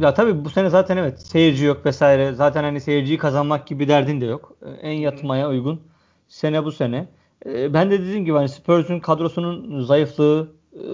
Ya 0.00 0.14
tabii 0.14 0.44
bu 0.44 0.50
sene 0.50 0.70
zaten 0.70 0.96
evet 0.96 1.20
seyirci 1.20 1.64
yok 1.64 1.86
vesaire. 1.86 2.32
Zaten 2.32 2.64
hani 2.64 2.80
seyirciyi 2.80 3.18
kazanmak 3.18 3.66
gibi 3.66 3.88
derdin 3.88 4.20
de 4.20 4.24
yok. 4.24 4.56
En 4.82 4.92
yatmaya 4.92 5.48
uygun 5.48 5.80
sene 6.28 6.64
bu 6.64 6.72
sene. 6.72 7.08
Ee, 7.46 7.74
ben 7.74 7.90
de 7.90 8.00
dediğim 8.00 8.24
gibi 8.24 8.36
hani 8.36 8.48
Spurs'un 8.48 9.00
kadrosunun 9.00 9.80
zayıflığı 9.80 10.52
e, 10.72 10.86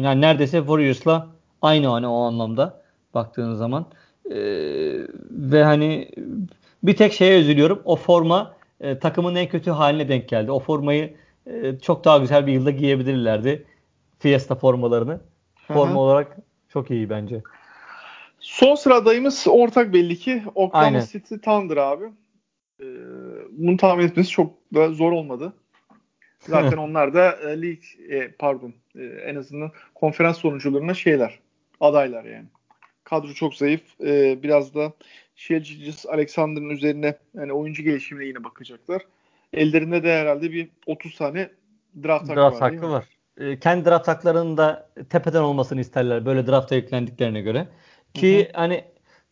yani 0.00 0.20
neredeyse 0.20 0.58
Warriors'la 0.58 1.28
aynı 1.62 1.86
hani 1.86 2.06
o 2.06 2.16
anlamda 2.22 2.82
baktığın 3.14 3.54
zaman. 3.54 3.86
Ee, 4.30 4.34
ve 5.30 5.64
hani 5.64 6.10
bir 6.82 6.96
tek 6.96 7.12
şeye 7.12 7.40
üzülüyorum. 7.40 7.82
O 7.84 7.96
forma 7.96 8.56
e, 8.80 8.98
takımın 8.98 9.34
en 9.34 9.48
kötü 9.48 9.70
haline 9.70 10.08
denk 10.08 10.28
geldi. 10.28 10.50
O 10.50 10.60
formayı 10.60 11.14
e, 11.46 11.78
çok 11.78 12.04
daha 12.04 12.18
güzel 12.18 12.46
bir 12.46 12.52
yılda 12.52 12.70
giyebilirlerdi. 12.70 13.66
Fiesta 14.24 14.54
formalarını. 14.54 15.20
Forma 15.68 15.90
Hı-hı. 15.90 15.98
olarak 15.98 16.36
çok 16.68 16.90
iyi 16.90 17.10
bence. 17.10 17.42
Son 18.40 18.74
sıradayımız 18.74 19.46
ortak 19.48 19.92
belli 19.92 20.16
ki 20.16 20.42
Oklahoma 20.54 20.86
Aynen. 20.86 21.04
City 21.12 21.34
Thunder 21.34 21.76
abi. 21.76 22.04
Ee, 22.80 22.84
bunu 23.50 23.76
tahmin 23.76 24.04
etmesi 24.04 24.30
çok 24.30 24.74
da 24.74 24.90
zor 24.90 25.12
olmadı. 25.12 25.52
Zaten 26.38 26.76
onlar 26.76 27.14
da 27.14 27.32
e, 27.32 27.62
lig 27.62 27.82
e, 28.10 28.32
pardon 28.38 28.74
e, 28.98 29.04
en 29.04 29.36
azından 29.36 29.72
konferans 29.94 30.38
sonucularına 30.38 30.94
şeyler 30.94 31.38
adaylar 31.80 32.24
yani. 32.24 32.46
Kadro 33.04 33.28
çok 33.28 33.54
zayıf. 33.54 34.00
E, 34.00 34.42
biraz 34.42 34.74
da 34.74 34.92
Şelcicis 35.36 36.06
Alexander'ın 36.06 36.70
üzerine 36.70 37.16
yani 37.34 37.52
oyuncu 37.52 37.82
gelişimine 37.82 38.26
yine 38.26 38.44
bakacaklar. 38.44 39.02
Ellerinde 39.52 40.02
de 40.02 40.18
herhalde 40.18 40.52
bir 40.52 40.68
30 40.86 41.16
tane 41.16 41.50
draft, 42.02 42.28
draft 42.28 42.60
hakkı 42.60 42.64
var. 42.64 42.72
Hakkı 42.72 42.90
var. 42.90 43.13
E, 43.40 43.58
kendi 43.58 43.84
draft 43.84 44.08
haklarının 44.08 44.56
da 44.56 44.90
tepeden 45.10 45.42
olmasını 45.42 45.80
isterler 45.80 46.26
böyle 46.26 46.46
drafta 46.46 46.74
yüklendiklerine 46.74 47.40
göre. 47.40 47.68
Ki 48.14 48.44
Hı-hı. 48.44 48.52
hani 48.52 48.84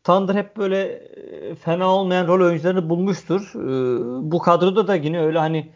Thunder 0.04 0.34
hep 0.34 0.56
böyle 0.56 0.82
e, 0.82 1.54
fena 1.54 1.94
olmayan 1.94 2.26
rol 2.26 2.46
oyuncularını 2.46 2.90
bulmuştur. 2.90 3.52
E, 3.54 4.30
bu 4.32 4.38
kadroda 4.38 4.88
da 4.88 4.94
yine 4.94 5.20
öyle 5.20 5.38
hani 5.38 5.72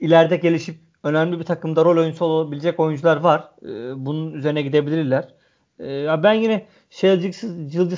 ileride 0.00 0.36
gelişip 0.36 0.76
önemli 1.02 1.38
bir 1.38 1.44
takımda 1.44 1.84
rol 1.84 1.96
oyuncusu 1.96 2.24
olabilecek 2.24 2.80
oyuncular 2.80 3.16
var. 3.16 3.50
Bunun 3.96 4.32
üzerine 4.32 4.62
gidebilirler. 4.62 5.34
Ben 6.22 6.32
yine 6.32 6.66
Shea 6.90 7.12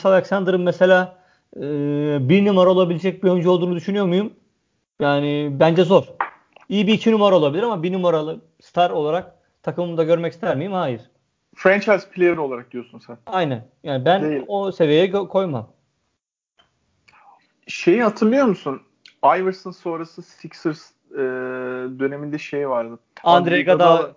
Alexander'ın 0.05 0.61
mesela 0.61 1.19
bir 2.29 2.47
numara 2.47 2.71
olabilecek 2.71 3.25
bir 3.25 3.29
oyuncu 3.29 3.51
olduğunu 3.51 3.77
düşünüyor 3.77 4.07
muyum? 4.07 4.33
Yani 5.01 5.57
bence 5.61 5.85
zor. 5.85 6.05
İyi 6.69 6.87
bir 6.87 6.93
iki 6.93 7.13
numara 7.13 7.37
olabilir 7.37 7.63
ama 7.63 7.83
bir 7.83 7.93
numaralı 7.93 8.41
star 8.61 8.91
olarak 8.91 9.38
takımımda 9.69 10.05
görmek 10.05 10.33
ister 10.33 10.57
miyim? 10.57 10.73
Hayır. 10.73 11.01
Franchise 11.55 12.11
player 12.11 12.37
olarak 12.37 12.71
diyorsun 12.71 12.99
sen. 12.99 13.19
Aynen. 13.27 13.69
Yani 13.83 14.05
ben 14.05 14.23
Değil. 14.23 14.45
o 14.47 14.73
seviyeye 14.73 15.13
koymam. 15.13 15.71
Şeyi 17.67 18.03
hatırlıyor 18.03 18.47
musun? 18.47 18.83
Iverson 19.25 19.71
sonrası 19.71 20.23
Sixers 20.23 20.91
e, 21.13 21.19
döneminde 21.99 22.39
şey 22.39 22.69
vardı. 22.69 22.99
Andre 23.25 23.61
Iguodala 23.61 24.13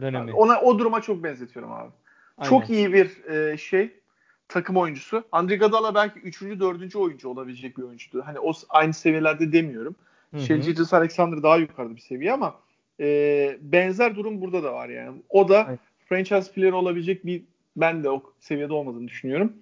dönemi. 0.00 0.32
Ona 0.32 0.60
o 0.60 0.78
duruma 0.78 1.00
çok 1.00 1.24
benzetiyorum 1.24 1.72
abi. 1.72 1.90
Aynen. 2.38 2.50
Çok 2.50 2.70
iyi 2.70 2.92
bir 2.92 3.24
e, 3.24 3.56
şey 3.56 4.00
takım 4.48 4.76
oyuncusu. 4.76 5.24
Andre 5.32 5.54
Iguodala 5.54 5.94
belki 5.94 6.20
3. 6.20 6.42
4. 6.42 6.96
oyuncu 6.96 7.28
olabilecek 7.28 7.78
bir 7.78 7.82
oyuncuydu. 7.82 8.22
Hani 8.26 8.40
o 8.40 8.52
aynı 8.68 8.92
seviyelerde 8.92 9.52
demiyorum. 9.52 9.96
Şey 10.38 10.56
Alexander 10.92 11.42
daha 11.42 11.56
yukarıda 11.56 11.96
bir 11.96 12.00
seviye 12.00 12.32
ama 12.32 12.54
e, 13.00 13.58
benzer 13.60 14.16
durum 14.16 14.40
burada 14.40 14.62
da 14.62 14.72
var 14.72 14.88
yani. 14.88 15.22
O 15.28 15.48
da 15.48 15.66
evet. 15.68 15.80
franchise 16.08 16.52
player 16.52 16.72
olabilecek 16.72 17.26
bir 17.26 17.42
ben 17.76 18.04
de 18.04 18.10
o 18.10 18.22
seviyede 18.40 18.72
olmadığını 18.72 19.08
düşünüyorum. 19.08 19.52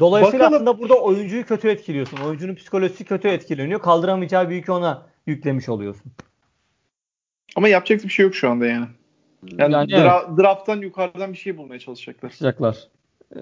Dolayısıyla 0.00 0.38
Bakalım. 0.38 0.54
aslında 0.54 0.78
burada 0.78 1.00
oyuncuyu 1.00 1.46
kötü 1.46 1.68
etkiliyorsun. 1.68 2.16
Oyuncunun 2.16 2.54
psikolojisi 2.54 3.04
kötü 3.04 3.28
etkileniyor. 3.28 3.80
Kaldıramayacağı 3.80 4.50
bir 4.50 4.54
yükü 4.54 4.72
ona 4.72 5.06
yüklemiş 5.26 5.68
oluyorsun. 5.68 6.12
Ama 7.56 7.68
yapacak 7.68 8.04
bir 8.04 8.08
şey 8.08 8.24
yok 8.24 8.34
şu 8.34 8.50
anda 8.50 8.66
yani. 8.66 8.86
Yani, 9.58 9.72
yani 9.72 9.92
dra- 9.92 10.26
evet. 10.28 10.38
draft'tan 10.38 10.80
yukarıdan 10.80 11.32
bir 11.32 11.38
şey 11.38 11.56
bulmaya 11.56 11.78
çalışacaklar. 11.78 12.28
Çalışacaklar. 12.28 12.76
Ee... 13.36 13.40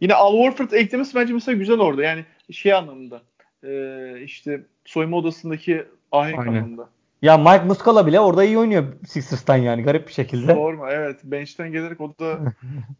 Yine 0.00 0.14
Al 0.14 0.32
Warford 0.32 0.72
eklemesi 0.72 1.14
bence 1.14 1.32
mesela 1.32 1.58
güzel 1.58 1.80
orada. 1.80 2.02
Yani 2.02 2.24
şey 2.50 2.72
anlamında. 2.74 3.22
E, 3.64 4.22
işte 4.22 4.62
soyma 4.84 5.16
odasındaki 5.16 5.84
ahenk 6.12 6.38
Aynen. 6.38 6.52
anlamında. 6.52 6.88
Ya 7.22 7.38
Mike 7.38 7.64
Muscala 7.64 8.06
bile 8.06 8.20
orada 8.20 8.44
iyi 8.44 8.58
oynuyor 8.58 8.84
Sixers'tan 9.06 9.56
yani 9.56 9.82
garip 9.82 10.08
bir 10.08 10.12
şekilde. 10.12 10.54
Sorma 10.54 10.90
evet. 10.90 11.20
Bench'ten 11.24 11.72
gelerek 11.72 12.00
o 12.00 12.14
da 12.18 12.38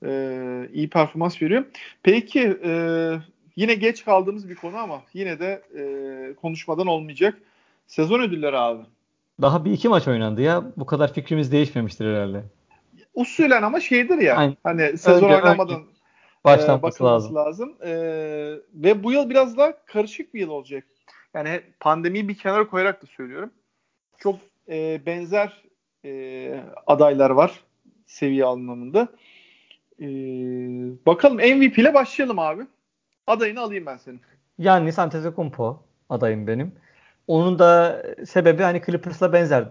e, 0.07 0.69
iyi 0.73 0.91
performans 0.91 1.43
veriyor. 1.43 1.65
Peki 2.03 2.59
e, 2.65 2.73
yine 3.57 3.75
geç 3.75 4.05
kaldığımız 4.05 4.49
bir 4.49 4.55
konu 4.55 4.77
ama 4.77 5.03
yine 5.13 5.39
de 5.39 5.63
e, 5.79 6.35
konuşmadan 6.35 6.87
olmayacak. 6.87 7.39
Sezon 7.87 8.21
ödülleri 8.21 8.59
abi. 8.59 8.83
Daha 9.43 9.65
bir 9.65 9.73
iki 9.73 9.89
maç 9.89 10.09
oynandı 10.09 10.43
ya. 10.43 10.65
Bu 10.77 10.87
kadar 10.87 11.15
fikrimiz 11.15 11.53
değişmemiştir 11.53 12.07
herhalde. 12.07 12.43
Usulen 13.15 13.63
ama 13.63 13.81
şeydir 13.81 14.19
ya. 14.19 14.37
Aynen. 14.37 14.57
Hani 14.65 14.99
sezon 14.99 15.27
önce, 15.27 15.37
oynamadan 15.37 15.77
önce 15.77 15.89
başlanması 16.45 17.05
e, 17.05 17.07
lazım. 17.07 17.35
lazım. 17.35 17.75
E, 17.83 17.91
ve 18.75 19.05
bu 19.05 19.13
yıl 19.13 19.31
biraz 19.31 19.57
daha 19.57 19.85
karışık 19.87 20.35
bir 20.35 20.41
yıl 20.41 20.49
olacak. 20.49 20.85
Yani 21.35 21.61
pandemiyi 21.81 22.29
bir 22.29 22.39
kenara 22.39 22.69
koyarak 22.69 23.03
da 23.03 23.07
söylüyorum. 23.07 23.51
Çok 24.19 24.37
e, 24.69 25.07
benzer 25.07 25.63
e, 26.05 26.65
adaylar 26.87 27.31
var 27.31 27.61
seviye 28.07 28.45
anlamında. 28.45 29.09
E, 30.01 30.07
bakalım 31.07 31.37
MVP 31.37 31.79
ile 31.79 31.95
başlayalım 31.95 32.39
abi. 32.39 32.63
Adayını 33.27 33.61
alayım 33.61 33.87
ben 33.87 33.97
senin. 33.97 34.21
Yani 34.59 34.93
Antetokounmpo 34.97 35.83
adayım 36.09 36.47
benim. 36.47 36.73
Onun 37.27 37.59
da 37.59 38.03
sebebi 38.27 38.63
hani 38.63 38.83
Clippers'la 38.87 39.33
benzer. 39.33 39.65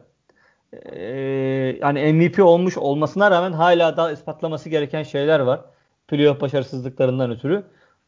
Ee, 0.74 1.78
yani 1.82 2.14
MVP 2.14 2.40
olmuş 2.40 2.78
olmasına 2.78 3.32
rağmen 3.32 3.52
hala 3.52 3.98
daha 3.98 4.12
ispatlaması 4.12 4.70
gereken 4.70 5.04
şeyler 5.04 5.40
var. 5.40 5.62
Playoff 6.08 6.42
başarısızlıklarından 6.42 7.32
ötürü. 7.32 7.64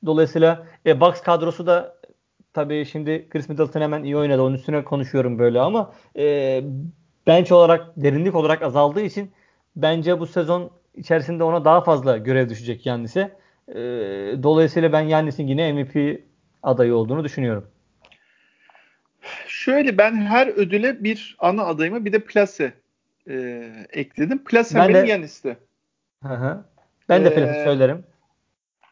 Dolayısıyla 0.06 0.68
e, 0.86 1.02
Bucks 1.02 1.22
kadrosu 1.22 1.68
da 1.68 1.96
tabii 2.54 2.86
şimdi 2.86 3.30
Chris 3.30 3.50
Middleton 3.50 3.82
hemen 3.82 4.04
iyi 4.04 4.18
oynadı. 4.18 4.42
Onun 4.42 4.56
üstüne 4.56 4.84
konuşuyorum 4.84 5.40
böyle 5.40 5.60
ama 5.60 5.94
e, 6.18 6.62
bench 7.28 7.52
olarak, 7.52 7.88
derinlik 7.98 8.36
olarak 8.36 8.62
azaldığı 8.62 9.02
için 9.02 9.32
bence 9.76 10.20
bu 10.20 10.28
sezon 10.28 10.72
içerisinde 10.96 11.44
ona 11.44 11.66
daha 11.66 11.82
fazla 11.82 12.18
görev 12.18 12.50
düşecek 12.50 12.86
Yannis'e. 12.86 13.38
E, 13.68 13.78
dolayısıyla 14.44 14.94
ben 14.94 15.02
Yannis'in 15.02 15.48
yine 15.48 15.74
MVP 15.74 16.22
adayı 16.64 16.96
olduğunu 16.96 17.24
düşünüyorum. 17.24 17.68
Şöyle 19.48 19.98
ben 19.98 20.16
her 20.16 20.48
ödüle 20.48 21.04
bir 21.04 21.36
ana 21.40 21.66
adayımı 21.66 22.06
bir 22.06 22.14
de 22.14 22.20
plase 22.20 22.74
e, 23.30 23.66
ekledim. 23.90 24.44
Plase 24.44 24.76
benim 24.76 24.94
de, 24.94 25.12
Yannis'ti. 25.12 25.58
Hı 26.24 26.34
hı. 26.34 26.66
Ben 27.10 27.26
de 27.26 27.30
ee, 27.30 27.64
söylerim. 27.64 28.04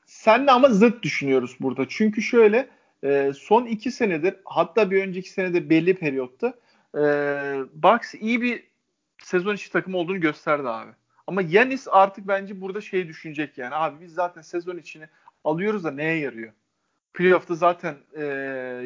Senle 0.06 0.52
ama 0.52 0.70
zıt 0.70 1.04
düşünüyoruz 1.04 1.58
burada. 1.60 1.86
Çünkü 1.90 2.22
şöyle 2.22 2.68
e, 3.08 3.34
son 3.34 3.66
iki 3.66 3.92
senedir 3.92 4.36
hatta 4.46 4.92
bir 4.92 5.04
önceki 5.04 5.30
senede 5.30 5.70
belli 5.70 5.96
periyotta 5.96 6.54
e, 6.96 7.02
Bucks 7.74 8.14
iyi 8.14 8.42
bir 8.42 8.64
sezon 9.24 9.56
içi 9.56 9.72
takım 9.72 9.96
olduğunu 9.96 10.20
gösterdi 10.22 10.70
abi. 10.70 10.92
Ama 11.28 11.42
Yanis 11.42 11.88
artık 11.92 12.28
bence 12.28 12.62
burada 12.62 12.82
şey 12.82 13.08
düşünecek 13.08 13.58
yani. 13.58 13.76
Abi 13.76 14.02
biz 14.02 14.14
zaten 14.14 14.42
sezon 14.42 14.78
içini 14.78 15.08
alıyoruz 15.44 15.84
da 15.84 15.92
neye 15.92 16.18
yarıyor? 16.20 16.54
Playoff'ta 17.14 17.56
zaten 17.56 17.96
e, 18.18 18.24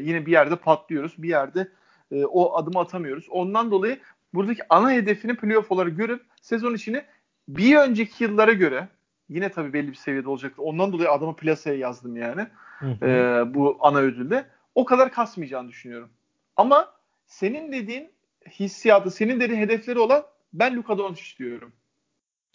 yine 0.02 0.26
bir 0.26 0.32
yerde 0.32 0.56
patlıyoruz. 0.56 1.14
Bir 1.18 1.30
yerde 1.30 1.68
e, 2.12 2.26
o 2.26 2.56
adımı 2.56 2.80
atamıyoruz. 2.80 3.28
Ondan 3.30 3.72
dolayı 3.72 4.00
buradaki 4.34 4.62
ana 4.70 4.92
hedefini 4.92 5.36
playoff 5.36 5.72
olarak 5.72 5.98
görüp 5.98 6.22
sezon 6.42 6.74
içini 6.74 7.04
bir 7.48 7.76
önceki 7.76 8.24
yıllara 8.24 8.54
göre 8.54 8.88
yine 9.32 9.52
tabii 9.52 9.74
belli 9.74 9.88
bir 9.88 9.96
seviyede 9.96 10.30
olacaktır. 10.30 10.64
Ondan 10.64 10.94
dolayı 10.94 11.12
adamı 11.12 11.36
plaseye 11.36 11.78
yazdım 11.78 12.16
yani. 12.16 12.48
Hı 12.80 13.06
E, 13.06 13.44
bu 13.54 13.78
ana 13.82 14.00
ödülde. 14.00 14.46
O 14.76 14.86
kadar 14.86 15.12
kasmayacağını 15.12 15.70
düşünüyorum. 15.70 16.10
Ama 16.58 16.94
senin 17.26 17.72
dediğin 17.72 18.12
hissiyatı, 18.50 19.12
senin 19.12 19.40
dediğin 19.40 19.60
hedefleri 19.60 20.00
olan 20.00 20.24
ben 20.54 20.76
Luka 20.76 20.98
Doncic 20.98 21.38
diyorum. 21.38 21.74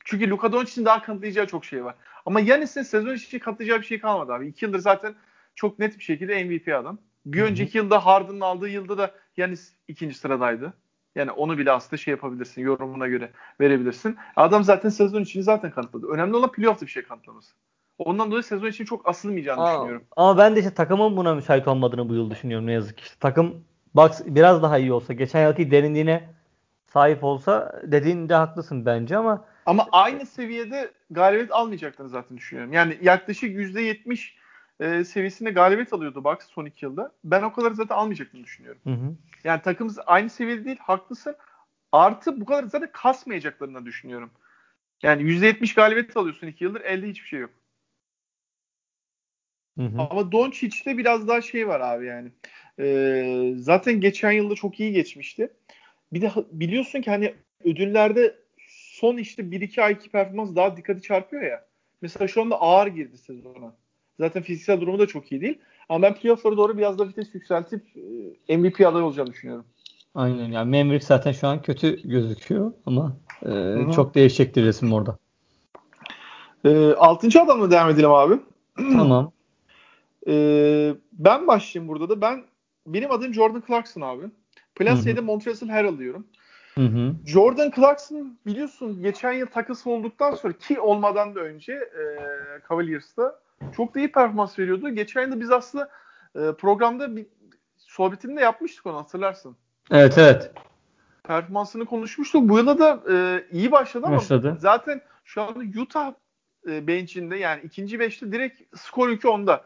Çünkü 0.04 0.30
Luka 0.30 0.52
Doncic'in 0.52 0.84
daha 0.84 1.02
kanıtlayacağı 1.02 1.46
çok 1.46 1.64
şey 1.64 1.84
var. 1.84 1.94
Ama 2.26 2.40
Yanis'in 2.40 2.82
sezon 2.82 3.14
için 3.14 3.38
katlayacağı 3.38 3.80
bir 3.80 3.86
şey 3.86 4.00
kalmadı 4.00 4.32
abi. 4.32 4.48
İki 4.48 4.64
yıldır 4.64 4.78
zaten 4.78 5.14
çok 5.54 5.78
net 5.78 5.98
bir 5.98 6.04
şekilde 6.04 6.44
MVP 6.44 6.68
adam. 6.74 6.98
Bir 7.26 7.38
Hı-hı. 7.38 7.46
önceki 7.46 7.78
yılda 7.78 8.06
Harden'ın 8.06 8.40
aldığı 8.40 8.68
yılda 8.68 8.98
da 8.98 9.10
Yanis 9.36 9.72
ikinci 9.88 10.14
sıradaydı. 10.14 10.72
Yani 11.16 11.30
onu 11.30 11.58
bile 11.58 11.72
aslında 11.72 11.96
şey 11.96 12.12
yapabilirsin. 12.12 12.62
Yorumuna 12.62 13.06
göre 13.06 13.30
verebilirsin. 13.60 14.16
Adam 14.36 14.64
zaten 14.64 14.88
sezon 14.88 15.22
için 15.22 15.42
zaten 15.42 15.70
kanıtladı. 15.70 16.06
Önemli 16.06 16.36
olan 16.36 16.52
playoff'ta 16.52 16.86
bir 16.86 16.90
şey 16.90 17.02
kanıtlaması. 17.02 17.54
Ondan 17.98 18.30
dolayı 18.30 18.42
sezon 18.42 18.66
için 18.68 18.84
çok 18.84 19.08
asılmayacağını 19.08 19.62
Aa, 19.62 19.74
düşünüyorum. 19.74 20.04
Ama 20.16 20.38
ben 20.38 20.56
de 20.56 20.60
işte 20.60 20.74
takımın 20.74 21.16
buna 21.16 21.34
müsait 21.34 21.68
olmadığını 21.68 22.08
bu 22.08 22.14
yıl 22.14 22.30
düşünüyorum 22.30 22.66
ne 22.66 22.72
yazık 22.72 22.98
ki. 22.98 23.02
İşte 23.02 23.16
takım 23.20 23.64
Bucks 23.94 24.20
biraz 24.26 24.62
daha 24.62 24.78
iyi 24.78 24.92
olsa, 24.92 25.12
geçen 25.12 25.48
yılki 25.48 25.70
derinliğine 25.70 26.28
sahip 26.92 27.24
olsa 27.24 27.80
dediğinde 27.84 28.34
haklısın 28.34 28.86
bence 28.86 29.16
ama 29.16 29.44
ama 29.66 29.88
aynı 29.92 30.26
seviyede 30.26 30.90
galibiyet 31.10 31.52
almayacaklarını 31.52 32.10
zaten 32.10 32.36
düşünüyorum. 32.36 32.72
Yani 32.72 32.98
yaklaşık 33.02 33.50
%70 33.56 34.34
e, 34.80 35.04
seviyesinde 35.04 35.50
galibiyet 35.50 35.92
alıyordu 35.92 36.24
Bucks 36.24 36.46
son 36.46 36.64
iki 36.64 36.84
yılda. 36.84 37.12
Ben 37.24 37.42
o 37.42 37.52
kadar 37.52 37.70
zaten 37.72 37.94
almayacaklarını 37.94 38.44
düşünüyorum. 38.44 38.80
Hı 38.84 38.90
hı. 38.90 39.14
Yani 39.44 39.62
takım 39.62 39.94
aynı 40.06 40.30
seviyede 40.30 40.64
değil, 40.64 40.78
haklısın. 40.80 41.36
Artı 41.92 42.40
bu 42.40 42.44
kadar 42.44 42.64
zaten 42.64 42.90
kasmayacaklarını 42.92 43.86
düşünüyorum. 43.86 44.30
Yani 45.02 45.22
%70 45.22 45.74
galibiyet 45.74 46.16
alıyorsun 46.16 46.46
iki 46.46 46.64
yıldır, 46.64 46.80
elde 46.80 47.08
hiçbir 47.08 47.28
şey 47.28 47.40
yok. 47.40 47.50
Hı 49.78 49.84
hı. 49.84 50.02
Ama 50.10 50.32
Doncic'te 50.32 50.98
biraz 50.98 51.28
daha 51.28 51.40
şey 51.40 51.68
var 51.68 51.80
abi 51.80 52.06
yani. 52.06 52.30
Ee, 52.78 53.52
zaten 53.56 54.00
geçen 54.00 54.32
yılda 54.32 54.54
çok 54.54 54.80
iyi 54.80 54.92
geçmişti. 54.92 55.52
Bir 56.12 56.22
de 56.22 56.32
biliyorsun 56.50 57.00
ki 57.00 57.10
hani 57.10 57.34
ödüllerde 57.64 58.36
son 58.68 59.16
işte 59.16 59.42
1-2 59.42 59.82
ayki 59.82 60.10
performans 60.10 60.56
daha 60.56 60.76
dikkati 60.76 61.02
çarpıyor 61.02 61.42
ya. 61.42 61.66
Mesela 62.00 62.28
şu 62.28 62.42
anda 62.42 62.60
ağır 62.60 62.86
girdi 62.86 63.18
sezona. 63.18 63.74
Zaten 64.20 64.42
fiziksel 64.42 64.80
durumu 64.80 64.98
da 64.98 65.06
çok 65.06 65.32
iyi 65.32 65.40
değil. 65.40 65.58
Ama 65.88 66.02
ben 66.02 66.14
playoff'lara 66.14 66.56
doğru 66.56 66.78
biraz 66.78 66.98
da 66.98 67.08
vites 67.08 67.34
yükseltip 67.34 67.82
e, 68.48 68.56
MVP 68.56 68.86
aday 68.86 69.02
olacağını 69.02 69.30
düşünüyorum. 69.30 69.64
Aynen 70.14 70.52
yani 70.52 70.84
Mavericks 70.84 71.06
zaten 71.06 71.32
şu 71.32 71.48
an 71.48 71.62
kötü 71.62 72.08
gözüküyor 72.08 72.72
ama 72.86 73.16
e, 73.46 73.76
çok 73.94 74.14
değişecektir 74.14 74.64
resim 74.64 74.92
orada. 74.92 75.18
E, 76.64 76.92
altıncı 76.92 77.42
adamla 77.42 77.70
devam 77.70 77.90
edelim 77.90 78.10
abi. 78.10 78.40
Tamam. 78.76 79.32
e, 80.28 80.34
ben 81.12 81.46
başlayayım 81.46 81.88
burada 81.88 82.08
da. 82.08 82.20
Ben 82.20 82.44
benim 82.86 83.10
adım 83.10 83.34
Jordan 83.34 83.62
Clarkson 83.66 84.00
abi. 84.00 84.24
Place'de 84.74 85.20
Montrezl 85.20 85.68
Harrell 85.68 85.98
diyorum. 85.98 86.26
Hı 86.74 86.84
hı. 86.84 87.14
Jordan 87.26 87.70
Clarkson 87.76 88.38
biliyorsun 88.46 89.02
geçen 89.02 89.32
yıl 89.32 89.46
takısı 89.46 89.90
olduktan 89.90 90.34
sonra 90.34 90.52
ki 90.52 90.80
olmadan 90.80 91.34
da 91.34 91.40
önce 91.40 91.72
e, 91.72 92.02
Cavaliers'ta 92.68 93.40
çok 93.76 93.94
da 93.94 93.98
iyi 93.98 94.12
performans 94.12 94.59
veriyordu. 94.59 94.88
Geçen 94.88 95.22
yılda 95.22 95.40
biz 95.40 95.50
aslında 95.50 95.88
e, 96.34 96.52
programda 96.52 97.16
bir 97.16 97.26
sohbetini 97.76 98.36
de 98.36 98.40
yapmıştık 98.40 98.86
onu 98.86 98.96
hatırlarsın. 98.96 99.57
Evet 99.90 100.18
evet. 100.18 100.50
Performansını 101.22 101.84
konuşmuştuk. 101.84 102.48
Bu 102.48 102.59
yılda 102.59 102.78
da 102.78 103.02
e, 103.12 103.44
iyi 103.52 103.72
başladı 103.72 104.07
ama 104.07 104.16
başladı. 104.16 104.57
zaten 104.61 105.00
şu 105.24 105.42
anda 105.42 105.80
Utah 105.80 106.12
e, 106.68 106.86
bench'inde 106.86 107.36
yani 107.36 107.61
ikinci 107.64 108.00
beşte 108.00 108.32
direkt 108.32 108.62
skor 108.76 109.09
yükü 109.09 109.28
onda. 109.28 109.64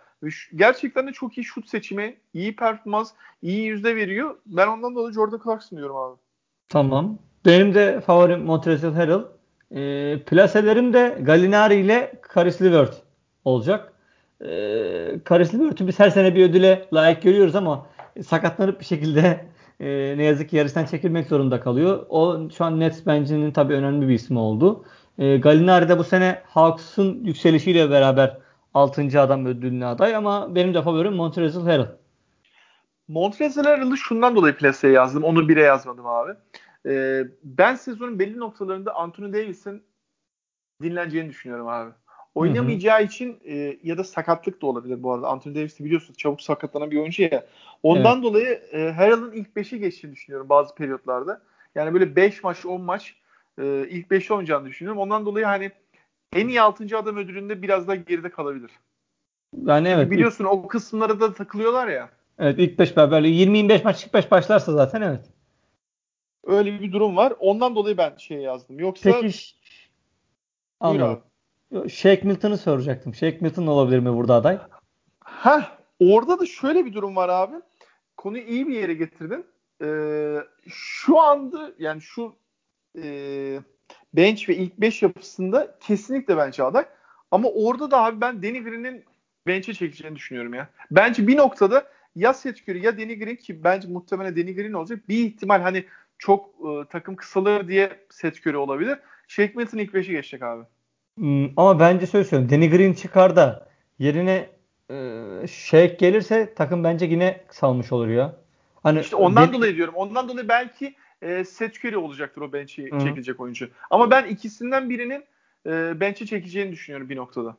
Gerçekten 0.54 1.06
de 1.06 1.12
çok 1.12 1.38
iyi 1.38 1.44
şut 1.44 1.68
seçimi, 1.68 2.16
iyi 2.34 2.56
performans, 2.56 3.12
iyi 3.42 3.62
yüzde 3.66 3.96
veriyor. 3.96 4.36
Ben 4.46 4.66
ondan 4.66 4.94
dolayı 4.94 5.14
Jordan 5.14 5.40
Clarkson 5.44 5.78
diyorum 5.78 5.96
abi. 5.96 6.16
Tamam. 6.68 7.18
Benim 7.46 7.74
de 7.74 8.00
favorim 8.00 8.44
Montrezl 8.44 8.86
Harrell. 8.86 9.24
E, 9.70 10.22
plaselerim 10.24 10.92
de 10.92 11.18
Gallinari 11.22 11.74
ile 11.74 12.12
Karis 12.22 12.62
LeVert 12.62 13.02
olacak. 13.44 13.92
E, 14.40 14.48
Karis 15.24 15.54
LeVert'ü 15.54 15.86
biz 15.86 15.98
her 15.98 16.10
sene 16.10 16.34
bir 16.34 16.50
ödüle 16.50 16.88
layık 16.92 17.22
görüyoruz 17.22 17.54
ama 17.54 17.86
sakatlanıp 18.22 18.80
bir 18.80 18.84
şekilde 18.84 19.46
e, 19.80 20.14
ne 20.18 20.24
yazık 20.24 20.50
ki 20.50 20.56
yarıştan 20.56 20.84
çekilmek 20.84 21.26
zorunda 21.26 21.60
kalıyor. 21.60 22.06
O 22.08 22.48
şu 22.56 22.64
an 22.64 22.80
Nets 22.80 23.06
bencinin 23.06 23.50
tabii 23.50 23.74
önemli 23.74 24.08
bir 24.08 24.14
ismi 24.14 24.38
oldu. 24.38 24.84
E, 25.18 25.36
Gallinari 25.36 25.88
de 25.88 25.98
bu 25.98 26.04
sene 26.04 26.42
Hawks'ın 26.46 27.24
yükselişiyle 27.24 27.90
beraber 27.90 28.38
6. 28.74 29.20
adam 29.20 29.46
ödülüne 29.46 29.86
aday 29.86 30.16
ama 30.16 30.54
benim 30.54 30.74
de 30.74 30.82
favorim 30.82 31.14
Montrezl 31.14 31.60
Harrell. 31.60 31.96
Montrezl 33.08 33.64
Harrell'ı 33.64 33.96
şundan 33.96 34.36
dolayı 34.36 34.56
plaseye 34.56 34.92
yazdım. 34.92 35.24
Onu 35.24 35.48
bire 35.48 35.62
yazmadım 35.62 36.06
abi. 36.06 36.32
E, 36.86 37.24
ben 37.44 37.74
sezonun 37.74 38.18
belli 38.18 38.38
noktalarında 38.38 38.94
Anthony 38.94 39.32
Davis'in 39.32 39.82
dinleneceğini 40.82 41.28
düşünüyorum 41.28 41.68
abi. 41.68 41.90
Oynamayacağı 42.34 42.98
hı 42.98 43.02
hı. 43.02 43.06
için 43.06 43.40
e, 43.44 43.78
ya 43.82 43.98
da 43.98 44.04
sakatlık 44.04 44.62
da 44.62 44.66
olabilir 44.66 45.02
bu 45.02 45.12
arada. 45.12 45.28
Anthony 45.28 45.54
Davis'i 45.54 45.84
biliyorsunuz 45.84 46.18
çabuk 46.18 46.42
sakatlanan 46.42 46.90
bir 46.90 46.96
oyuncu 46.96 47.22
ya. 47.22 47.46
Ondan 47.82 48.14
evet. 48.14 48.24
dolayı 48.24 48.62
e, 48.72 48.90
Harrell'ın 48.90 49.32
ilk 49.32 49.48
5'i 49.56 49.78
geçtiğini 49.78 50.12
düşünüyorum 50.12 50.48
bazı 50.48 50.74
periyotlarda. 50.74 51.42
Yani 51.74 51.94
böyle 51.94 52.16
5 52.16 52.44
maç 52.44 52.66
10 52.66 52.80
maç 52.80 53.14
e, 53.58 53.86
ilk 53.88 54.06
5'te 54.06 54.34
oynayacağını 54.34 54.66
düşünüyorum. 54.66 55.00
Ondan 55.00 55.26
dolayı 55.26 55.46
hani 55.46 55.70
en 56.32 56.48
iyi 56.48 56.60
6. 56.60 56.98
adam 56.98 57.16
ödülünde 57.16 57.62
biraz 57.62 57.88
daha 57.88 57.96
geride 57.96 58.30
kalabilir. 58.30 58.70
Yani 59.66 59.88
evet. 59.88 59.98
Çünkü 59.98 60.10
biliyorsun 60.10 60.44
ilk... 60.44 60.52
o 60.52 60.68
kısımlara 60.68 61.20
da 61.20 61.32
takılıyorlar 61.32 61.88
ya. 61.88 62.08
Evet 62.38 62.58
ilk 62.58 62.78
5 62.78 62.96
böyle 62.96 63.28
20-25 63.28 63.84
maç 63.84 64.02
45 64.02 64.30
başlarsa 64.30 64.72
zaten 64.72 65.02
evet. 65.02 65.24
Öyle 66.44 66.80
bir 66.80 66.92
durum 66.92 67.16
var. 67.16 67.32
Ondan 67.38 67.74
dolayı 67.74 67.96
ben 67.96 68.16
şey 68.16 68.38
yazdım. 68.38 68.78
Yoksa 68.78 69.12
Peki 69.20 69.36
Anladım. 70.80 71.22
Shake 71.88 72.22
Milton'ı 72.24 72.58
soracaktım. 72.58 73.14
Shake 73.14 73.38
Milton 73.40 73.66
olabilir 73.66 73.98
mi 73.98 74.16
burada 74.16 74.34
aday? 74.34 74.58
Ha, 75.20 75.78
orada 76.00 76.38
da 76.38 76.46
şöyle 76.46 76.84
bir 76.86 76.92
durum 76.92 77.16
var 77.16 77.28
abi. 77.28 77.54
Konuyu 78.16 78.42
iyi 78.42 78.68
bir 78.68 78.74
yere 78.74 78.94
getirdin. 78.94 79.46
Ee, 79.82 80.36
şu 80.68 81.20
anda 81.20 81.72
yani 81.78 82.00
şu 82.00 82.36
e, 83.02 83.60
bench 84.14 84.48
ve 84.48 84.56
ilk 84.56 84.80
5 84.80 85.02
yapısında 85.02 85.76
kesinlikle 85.80 86.36
bence 86.36 86.64
aday. 86.64 86.84
Ama 87.30 87.48
orada 87.48 87.90
da 87.90 88.04
abi 88.04 88.20
ben 88.20 88.42
Danny 88.42 88.62
Green'in 88.62 89.04
bench'e 89.46 89.74
çekeceğini 89.74 90.16
düşünüyorum 90.16 90.54
ya. 90.54 90.70
Bence 90.90 91.26
bir 91.26 91.36
noktada 91.36 91.86
ya 92.16 92.34
Seth 92.34 92.68
Curry 92.68 92.84
ya 92.84 92.98
Danny 92.98 93.18
Green 93.18 93.36
ki 93.36 93.64
bence 93.64 93.88
muhtemelen 93.88 94.36
Danny 94.36 94.54
Green 94.54 94.72
olacak. 94.72 95.08
Bir 95.08 95.26
ihtimal 95.26 95.60
hani 95.60 95.84
çok 96.18 96.46
e, 96.46 96.88
takım 96.88 97.16
kısalır 97.16 97.68
diye 97.68 98.00
Seth 98.10 98.46
Curry 98.46 98.56
olabilir. 98.56 98.98
Shake 99.28 99.52
Milton 99.56 99.78
ilk 99.78 99.94
5'i 99.94 100.10
geçecek 100.10 100.42
abi. 100.42 100.64
Hmm, 101.20 101.48
ama 101.56 101.80
bence 101.80 102.06
söz 102.06 102.28
söylüyorum. 102.28 102.56
Danny 102.56 102.70
Green 102.70 102.92
çıkar 102.92 103.36
da 103.36 103.68
yerine 103.98 104.48
e, 104.90 105.46
Shake 105.48 105.96
gelirse 105.98 106.54
takım 106.54 106.84
bence 106.84 107.06
yine 107.06 107.40
salmış 107.50 107.92
olur 107.92 108.08
ya. 108.08 108.36
Hani 108.82 109.00
işte 109.00 109.16
ondan 109.16 109.44
Danny... 109.44 109.52
dolayı 109.52 109.76
diyorum. 109.76 109.94
Ondan 109.94 110.28
dolayı 110.28 110.48
belki 110.48 110.94
e, 111.22 111.44
Seth 111.44 111.84
Curry 111.84 111.96
olacaktır 111.96 112.42
o 112.42 112.52
bench'i 112.52 112.90
çekilecek 112.90 113.40
oyuncu. 113.40 113.68
Ama 113.90 114.10
ben 114.10 114.26
ikisinden 114.26 114.90
birinin 114.90 115.24
e, 115.66 116.00
bench'i 116.00 116.26
çekeceğini 116.26 116.72
düşünüyorum 116.72 117.08
bir 117.08 117.16
noktada. 117.16 117.56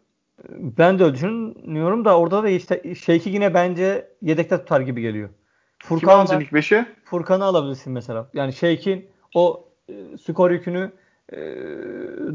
Ben 0.49 0.99
de 0.99 1.03
öyle 1.03 1.14
düşünüyorum 1.14 2.05
da 2.05 2.20
orada 2.20 2.43
da 2.43 2.49
işte 2.49 2.95
Shake'i 2.95 3.34
yine 3.34 3.53
bence 3.53 4.07
yedekte 4.22 4.57
tutar 4.57 4.82
gibi 4.82 5.01
geliyor. 5.01 5.30
Furkan 5.80 6.41
ilk 6.41 6.51
5'e? 6.51 6.86
Furkan'ı 7.03 7.43
alabilirsin 7.43 7.93
mesela. 7.93 8.30
Yani 8.34 8.53
Shake'in 8.53 9.09
o 9.36 9.68
e, 9.89 9.93
skor 10.18 10.51
yükünü 10.51 10.91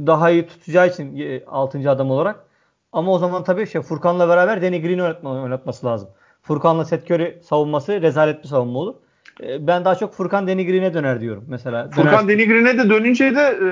daha 0.07 0.31
iyi 0.31 0.47
tutacağı 0.47 0.89
için 0.89 1.43
6. 1.47 1.91
adam 1.91 2.11
olarak. 2.11 2.47
Ama 2.93 3.13
o 3.13 3.19
zaman 3.19 3.45
tabii 3.45 3.67
şey 3.67 3.83
Furkan'la 3.83 4.29
beraber 4.29 4.63
Danny 4.63 4.83
Green 4.83 4.99
oynatma, 4.99 5.43
oynatması 5.43 5.87
lazım. 5.87 6.09
Furkan'la 6.43 6.85
Seth 6.85 7.11
Curry 7.11 7.41
savunması 7.43 8.03
rezalet 8.03 8.43
bir 8.43 8.49
savunma 8.49 8.79
olur. 8.79 8.95
E, 9.43 9.67
ben 9.67 9.85
daha 9.85 9.95
çok 9.95 10.15
Furkan 10.15 10.49
Danny 10.49 10.67
Green'e 10.67 10.95
döner 10.95 11.21
diyorum 11.21 11.45
mesela. 11.49 11.91
Furkan 11.91 12.29
Danny 12.29 12.47
Green'e 12.47 12.79
de 12.79 12.91
dönünce 12.91 13.35
de 13.37 13.59
e, 13.63 13.71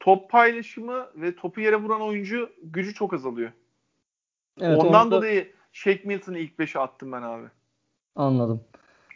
top 0.00 0.30
paylaşımı 0.30 1.06
ve 1.16 1.36
topu 1.36 1.60
yere 1.60 1.76
vuran 1.76 2.00
oyuncu 2.00 2.50
gücü 2.62 2.94
çok 2.94 3.14
azalıyor. 3.14 3.50
Evet, 4.60 4.78
Ondan 4.78 5.10
da... 5.10 5.16
dolayı 5.16 5.52
Shake 5.72 6.02
Milton'ı 6.04 6.38
ilk 6.38 6.58
5'e 6.58 6.80
attım 6.80 7.12
ben 7.12 7.22
abi. 7.22 7.46
Anladım. 8.16 8.64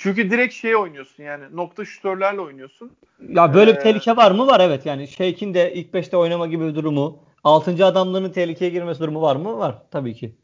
Çünkü 0.02 0.30
direkt 0.30 0.54
şey 0.54 0.76
oynuyorsun 0.76 1.22
yani 1.22 1.44
nokta 1.52 1.84
şütörlerle 1.84 2.40
oynuyorsun. 2.40 2.96
Ya 3.28 3.54
böyle 3.54 3.70
ee, 3.70 3.74
bir 3.74 3.80
tehlike 3.80 4.16
var 4.16 4.30
mı? 4.30 4.46
Var 4.46 4.60
evet. 4.60 4.86
Yani 4.86 5.08
Shake'in 5.08 5.54
de 5.54 5.74
ilk 5.74 5.94
5'te 5.94 6.16
oynama 6.16 6.46
gibi 6.46 6.66
bir 6.66 6.74
durumu. 6.74 7.18
6. 7.44 7.86
adamlığının 7.86 8.30
tehlikeye 8.30 8.70
girmesi 8.70 9.00
durumu 9.00 9.22
var 9.22 9.36
mı? 9.36 9.58
Var 9.58 9.82
tabii 9.90 10.14
ki. 10.14 10.34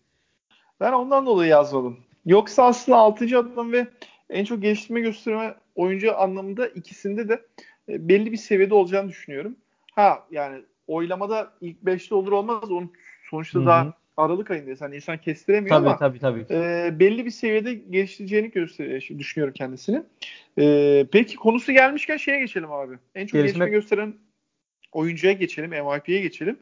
Ben 0.81 0.93
ondan 0.93 1.27
dolayı 1.27 1.51
yazmadım. 1.51 1.99
Yoksa 2.27 2.65
aslında 2.65 2.99
6. 2.99 3.39
adam 3.39 3.73
ve 3.73 3.87
en 4.31 4.45
çok 4.45 4.63
geliştirme 4.63 5.01
gösterme 5.01 5.55
oyuncu 5.75 6.19
anlamında 6.19 6.69
ikisinde 6.69 7.29
de 7.29 7.43
e, 7.89 8.09
belli 8.09 8.33
bir 8.33 8.37
seviyede 8.37 8.75
olacağını 8.75 9.09
düşünüyorum. 9.09 9.57
Ha 9.95 10.27
yani 10.31 10.63
oylamada 10.87 11.53
ilk 11.61 11.83
5'te 11.83 12.15
olur 12.15 12.33
olmaz. 12.33 12.71
Onun 12.71 12.93
sonuçta 13.31 13.59
Hı-hı. 13.59 13.67
daha 13.67 13.93
Aralık 14.19 14.51
ayındayız. 14.51 14.81
Hani 14.81 14.97
insan 14.97 15.19
kestiremiyor 15.19 15.77
tabii, 15.77 15.89
ama 15.89 15.99
tabii, 15.99 16.19
tabii. 16.19 16.47
E, 16.51 16.91
belli 17.01 17.25
bir 17.25 17.31
seviyede 17.31 17.75
geliştireceğini 17.75 18.51
göster 18.51 19.09
düşünüyorum 19.19 19.55
kendisini. 19.55 20.03
E, 20.59 21.07
peki 21.13 21.37
konusu 21.37 21.73
gelmişken 21.73 22.17
şeye 22.17 22.41
geçelim 22.41 22.73
abi. 22.73 22.99
En 23.15 23.27
çok 23.27 23.33
Gelişme... 23.33 23.59
gelişme 23.59 23.69
gösteren 23.69 24.15
oyuncuya 24.93 25.33
geçelim. 25.33 25.71
MIP'ye 25.71 26.21
geçelim. 26.21 26.59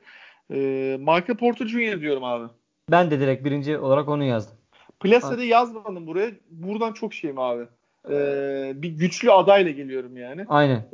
E, 0.51 0.57
Michael 1.01 1.37
Porter 1.39 1.67
Jr. 1.67 2.01
diyorum 2.01 2.25
abi. 2.25 2.47
Ben 2.91 3.11
de 3.11 3.21
direkt 3.21 3.45
birinci 3.45 3.79
olarak 3.79 4.09
onu 4.09 4.25
yazdım. 4.25 4.57
Plase'de 5.01 5.45
yazmadım 5.45 6.07
buraya. 6.07 6.31
Buradan 6.51 6.93
çok 6.93 7.15
şeyim 7.15 7.39
abi. 7.39 7.65
Ee, 8.11 8.73
bir 8.75 8.89
güçlü 8.89 9.33
adayla 9.33 9.71
geliyorum 9.71 10.17
yani. 10.17 10.45
Aynen. 10.49 10.85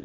Ee, 0.00 0.04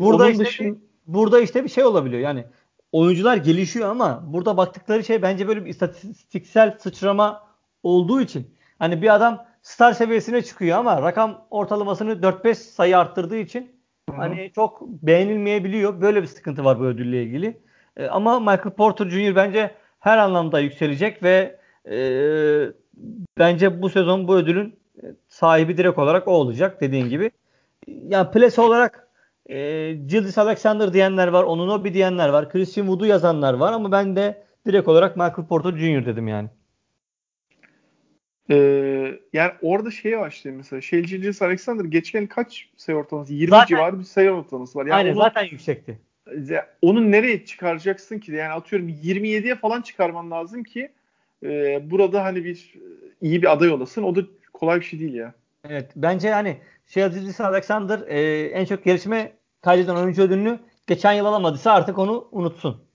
burada 0.00 0.30
işte 0.30 0.44
dışın... 0.44 0.84
burada 1.06 1.40
işte 1.40 1.64
bir 1.64 1.68
şey 1.68 1.84
olabiliyor. 1.84 2.22
Yani 2.22 2.44
oyuncular 2.92 3.36
gelişiyor 3.36 3.88
ama 3.88 4.22
burada 4.26 4.56
baktıkları 4.56 5.04
şey 5.04 5.22
bence 5.22 5.48
böyle 5.48 5.64
bir 5.64 5.70
istatistiksel 5.70 6.78
sıçrama 6.78 7.48
olduğu 7.82 8.20
için 8.20 8.54
hani 8.78 9.02
bir 9.02 9.14
adam 9.14 9.46
star 9.62 9.92
seviyesine 9.92 10.42
çıkıyor 10.42 10.78
ama 10.78 11.02
rakam 11.02 11.46
ortalamasını 11.50 12.12
4-5 12.12 12.54
sayı 12.54 12.98
arttırdığı 12.98 13.36
için 13.36 13.72
Hı-hı. 14.10 14.16
hani 14.16 14.52
çok 14.54 14.82
beğenilmeyebiliyor. 14.82 16.00
Böyle 16.00 16.22
bir 16.22 16.26
sıkıntı 16.26 16.64
var 16.64 16.80
bu 16.80 16.84
ödülle 16.84 17.22
ilgili. 17.22 17.60
E, 17.96 18.06
ama 18.06 18.40
Michael 18.40 18.70
Porter 18.70 19.10
Jr. 19.10 19.36
bence 19.36 19.74
her 20.00 20.18
anlamda 20.18 20.60
yükselecek 20.60 21.22
ve 21.22 21.58
e, 21.90 21.98
bence 23.38 23.82
bu 23.82 23.88
sezon 23.88 24.28
bu 24.28 24.36
ödülün 24.36 24.78
sahibi 25.28 25.76
direkt 25.76 25.98
olarak 25.98 26.28
o 26.28 26.30
olacak 26.30 26.80
dediğin 26.80 27.08
gibi. 27.08 27.30
Yani 27.86 28.30
plase 28.30 28.60
olarak 28.60 29.07
e, 29.48 29.92
Gildas 29.92 30.38
Alexander 30.38 30.92
diyenler 30.92 31.28
var. 31.28 31.44
Onunobi 31.44 31.94
diyenler 31.94 32.28
var. 32.28 32.50
Christian 32.50 32.86
Wood'u 32.86 33.06
yazanlar 33.06 33.54
var 33.54 33.72
ama 33.72 33.92
ben 33.92 34.16
de 34.16 34.42
direkt 34.66 34.88
olarak 34.88 35.16
Michael 35.16 35.48
Porter 35.48 35.78
Jr. 35.78 36.06
dedim 36.06 36.28
yani. 36.28 36.48
Ee, 38.50 39.18
yani 39.32 39.52
orada 39.62 39.90
şeye 39.90 40.20
başlayayım 40.20 40.58
mesela. 40.58 40.80
Şey 40.80 41.02
Gildas 41.02 41.42
Alexander 41.42 41.84
geçen 41.84 42.26
kaç 42.26 42.68
sayı 42.76 42.98
ortalaması? 42.98 43.34
20 43.34 43.50
zaten, 43.50 43.66
civarı 43.66 43.98
bir 43.98 44.04
sayı 44.04 44.30
ortalaması 44.30 44.78
var. 44.78 44.86
Yani 44.86 44.94
aynen 44.94 45.12
onu, 45.12 45.18
zaten 45.18 45.44
yüksekti. 45.44 45.98
Onu 46.82 47.10
nereye 47.10 47.44
çıkaracaksın 47.44 48.18
ki? 48.18 48.32
Yani 48.32 48.52
atıyorum 48.52 48.88
27'ye 48.88 49.54
falan 49.54 49.82
çıkarman 49.82 50.30
lazım 50.30 50.64
ki 50.64 50.92
e, 51.42 51.80
burada 51.90 52.24
hani 52.24 52.44
bir 52.44 52.74
iyi 53.20 53.42
bir 53.42 53.52
aday 53.52 53.70
olasın. 53.70 54.02
O 54.02 54.16
da 54.16 54.20
kolay 54.52 54.80
bir 54.80 54.84
şey 54.84 55.00
değil 55.00 55.14
ya. 55.14 55.34
Evet. 55.68 55.90
Bence 55.96 56.30
hani 56.30 56.56
şey 56.86 57.08
Gildas 57.08 57.40
Alexander 57.40 58.00
e, 58.08 58.46
en 58.46 58.64
çok 58.64 58.84
gelişme 58.84 59.32
kaydeden 59.62 59.96
oyuncu 59.96 60.22
ödülünü 60.22 60.58
geçen 60.86 61.12
yıl 61.12 61.26
alamadıysa 61.26 61.72
artık 61.72 61.98
onu 61.98 62.28
unutsun. 62.32 62.88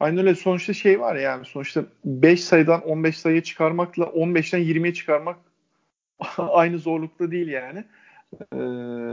Aynen 0.00 0.18
öyle. 0.18 0.34
Sonuçta 0.34 0.72
şey 0.72 1.00
var 1.00 1.16
yani 1.16 1.44
sonuçta 1.44 1.84
5 2.04 2.44
sayıdan 2.44 2.82
15 2.82 3.18
sayıya 3.18 3.42
çıkarmakla 3.42 4.04
15'ten 4.04 4.60
20'ye 4.60 4.94
çıkarmak 4.94 5.36
aynı 6.38 6.78
zorlukta 6.78 7.30
değil 7.30 7.48
yani. 7.48 7.84
Ee, 8.52 8.56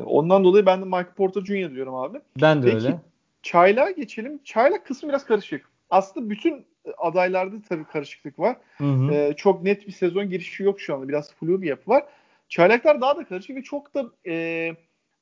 ondan 0.06 0.44
dolayı 0.44 0.66
ben 0.66 0.82
de 0.82 0.86
Michael 0.86 1.14
Porter 1.14 1.42
Jr. 1.42 1.76
diyorum 1.76 1.96
abi. 1.96 2.18
Ben 2.42 2.64
de 2.64 2.66
Peki, 2.66 2.78
öyle. 2.78 3.00
Çaylağa 3.44 3.92
geçelim. 3.92 4.40
Çaylak 4.44 4.86
kısmı 4.86 5.10
biraz 5.10 5.26
karışık. 5.26 5.70
Aslında 5.90 6.30
bütün 6.30 6.66
adaylarda 6.98 7.56
tabii 7.70 7.84
karışıklık 7.84 8.40
var. 8.40 8.58
Hı 8.78 8.84
hı. 8.84 9.12
Ee, 9.12 9.34
çok 9.38 9.64
net 9.64 9.88
bir 9.88 9.92
sezon 9.92 10.30
girişi 10.30 10.64
yok 10.64 10.82
şu 10.82 10.96
anda. 10.96 11.10
Biraz 11.10 11.34
flu 11.34 11.62
bir 11.62 11.68
yapı 11.68 11.92
var. 11.92 12.04
Çaylaklar 12.50 13.02
daha 13.02 13.18
da 13.18 13.26
karışık 13.26 13.56
ve 13.56 13.64
çok 13.64 13.94
da 13.94 14.06
e, 14.28 14.76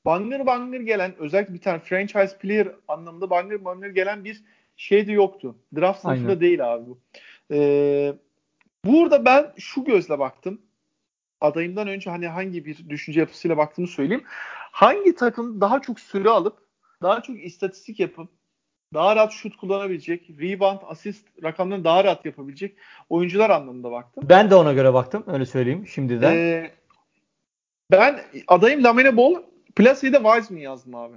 bangır 0.05 0.45
bangır 0.45 0.79
gelen 0.79 1.15
özellikle 1.17 1.53
bir 1.53 1.61
tane 1.61 1.79
franchise 1.79 2.37
player 2.37 2.67
anlamında 2.87 3.29
bangır 3.29 3.65
bangır 3.65 3.89
gelen 3.89 4.23
bir 4.23 4.43
şey 4.75 5.07
de 5.07 5.11
yoktu. 5.11 5.55
Draft 5.75 6.01
sınıfında 6.01 6.41
değil 6.41 6.73
abi 6.73 6.85
bu. 6.87 6.99
Ee, 7.51 8.13
burada 8.85 9.25
ben 9.25 9.53
şu 9.57 9.83
gözle 9.83 10.19
baktım. 10.19 10.61
Adayımdan 11.41 11.87
önce 11.87 12.09
hani 12.09 12.27
hangi 12.27 12.65
bir 12.65 12.89
düşünce 12.89 13.19
yapısıyla 13.19 13.57
baktığımı 13.57 13.87
söyleyeyim. 13.87 14.23
Hangi 14.71 15.15
takım 15.15 15.61
daha 15.61 15.81
çok 15.81 15.99
süre 15.99 16.29
alıp 16.29 16.57
daha 17.01 17.21
çok 17.21 17.43
istatistik 17.43 17.99
yapıp 17.99 18.29
daha 18.93 19.15
rahat 19.15 19.31
şut 19.31 19.57
kullanabilecek, 19.57 20.29
rebound, 20.29 20.79
asist 20.87 21.27
rakamlarını 21.43 21.83
daha 21.83 22.03
rahat 22.03 22.25
yapabilecek 22.25 22.75
oyuncular 23.09 23.49
anlamında 23.49 23.91
baktım. 23.91 24.23
Ben 24.29 24.49
de 24.49 24.55
ona 24.55 24.73
göre 24.73 24.93
baktım. 24.93 25.23
Öyle 25.27 25.45
söyleyeyim 25.45 25.87
şimdiden. 25.87 26.33
Ee, 26.33 26.71
ben 27.91 28.21
adayım 28.47 28.83
Lamine 28.83 29.17
Ball 29.17 29.50
Place'yi 29.75 30.13
de 30.13 30.17
Wiseman 30.17 30.61
yazdım 30.61 30.95
abi. 30.95 31.15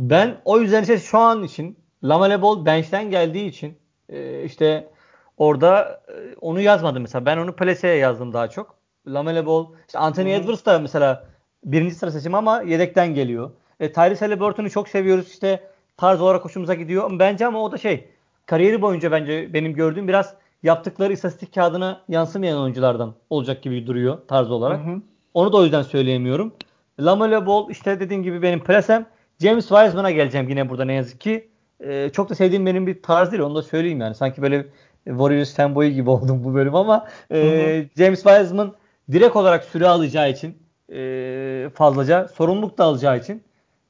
Ben 0.00 0.36
o 0.44 0.60
yüzden 0.60 0.82
işte 0.82 0.98
şu 0.98 1.18
an 1.18 1.42
için 1.42 1.78
Lamele 2.04 2.42
Ball 2.42 2.66
bench'ten 2.66 3.10
geldiği 3.10 3.48
için 3.48 3.78
e, 4.08 4.44
işte 4.44 4.88
orada 5.36 6.02
e, 6.08 6.34
onu 6.40 6.60
yazmadım 6.60 7.02
mesela. 7.02 7.26
Ben 7.26 7.38
onu 7.38 7.56
Place'ye 7.56 7.96
yazdım 7.96 8.32
daha 8.32 8.48
çok. 8.48 8.74
Lamele 9.06 9.46
Ball, 9.46 9.66
işte 9.86 9.98
Anthony 9.98 10.32
Hı-hı. 10.32 10.40
Edwards 10.40 10.66
da 10.66 10.78
mesela 10.78 11.28
birinci 11.64 11.94
sıra 11.94 12.10
seçimi 12.10 12.36
ama 12.36 12.62
yedekten 12.62 13.14
geliyor. 13.14 13.50
E, 13.80 13.92
Tyrese 13.92 14.24
Halliburton'u 14.24 14.70
çok 14.70 14.88
seviyoruz 14.88 15.28
işte 15.28 15.70
tarz 15.96 16.20
olarak 16.20 16.44
hoşumuza 16.44 16.74
gidiyor. 16.74 17.18
Bence 17.18 17.46
ama 17.46 17.62
o 17.62 17.72
da 17.72 17.78
şey 17.78 18.08
kariyeri 18.46 18.82
boyunca 18.82 19.12
bence 19.12 19.54
benim 19.54 19.74
gördüğüm 19.74 20.08
biraz 20.08 20.34
yaptıkları 20.62 21.12
istatistik 21.12 21.54
kağıdına 21.54 22.02
yansımayan 22.08 22.60
oyunculardan 22.60 23.14
olacak 23.30 23.62
gibi 23.62 23.86
duruyor 23.86 24.18
tarz 24.28 24.50
olarak. 24.50 24.80
Hı 24.86 24.90
hı. 24.90 25.02
Onu 25.34 25.52
da 25.52 25.56
o 25.56 25.62
yüzden 25.62 25.82
söyleyemiyorum. 25.82 26.52
Lamelo 27.00 27.46
Ball 27.46 27.70
işte 27.70 28.00
dediğim 28.00 28.22
gibi 28.22 28.42
benim 28.42 28.60
presem. 28.64 29.06
James 29.38 29.68
Wiseman'a 29.68 30.10
geleceğim 30.10 30.48
yine 30.48 30.68
burada 30.68 30.84
ne 30.84 30.92
yazık 30.92 31.20
ki. 31.20 31.48
Ee, 31.80 32.10
çok 32.12 32.30
da 32.30 32.34
sevdiğim 32.34 32.66
benim 32.66 32.86
bir 32.86 33.02
tarz 33.02 33.32
değil 33.32 33.42
onu 33.42 33.54
da 33.54 33.62
söyleyeyim 33.62 34.00
yani. 34.00 34.14
Sanki 34.14 34.42
böyle 34.42 34.66
Warriors 35.04 35.54
fanboyu 35.56 35.90
gibi 35.90 36.10
oldum 36.10 36.44
bu 36.44 36.54
bölüm 36.54 36.74
ama 36.74 37.08
e, 37.32 37.88
James 37.96 38.22
Wiseman 38.22 38.74
direkt 39.12 39.36
olarak 39.36 39.64
süre 39.64 39.88
alacağı 39.88 40.30
için 40.30 40.58
e, 40.92 41.70
fazlaca 41.74 42.28
sorumluluk 42.28 42.78
da 42.78 42.84
alacağı 42.84 43.18
için 43.18 43.42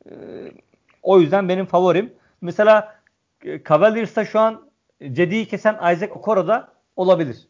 e, 0.06 0.12
o 1.02 1.20
yüzden 1.20 1.48
benim 1.48 1.66
favorim. 1.66 2.12
Mesela 2.40 2.94
e, 3.44 3.62
Cavaliers'ta 3.62 4.24
şu 4.24 4.40
an 4.40 4.70
Cedi'yi 5.12 5.46
kesen 5.46 5.74
Isaac 5.74 6.16
Okoro 6.16 6.46
da 6.46 6.72
olabilir. 6.96 7.48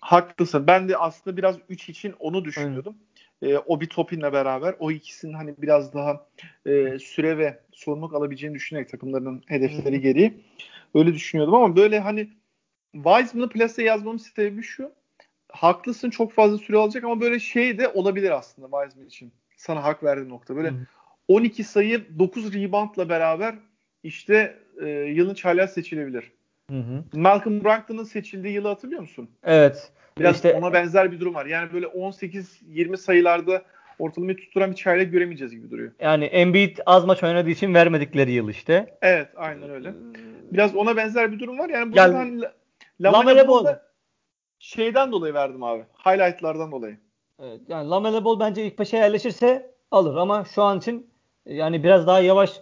Haklısın. 0.00 0.66
Ben 0.66 0.88
de 0.88 0.96
aslında 0.96 1.36
biraz 1.36 1.56
3 1.68 1.88
için 1.88 2.14
onu 2.18 2.44
düşünüyordum. 2.44 2.94
E, 3.42 3.58
Obi 3.58 3.88
Topin'le 3.88 4.32
beraber 4.32 4.74
o 4.78 4.90
ikisinin 4.90 5.32
hani 5.32 5.54
biraz 5.58 5.94
daha 5.94 6.26
e, 6.66 6.98
süre 6.98 7.38
ve 7.38 7.58
sorumluluk 7.72 8.14
alabileceğini 8.14 8.54
düşünerek 8.54 8.88
takımlarının 8.88 9.42
hedefleri 9.46 10.00
gereği 10.00 10.44
öyle 10.94 11.14
düşünüyordum 11.14 11.54
ama 11.54 11.76
böyle 11.76 12.00
hani 12.00 12.28
Wiseman'ı 12.92 13.48
plase 13.48 13.82
yazmamın 13.82 14.18
sebebi 14.18 14.62
şu. 14.62 14.92
Haklısın 15.48 16.10
çok 16.10 16.32
fazla 16.32 16.58
süre 16.58 16.76
alacak 16.76 17.04
ama 17.04 17.20
böyle 17.20 17.40
şey 17.40 17.78
de 17.78 17.88
olabilir 17.88 18.30
aslında 18.30 18.68
Wiseman 18.70 19.06
için. 19.06 19.32
Sana 19.56 19.84
hak 19.84 20.04
verdiğim 20.04 20.28
nokta. 20.28 20.56
Böyle 20.56 20.70
hmm. 20.70 20.78
12 21.28 21.64
sayı 21.64 22.18
9 22.18 22.54
reboundla 22.54 23.08
beraber 23.08 23.54
işte 24.02 24.58
e, 24.80 24.88
yılın 24.88 25.34
çaylak 25.34 25.70
seçilebilir. 25.70 26.32
Hı 26.70 26.78
hı. 26.78 27.04
Malcolm 27.12 27.64
Brogdon'ın 27.64 28.04
seçildiği 28.04 28.54
yılı 28.54 28.68
hatırlıyor 28.68 29.00
musun? 29.00 29.28
Evet. 29.42 29.92
Biraz 30.18 30.36
işte, 30.36 30.54
ona 30.54 30.72
benzer 30.72 31.12
bir 31.12 31.20
durum 31.20 31.34
var. 31.34 31.46
Yani 31.46 31.72
böyle 31.72 31.86
18-20 31.86 32.96
sayılarda 32.96 33.62
ortalamayı 33.98 34.36
tutturan 34.36 34.70
bir 34.70 34.76
çaylak 34.76 35.12
göremeyeceğiz 35.12 35.52
gibi 35.52 35.70
duruyor. 35.70 35.92
Yani 36.00 36.24
Embiid 36.24 36.78
az 36.86 37.04
maç 37.04 37.22
oynadığı 37.22 37.50
için 37.50 37.74
vermedikleri 37.74 38.32
yıl 38.32 38.48
işte. 38.48 38.98
Evet 39.02 39.28
aynen 39.36 39.70
öyle. 39.70 39.94
Biraz 40.52 40.76
ona 40.76 40.96
benzer 40.96 41.32
bir 41.32 41.38
durum 41.38 41.58
var. 41.58 41.68
Yani 41.68 41.92
burada 41.92 42.12
yani, 42.12 42.42
Lamelo 43.00 43.48
Ball 43.48 43.78
şeyden 44.58 45.12
dolayı 45.12 45.34
verdim 45.34 45.62
abi. 45.62 45.82
Highlight'lardan 46.06 46.72
dolayı. 46.72 46.98
Evet, 47.42 47.60
yani 47.68 47.88
Lamelo 47.88 48.24
Ball 48.24 48.40
bence 48.40 48.66
ilk 48.66 48.78
başa 48.78 48.96
yerleşirse 48.96 49.70
alır 49.90 50.16
ama 50.16 50.44
şu 50.54 50.62
an 50.62 50.78
için 50.78 51.10
yani 51.46 51.84
biraz 51.84 52.06
daha 52.06 52.20
yavaş 52.20 52.60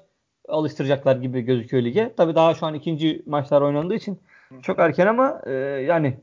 alıştıracaklar 0.48 1.16
gibi 1.16 1.40
gözüküyor 1.40 1.82
lige. 1.82 2.14
Tabii 2.16 2.34
daha 2.34 2.54
şu 2.54 2.66
an 2.66 2.74
ikinci 2.74 3.22
maçlar 3.26 3.62
oynandığı 3.62 3.94
için 3.94 4.20
çok 4.62 4.78
erken 4.78 5.06
ama 5.06 5.42
e, 5.46 5.52
yani 5.86 6.16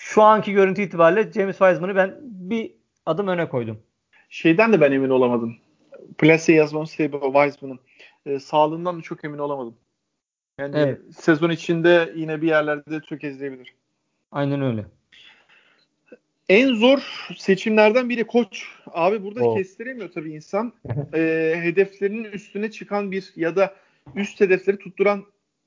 şu 0.00 0.22
anki 0.22 0.52
görüntü 0.52 0.82
itibariyle 0.82 1.32
James 1.32 1.58
Wiseman'ı 1.58 1.96
ben 1.96 2.16
bir 2.22 2.72
adım 3.06 3.28
öne 3.28 3.48
koydum. 3.48 3.82
Şeyden 4.28 4.72
de 4.72 4.80
ben 4.80 4.92
emin 4.92 5.10
olamadım. 5.10 5.56
Plase 6.18 6.52
yazmamın 6.52 6.86
sebebi 6.86 7.20
Wiseman'ın. 7.20 7.80
E, 8.26 8.38
sağlığından 8.38 8.98
da 8.98 9.02
çok 9.02 9.24
emin 9.24 9.38
olamadım. 9.38 9.76
Yani 10.58 10.76
evet. 10.76 11.00
sezon 11.18 11.50
içinde 11.50 12.12
yine 12.16 12.42
bir 12.42 12.48
yerlerde 12.48 13.00
tökezleyebilir. 13.00 13.74
Aynen 14.32 14.62
öyle. 14.62 14.86
En 16.48 16.74
zor 16.74 17.28
seçimlerden 17.36 18.08
biri 18.08 18.26
koç. 18.26 18.68
Abi 18.86 19.24
burada 19.24 19.44
oh. 19.44 19.56
kestiremiyor 19.56 20.12
tabii 20.12 20.32
insan. 20.32 20.72
e, 21.14 21.54
hedeflerinin 21.62 22.24
üstüne 22.24 22.70
çıkan 22.70 23.12
bir 23.12 23.32
ya 23.36 23.56
da 23.56 23.74
üst 24.14 24.40
hedefleri 24.40 24.78
tutturan 24.78 25.24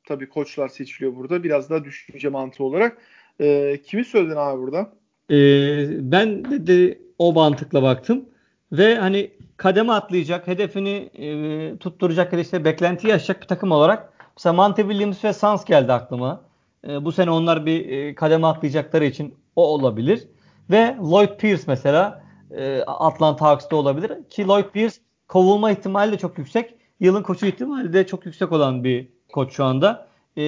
tabii 0.07 0.29
koçlar 0.29 0.67
seçiliyor 0.67 1.15
burada. 1.15 1.43
Biraz 1.43 1.69
daha 1.69 1.83
düşünce 1.83 2.29
mantığı 2.29 2.63
olarak. 2.63 2.97
E, 3.41 3.77
kimi 3.81 4.05
söyledin 4.05 4.35
abi 4.35 4.61
burada? 4.61 4.89
Ee, 5.31 6.11
ben 6.11 6.45
de, 6.67 6.99
o 7.17 7.33
mantıkla 7.33 7.83
baktım. 7.83 8.25
Ve 8.71 8.95
hani 8.95 9.31
kademe 9.57 9.93
atlayacak, 9.93 10.47
hedefini 10.47 11.09
e, 11.13 11.77
tutturacak 11.77 12.33
ya 12.33 12.39
işte 12.39 12.65
beklenti 12.65 13.07
yaşayacak 13.07 13.41
bir 13.41 13.47
takım 13.47 13.71
olarak 13.71 14.13
mesela 14.37 14.53
Monte 14.53 14.81
Williams 14.81 15.23
ve 15.23 15.33
Suns 15.33 15.65
geldi 15.65 15.93
aklıma. 15.93 16.41
E, 16.87 17.05
bu 17.05 17.11
sene 17.11 17.31
onlar 17.31 17.65
bir 17.65 17.89
e, 17.89 18.15
kademe 18.15 18.47
atlayacakları 18.47 19.05
için 19.05 19.35
o 19.55 19.67
olabilir. 19.67 20.27
Ve 20.69 20.95
Lloyd 21.01 21.37
Pierce 21.37 21.63
mesela 21.67 22.23
e, 22.51 22.81
Atlanta 22.81 23.45
Hawks'ta 23.45 23.75
olabilir. 23.75 24.11
Ki 24.29 24.47
Lloyd 24.47 24.65
Pierce 24.73 24.95
kovulma 25.27 25.71
ihtimali 25.71 26.11
de 26.11 26.17
çok 26.17 26.37
yüksek. 26.37 26.75
Yılın 26.99 27.23
koçu 27.23 27.45
ihtimali 27.45 27.93
de 27.93 28.07
çok 28.07 28.25
yüksek 28.25 28.51
olan 28.51 28.83
bir 28.83 29.07
koç 29.33 29.53
şu 29.53 29.63
anda. 29.63 30.07
E, 30.37 30.43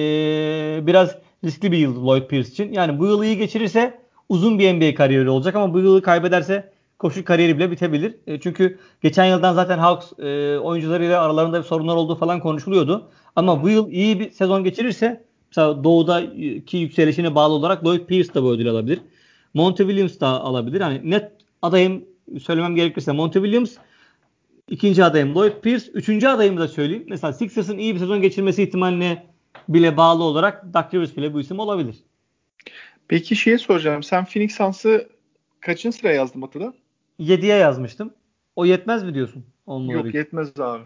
biraz 0.86 1.16
riskli 1.44 1.72
bir 1.72 1.78
yıl 1.78 2.06
Lloyd 2.06 2.26
Pierce 2.26 2.48
için. 2.48 2.72
Yani 2.72 2.98
bu 2.98 3.06
yılı 3.06 3.26
iyi 3.26 3.36
geçirirse 3.36 3.98
uzun 4.28 4.58
bir 4.58 4.74
NBA 4.74 4.94
kariyeri 4.94 5.30
olacak 5.30 5.56
ama 5.56 5.74
bu 5.74 5.78
yılı 5.78 6.02
kaybederse 6.02 6.72
koşu 6.98 7.24
kariyeri 7.24 7.56
bile 7.58 7.70
bitebilir. 7.70 8.14
E, 8.26 8.40
çünkü 8.40 8.78
geçen 9.02 9.24
yıldan 9.24 9.54
zaten 9.54 9.78
Hawks 9.78 10.12
e, 10.18 10.58
oyuncularıyla 10.58 11.22
aralarında 11.22 11.58
bir 11.58 11.64
sorunlar 11.64 11.96
olduğu 11.96 12.14
falan 12.16 12.40
konuşuluyordu. 12.40 13.08
Ama 13.36 13.62
bu 13.62 13.68
yıl 13.68 13.90
iyi 13.90 14.20
bir 14.20 14.30
sezon 14.30 14.64
geçirirse 14.64 15.24
mesela 15.50 15.84
doğudaki 15.84 16.76
yükselişine 16.76 17.34
bağlı 17.34 17.54
olarak 17.54 17.84
Lloyd 17.84 18.06
Pierce 18.06 18.34
de 18.34 18.42
bu 18.42 18.52
ödül 18.52 18.68
alabilir. 18.68 19.00
Monte 19.54 19.84
Williams 19.84 20.20
da 20.20 20.26
alabilir. 20.26 20.80
Yani 20.80 21.00
net 21.10 21.32
adayım 21.62 22.04
söylemem 22.42 22.76
gerekirse 22.76 23.12
Monte 23.12 23.40
Williams 23.40 23.76
ikinci 24.68 25.04
adayım 25.04 25.34
Lloyd 25.34 25.60
Pierce. 25.62 25.86
Üçüncü 25.92 26.28
adayımı 26.28 26.60
da 26.60 26.68
söyleyeyim. 26.68 27.04
Mesela 27.08 27.32
Sixers'ın 27.32 27.78
iyi 27.78 27.94
bir 27.94 28.00
sezon 28.00 28.22
geçirmesi 28.22 28.62
ihtimaline 28.62 29.33
bile 29.68 29.96
bağlı 29.96 30.24
olarak 30.24 30.74
Doug 30.74 30.94
Rivers 30.94 31.16
bile 31.16 31.34
bu 31.34 31.40
isim 31.40 31.58
olabilir. 31.58 31.96
Peki 33.08 33.36
şeye 33.36 33.58
soracağım. 33.58 34.02
Sen 34.02 34.24
Phoenix 34.24 34.56
Suns'ı 34.56 35.08
kaçıncı 35.60 35.96
sıraya 35.96 36.14
yazdın 36.14 36.42
Batı'da? 36.42 36.74
7'ye 37.20 37.56
yazmıştım. 37.56 38.14
O 38.56 38.64
yetmez 38.64 39.02
mi 39.04 39.14
diyorsun? 39.14 39.46
Yok 39.66 40.06
için? 40.06 40.18
yetmez 40.18 40.60
abi. 40.60 40.84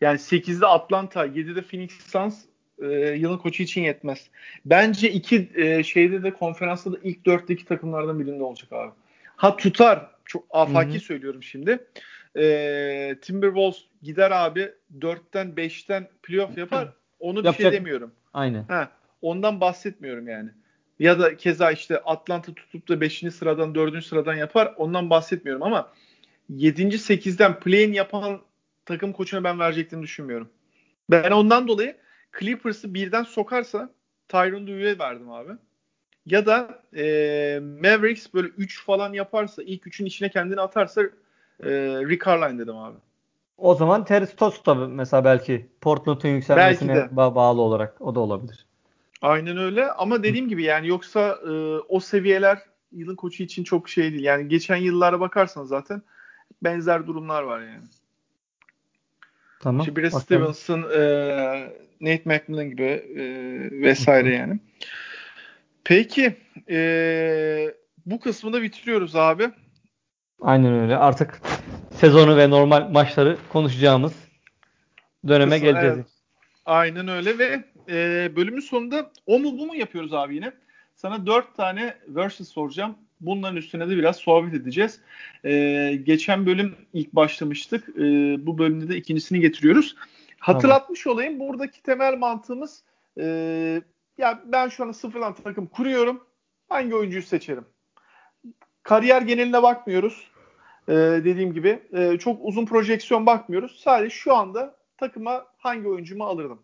Yani 0.00 0.18
8'de 0.18 0.66
Atlanta, 0.66 1.26
7'de 1.26 1.62
Phoenix 1.62 1.90
Suns 1.90 2.44
e, 2.82 2.86
yılın 3.10 3.38
koçu 3.38 3.62
için 3.62 3.82
yetmez. 3.82 4.30
Bence 4.64 5.10
iki 5.10 5.50
e, 5.54 5.82
şeyde 5.82 6.22
de 6.22 6.32
konferansta 6.32 6.92
da 6.92 6.96
ilk 7.02 7.26
dörtteki 7.26 7.64
takımlardan 7.64 8.20
birinde 8.20 8.42
olacak 8.42 8.72
abi. 8.72 8.92
Ha 9.36 9.56
tutar. 9.56 10.10
Çok 10.24 10.44
afaki 10.50 10.90
Hı-hı. 10.90 11.00
söylüyorum 11.00 11.42
şimdi. 11.42 11.86
E, 12.36 13.16
Timberwolves 13.22 13.82
gider 14.02 14.30
abi 14.30 14.72
4'ten 14.98 15.48
5'ten 15.48 16.08
playoff 16.22 16.58
yapar. 16.58 16.88
Onu 17.20 17.38
bir 17.38 17.42
şey 17.42 17.50
Yapacak. 17.50 17.72
demiyorum. 17.72 18.12
Aynen. 18.34 18.64
Ha, 18.68 18.90
ondan 19.22 19.60
bahsetmiyorum 19.60 20.28
yani. 20.28 20.50
Ya 20.98 21.18
da 21.18 21.36
keza 21.36 21.70
işte 21.72 21.98
Atlanta 21.98 22.54
tutup 22.54 22.88
da 22.88 23.00
5. 23.00 23.24
sıradan 23.34 23.74
4. 23.74 24.04
sıradan 24.04 24.34
yapar. 24.34 24.74
Ondan 24.76 25.10
bahsetmiyorum 25.10 25.62
ama 25.62 25.92
7. 26.48 26.82
8'den 26.82 27.60
play-in 27.60 27.92
yapan 27.92 28.40
takım 28.84 29.12
koçuna 29.12 29.44
ben 29.44 29.58
vereceklerini 29.58 30.04
düşünmüyorum. 30.04 30.48
Ben 31.10 31.30
ondan 31.30 31.68
dolayı 31.68 31.96
Clippers'ı 32.38 32.94
birden 32.94 33.22
sokarsa 33.22 33.90
Tyron 34.28 34.66
Lue'ye 34.66 34.98
verdim 34.98 35.30
abi. 35.30 35.52
Ya 36.26 36.46
da 36.46 36.82
e, 36.96 37.02
Mavericks 37.62 38.26
böyle 38.34 38.48
3 38.48 38.84
falan 38.84 39.12
yaparsa 39.12 39.62
ilk 39.62 39.86
3'ün 39.86 40.06
içine 40.06 40.28
kendini 40.28 40.60
atarsa 40.60 41.02
e, 41.02 41.70
Rick 42.08 42.26
Carline 42.26 42.58
dedim 42.58 42.76
abi. 42.76 42.96
O 43.58 43.74
zaman 43.74 44.04
Terry 44.04 44.26
Stotts 44.26 44.66
da 44.66 44.74
mesela 44.74 45.24
belki 45.24 45.66
Portland'ın 45.80 46.28
yükselmesine 46.28 46.92
ba- 46.92 47.34
bağlı 47.34 47.60
olarak 47.60 48.00
o 48.00 48.14
da 48.14 48.20
olabilir. 48.20 48.66
Aynen 49.22 49.56
öyle 49.56 49.90
ama 49.90 50.22
dediğim 50.22 50.48
gibi 50.48 50.62
yani 50.62 50.88
yoksa 50.88 51.38
e, 51.46 51.50
o 51.88 52.00
seviyeler 52.00 52.58
yılın 52.92 53.16
koçu 53.16 53.42
için 53.42 53.64
çok 53.64 53.88
şey 53.88 54.12
değil. 54.12 54.24
Yani 54.24 54.48
geçen 54.48 54.76
yıllara 54.76 55.20
bakarsan 55.20 55.64
zaten 55.64 56.02
benzer 56.62 57.06
durumlar 57.06 57.42
var 57.42 57.60
yani. 57.60 57.84
Tamam. 59.60 59.80
İşte 59.80 59.96
Brad 59.96 60.10
Stevenson, 60.10 60.82
e, 60.82 60.98
Nate 62.00 62.22
McMillan 62.24 62.70
gibi 62.70 62.82
e, 62.82 63.22
vesaire 63.82 64.34
yani. 64.34 64.60
Peki 65.84 66.36
e, 66.70 67.74
bu 68.06 68.20
kısmı 68.20 68.52
da 68.52 68.62
bitiriyoruz 68.62 69.16
abi. 69.16 69.50
Aynen 70.40 70.72
öyle. 70.72 70.96
Artık 70.96 71.40
sezonu 72.00 72.36
ve 72.36 72.50
normal 72.50 72.88
maçları 72.90 73.38
konuşacağımız 73.52 74.12
döneme 75.28 75.54
Kısa, 75.54 75.66
geleceğiz. 75.66 75.96
Evet. 75.96 76.06
Aynen 76.66 77.08
öyle 77.08 77.38
ve 77.38 77.64
e, 77.88 78.30
bölümün 78.36 78.60
sonunda 78.60 79.10
o 79.26 79.38
mu 79.38 79.58
bu 79.58 79.66
mu 79.66 79.76
yapıyoruz 79.76 80.14
abi 80.14 80.34
yine. 80.34 80.52
Sana 80.94 81.26
dört 81.26 81.56
tane 81.56 81.94
versus 82.08 82.48
soracağım. 82.48 82.96
Bunların 83.20 83.56
üstüne 83.56 83.88
de 83.88 83.96
biraz 83.96 84.16
sohbet 84.16 84.54
edeceğiz. 84.54 85.00
Ee, 85.44 86.00
geçen 86.04 86.46
bölüm 86.46 86.74
ilk 86.92 87.12
başlamıştık. 87.12 87.88
Ee, 87.88 88.02
bu 88.46 88.58
bölümde 88.58 88.88
de 88.88 88.96
ikincisini 88.96 89.40
getiriyoruz. 89.40 89.96
Hatırlatmış 90.38 91.02
tamam. 91.02 91.16
olayım. 91.16 91.40
Buradaki 91.40 91.82
temel 91.82 92.18
mantığımız 92.18 92.82
e, 93.20 93.24
ya 94.18 94.42
ben 94.44 94.68
şu 94.68 94.84
an 94.84 94.92
sıfırdan 94.92 95.34
takım 95.34 95.66
kuruyorum. 95.66 96.24
Hangi 96.68 96.94
oyuncuyu 96.94 97.22
seçerim? 97.22 97.64
Kariyer 98.82 99.22
geneline 99.22 99.62
bakmıyoruz. 99.62 100.30
E, 100.88 100.94
dediğim 101.24 101.52
gibi 101.52 101.80
e, 101.92 102.18
çok 102.18 102.38
uzun 102.42 102.66
projeksiyon 102.66 103.26
bakmıyoruz. 103.26 103.80
Sadece 103.80 104.10
şu 104.10 104.34
anda 104.34 104.76
takıma 104.96 105.46
hangi 105.58 105.88
oyuncumu 105.88 106.24
alırdım. 106.24 106.62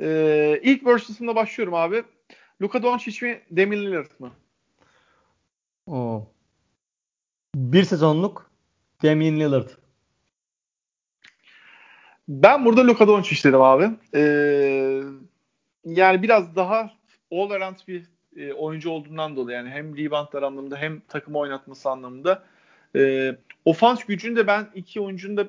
E, 0.00 0.60
ilk 0.62 0.86
versus'ımda 0.86 1.34
başlıyorum 1.34 1.74
abi. 1.74 2.04
Luka 2.62 2.82
Doncic 2.82 3.26
mi 3.26 3.40
Damian 3.56 3.82
Lillard 3.82 4.10
mı? 4.18 4.30
Oo. 5.86 6.26
Bir 7.54 7.84
sezonluk 7.84 8.50
Damian 9.02 9.40
Lillard. 9.40 9.68
Ben 12.28 12.64
burada 12.64 12.86
Luka 12.86 13.08
Doncic 13.08 13.48
dedim 13.48 13.62
abi. 13.62 13.90
Ee, 14.14 15.02
yani 15.84 16.22
biraz 16.22 16.56
daha 16.56 16.90
all 17.32 17.50
around 17.50 17.76
bir 17.88 18.04
e, 18.36 18.52
oyuncu 18.52 18.90
olduğundan 18.90 19.36
dolayı 19.36 19.56
yani 19.56 19.70
hem 19.70 19.96
reboundlar 19.96 20.42
anlamında 20.42 20.76
hem 20.76 21.00
takım 21.00 21.36
oynatması 21.36 21.90
anlamında 21.90 22.42
e, 22.96 23.32
ofans 23.64 24.04
gücünü 24.04 24.36
de 24.36 24.46
ben 24.46 24.66
iki 24.74 25.00
oyuncunun 25.00 25.36
da 25.36 25.48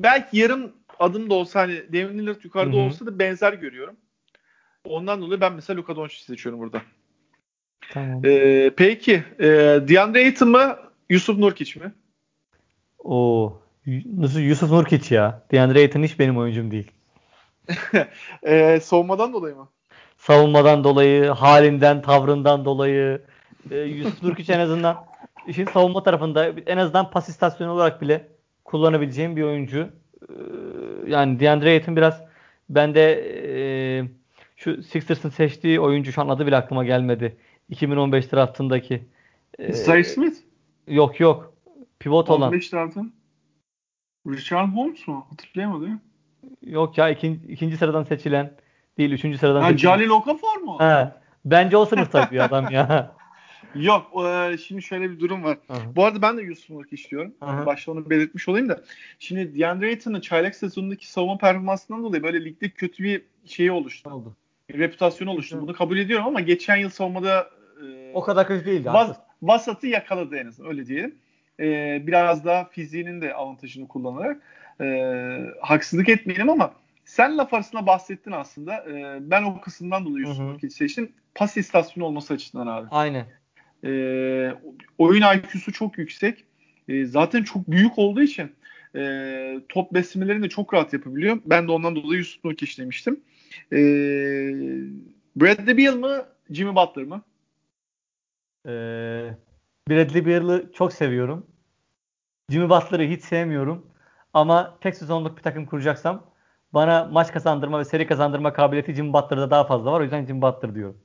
belki 0.00 0.38
yarım 0.38 0.72
adım 0.98 1.30
da 1.30 1.34
olsa 1.34 1.60
hani 1.60 1.92
Damian 1.92 2.18
Lillard 2.18 2.44
yukarıda 2.44 2.76
Hı 2.76 2.80
hı. 2.80 2.84
olsa 2.84 3.06
da 3.06 3.18
benzer 3.18 3.52
görüyorum. 3.52 3.96
Ondan 4.84 5.22
dolayı 5.22 5.40
ben 5.40 5.52
mesela 5.52 5.76
Luka 5.78 5.96
Doncic 5.96 6.24
seçiyorum 6.24 6.60
burada. 6.60 6.82
Tamam. 7.92 8.24
Ee, 8.24 8.70
peki 8.76 9.24
e, 9.38 9.46
DeAndre 9.88 10.18
Ayton 10.18 10.48
mı 10.48 10.76
Yusuf 11.10 11.38
Nurkic 11.38 11.80
mi? 11.80 11.92
Oo. 12.98 13.60
Nasıl 14.16 14.40
Yusuf 14.40 14.70
Nurkic 14.70 15.14
ya. 15.14 15.42
DeAndre 15.52 15.78
Ayton 15.78 16.02
hiç 16.02 16.18
benim 16.18 16.38
oyuncum 16.38 16.70
değil. 16.70 16.90
Ee, 18.42 18.80
savunmadan 18.82 19.32
dolayı 19.32 19.56
mı? 19.56 19.68
Savunmadan 20.18 20.84
dolayı, 20.84 21.26
halinden, 21.26 22.02
tavrından 22.02 22.64
dolayı. 22.64 23.22
e, 23.70 23.76
Yusuf 23.76 24.22
Nurkic 24.22 24.52
en 24.52 24.58
azından 24.58 25.06
işin 25.46 25.66
savunma 25.66 26.02
tarafında 26.02 26.46
en 26.66 26.76
azından 26.76 27.10
pas 27.10 27.28
istasyonu 27.28 27.72
olarak 27.72 28.02
bile 28.02 28.28
kullanabileceğim 28.64 29.36
bir 29.36 29.42
oyuncu. 29.42 29.88
Ee, 30.28 30.32
yani 31.06 31.40
DeAndre 31.40 31.70
Ayton 31.70 31.96
biraz 31.96 32.22
bende 32.68 33.12
e, 33.12 33.54
şu 34.56 34.82
Sixers'ın 34.82 35.30
seçtiği 35.30 35.80
oyuncu 35.80 36.12
şu 36.12 36.22
an 36.22 36.28
adı 36.28 36.46
bile 36.46 36.56
aklıma 36.56 36.84
gelmedi. 36.84 37.36
2015 37.68 38.32
draftındaki. 38.32 39.04
Ee, 39.58 39.72
Zay 39.72 40.04
Smith. 40.04 40.36
Yok 40.88 41.20
yok. 41.20 41.54
Pivot 41.98 42.30
olan. 42.30 42.48
15 42.48 42.68
taraftan. 42.68 43.12
Richard 44.28 44.68
Holmes 44.68 45.08
mu? 45.08 45.26
Hatırlayamadım. 45.30 46.00
Yok 46.62 46.98
ya 46.98 47.08
ikinci, 47.08 47.46
ikinci 47.46 47.76
sıradan 47.76 48.04
seçilen 48.04 48.52
değil. 48.98 49.12
Üçüncü 49.12 49.38
sıradan 49.38 49.62
Ha, 49.62 49.70
seçilen. 49.70 49.90
Jalil 49.90 50.08
Okafor 50.08 50.56
mu? 50.56 50.80
He. 50.80 51.12
Bence 51.44 51.76
o 51.76 51.86
sınıfta 51.86 52.28
bir 52.32 52.44
adam 52.44 52.70
ya. 52.70 53.14
Yok. 53.74 54.26
e, 54.26 54.58
şimdi 54.58 54.82
şöyle 54.82 55.10
bir 55.10 55.20
durum 55.20 55.44
var. 55.44 55.58
Aha. 55.68 55.96
Bu 55.96 56.04
arada 56.04 56.22
ben 56.22 56.38
de 56.38 56.42
Nurkic 56.70 57.02
istiyorum. 57.02 57.34
Aha. 57.40 57.66
Başta 57.66 57.92
onu 57.92 58.10
belirtmiş 58.10 58.48
olayım 58.48 58.68
da. 58.68 58.84
Şimdi 59.18 59.58
DeAndre 59.58 59.86
Ayton'ın 59.86 60.20
çaylak 60.20 60.54
sezonundaki 60.54 61.10
savunma 61.10 61.38
performansından 61.38 62.02
dolayı 62.02 62.22
böyle 62.22 62.44
ligde 62.44 62.68
kötü 62.68 63.04
bir 63.04 63.22
şeyi 63.44 63.72
oluştu. 63.72 64.10
oldu? 64.10 64.36
Reputasyonu 64.70 65.30
oluştu. 65.30 65.56
Hı. 65.56 65.60
Bunu 65.60 65.72
kabul 65.72 65.98
ediyorum 65.98 66.26
ama 66.26 66.40
geçen 66.40 66.76
yıl 66.76 66.90
savunmada 66.90 67.50
e, 67.86 68.12
O 68.14 68.20
kadar 68.20 68.46
kötü 68.46 68.66
değildi. 68.66 68.88
Vas- 68.88 69.16
vasatı 69.42 69.86
yakaladı 69.86 70.36
en 70.36 70.46
azından 70.46 70.70
öyle 70.70 70.86
diyelim. 70.86 71.14
Ee, 71.60 72.02
biraz 72.06 72.44
daha 72.44 72.64
fiziğinin 72.64 73.20
de 73.20 73.34
avantajını 73.34 73.88
kullanarak 73.88 74.42
ee, 74.80 75.40
haksızlık 75.60 76.08
etmeyelim 76.08 76.50
ama 76.50 76.72
sen 77.04 77.38
laf 77.38 77.54
arasında 77.54 77.86
bahsettin 77.86 78.32
aslında. 78.32 78.84
Ee, 78.90 79.18
ben 79.20 79.42
o 79.42 79.60
kısımdan 79.60 80.04
dolayı. 80.04 80.26
Nurkic 80.26 80.70
seçtim. 80.70 81.12
Pas 81.34 81.56
istasyonu 81.56 82.06
olması 82.06 82.34
açısından 82.34 82.66
abi. 82.66 82.88
Aynen. 82.90 83.26
Ee, 83.84 84.52
oyun 84.98 85.22
IQ'su 85.22 85.72
çok 85.72 85.98
yüksek. 85.98 86.44
Ee, 86.88 87.04
zaten 87.04 87.42
çok 87.42 87.70
büyük 87.70 87.98
olduğu 87.98 88.22
için 88.22 88.52
ee, 88.96 89.60
top 89.68 89.94
beslemelerini 89.94 90.42
de 90.42 90.48
çok 90.48 90.74
rahat 90.74 90.92
yapabiliyor. 90.92 91.38
Ben 91.46 91.68
de 91.68 91.72
ondan 91.72 91.96
dolayı 91.96 92.18
Yusuf 92.18 92.44
Nurkic 92.44 92.82
demiştim. 92.82 93.20
Ee, 93.72 93.76
Bradley 95.36 95.76
Beal 95.76 95.96
mı 95.96 96.24
Jimmy 96.50 96.76
Butler 96.76 97.04
mı? 97.04 97.22
Ee, 98.66 99.30
Bradley 99.88 100.26
Beal'ı 100.26 100.72
çok 100.74 100.92
seviyorum. 100.92 101.46
Jimmy 102.50 102.68
Butler'ı 102.68 103.02
hiç 103.02 103.22
sevmiyorum. 103.22 103.86
Ama 104.32 104.78
tek 104.80 104.96
sezonluk 104.96 105.36
bir 105.36 105.42
takım 105.42 105.66
kuracaksam 105.66 106.30
bana 106.74 107.04
maç 107.04 107.32
kazandırma 107.32 107.78
ve 107.78 107.84
seri 107.84 108.06
kazandırma 108.06 108.52
kabiliyeti 108.52 108.94
Jimmy 108.94 109.12
Butler'da 109.12 109.50
daha 109.50 109.66
fazla 109.66 109.92
var. 109.92 110.00
O 110.00 110.02
yüzden 110.02 110.26
Jimmy 110.26 110.42
Butler 110.42 110.74
diyorum. 110.74 111.00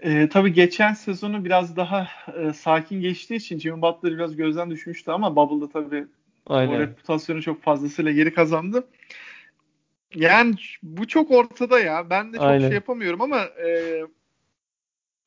E, 0.00 0.28
tabii 0.28 0.52
geçen 0.52 0.92
sezonu 0.92 1.44
biraz 1.44 1.76
daha 1.76 2.08
e, 2.36 2.52
sakin 2.52 3.00
geçtiği 3.00 3.34
için 3.34 3.58
Jimmy 3.58 3.82
Butler 3.82 4.12
biraz 4.12 4.36
gözden 4.36 4.70
düşmüştü 4.70 5.10
ama 5.10 5.36
Bubble'da 5.36 5.68
tabii 5.68 6.06
o 6.46 6.54
Aynen. 6.54 6.80
reputasyonu 6.80 7.42
çok 7.42 7.62
fazlasıyla 7.62 8.12
geri 8.12 8.34
kazandı. 8.34 8.84
Yani 10.14 10.54
bu 10.82 11.08
çok 11.08 11.30
ortada 11.30 11.80
ya. 11.80 12.10
Ben 12.10 12.32
de 12.32 12.36
çok 12.36 12.46
Aynen. 12.46 12.66
şey 12.68 12.74
yapamıyorum 12.74 13.22
ama 13.22 13.40
e, 13.40 14.00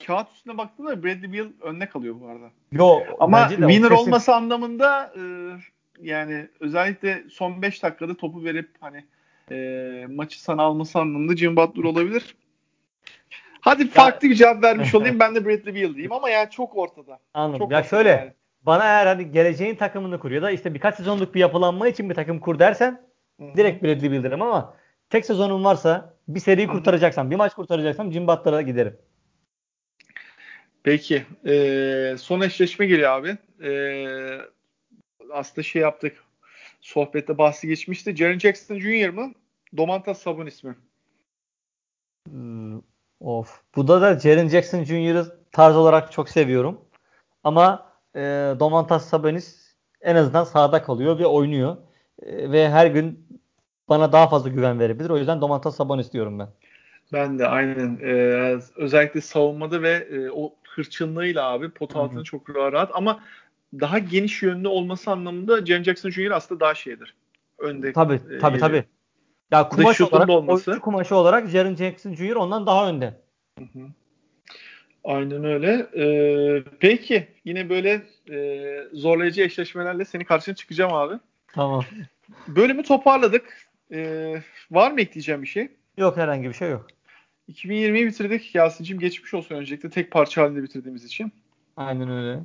kağıt 0.06 0.32
üstüne 0.36 0.58
baktığımda 0.58 1.04
Bradley 1.04 1.34
Beal 1.34 1.48
önüne 1.62 1.90
kalıyor 1.90 2.16
bu 2.22 2.28
arada. 2.28 2.52
Yo, 2.72 3.00
Ama 3.20 3.46
o 3.46 3.50
winner 3.50 3.90
kesin. 3.90 3.96
olması 3.96 4.36
anlamında 4.36 5.14
e, 5.18 5.22
yani 6.02 6.48
özellikle 6.60 7.24
son 7.30 7.62
5 7.62 7.84
dakikada 7.84 8.18
topu 8.18 8.44
verip 8.44 8.70
hani 8.80 9.06
e, 9.52 10.08
maçı 10.10 10.42
sana 10.42 10.64
alması 10.64 11.00
anlamında 11.00 11.38
Jimmy 11.38 11.56
Butler 11.56 11.84
olabilir. 11.84 12.36
Hadi 13.62 13.90
farklı 13.90 14.30
bir 14.30 14.36
cevap 14.36 14.64
vermiş 14.64 14.96
olayım. 14.96 15.20
Ben 15.20 15.36
de 15.36 15.46
Bradley 15.46 15.76
Beal 15.76 15.94
diyeyim 15.94 16.12
ama 16.12 16.30
yani 16.30 16.50
çok 16.50 16.78
ortada. 16.78 17.20
Anladım. 17.34 17.60
Çok 17.60 17.72
ya 17.72 17.84
şöyle 17.84 18.10
yani. 18.10 18.34
bana 18.62 18.84
eğer 18.84 19.06
hani 19.06 19.32
geleceğin 19.32 19.76
takımını 19.76 20.20
kur 20.20 20.32
ya 20.32 20.42
da 20.42 20.52
işte 20.52 20.74
birkaç 20.74 20.96
sezonluk 20.96 21.36
bir 21.36 21.40
yapılanma 21.40 21.88
için 21.88 22.10
bir 22.10 22.16
takım 22.16 22.40
kur 22.40 22.60
dersen 22.60 23.02
Hı 23.40 23.46
hı. 23.46 23.58
direkt 23.58 23.84
Bradley 23.84 24.12
Beal 24.12 24.24
derim 24.24 24.42
ama 24.42 24.78
tek 25.10 25.26
sezonum 25.26 25.64
varsa 25.64 26.18
bir 26.28 26.40
seri 26.40 26.68
kurtaracaksam, 26.68 27.32
bir 27.32 27.36
maç 27.36 27.54
kurtaracaksam 27.54 28.12
Jimmy 28.12 28.28
Butler'a 28.28 28.62
giderim. 28.62 28.98
Peki. 30.84 31.26
Ee, 31.46 32.16
son 32.20 32.42
eşleşme 32.42 32.86
geliyor 32.86 33.12
abi. 33.12 33.38
Ee, 33.64 34.38
aslında 35.34 35.64
şey 35.64 35.82
yaptık. 35.82 36.24
Sohbette 36.82 37.38
bahsi 37.38 37.68
geçmişti. 37.68 38.16
Jaren 38.16 38.40
Jackson 38.40 38.80
Jr. 38.80 39.10
mı? 39.10 39.34
Domantas 39.78 40.22
Sabonis 40.22 40.64
mi? 40.64 40.76
Hmm, 42.30 42.82
Of. 43.20 43.62
Bu 43.76 43.88
da 43.88 44.02
da 44.02 44.20
Jaren 44.20 44.48
Jackson 44.48 44.84
Jr.'ı 44.84 45.38
tarz 45.52 45.76
olarak 45.76 46.12
çok 46.12 46.30
seviyorum. 46.30 46.82
Ama 47.44 47.92
e, 48.16 48.20
Domantas 48.60 49.10
Sabonis 49.10 49.76
en 50.02 50.16
azından 50.16 50.44
sahada 50.44 50.84
kalıyor 50.84 51.20
ve 51.20 51.26
oynuyor. 51.26 51.78
E, 52.22 52.52
ve 52.52 52.70
her 52.70 52.88
gün 52.88 53.28
bana 53.90 54.12
daha 54.12 54.28
fazla 54.30 54.50
güven 54.50 54.80
verebilir. 54.80 55.10
O 55.10 55.18
yüzden 55.18 55.42
Domantas 55.42 55.76
Sabonis 55.76 56.14
diyorum 56.14 56.40
ben. 56.40 56.48
Ben 57.14 57.40
de 57.40 57.48
aynen. 57.48 58.00
Ee, 58.02 58.60
özellikle 58.76 59.22
savunmada 59.22 59.82
ve 59.82 60.08
e, 60.12 60.30
o 60.32 60.54
hırçınlığıyla 60.70 61.44
abi 61.52 61.70
pot 61.70 61.96
altında 61.96 62.24
çok 62.24 62.50
rahat 62.50 62.92
ama 62.94 63.24
daha 63.74 64.00
geniş 64.00 64.44
yönlü 64.44 64.68
olması 64.68 65.12
anlamında 65.12 65.66
Jaren 65.66 65.84
Jackson 65.84 66.10
Jr. 66.10 66.32
aslında 66.32 66.60
daha 66.60 66.76
şeydir. 66.76 67.16
Önde. 67.58 67.94
Tabii 67.94 68.20
e, 68.32 68.38
tabii 68.38 68.60
tabii. 68.60 68.84
Ya 69.52 69.70
kumaş 69.70 70.02
olarak, 70.02 70.30
olması. 70.30 70.72
oyuncu 70.72 70.84
kumaşı 70.84 71.16
olarak 71.16 71.50
Jaren 71.50 71.76
Jackson 71.76 72.16
Jr. 72.16 72.36
ondan 72.36 72.66
daha 72.66 72.90
önde. 72.90 73.14
Hı 73.60 73.64
hı. 73.64 73.88
Aynen 75.04 75.44
öyle. 75.44 75.88
Ee, 75.98 76.64
peki 76.80 77.28
yine 77.46 77.70
böyle 77.70 78.02
e, 78.32 78.88
zorlayıcı 78.94 79.42
eşleşmelerle 79.42 80.06
senin 80.06 80.24
karşına 80.24 80.56
çıkacağım 80.56 80.94
abi. 80.94 81.16
Tamam. 81.54 81.84
Bölümü 82.48 82.84
toparladık. 82.84 83.68
Ee, 83.92 84.42
var 84.72 84.92
mı 84.92 85.02
ekleyeceğim 85.02 85.42
bir 85.42 85.48
şey? 85.48 85.70
Yok 85.98 86.18
herhangi 86.18 86.50
bir 86.50 86.54
şey 86.54 86.70
yok. 86.70 86.88
2020'yi 87.50 88.06
bitirdik. 88.08 88.56
Yasin'cim 88.56 89.00
geçmiş 89.00 89.34
olsun 89.34 89.56
öncelikle 89.56 89.90
tek 89.90 90.12
parça 90.12 90.42
halinde 90.42 90.64
bitirdiğimiz 90.64 91.06
için. 91.06 91.32
Aynen 91.78 92.10
öyle. 92.12 92.40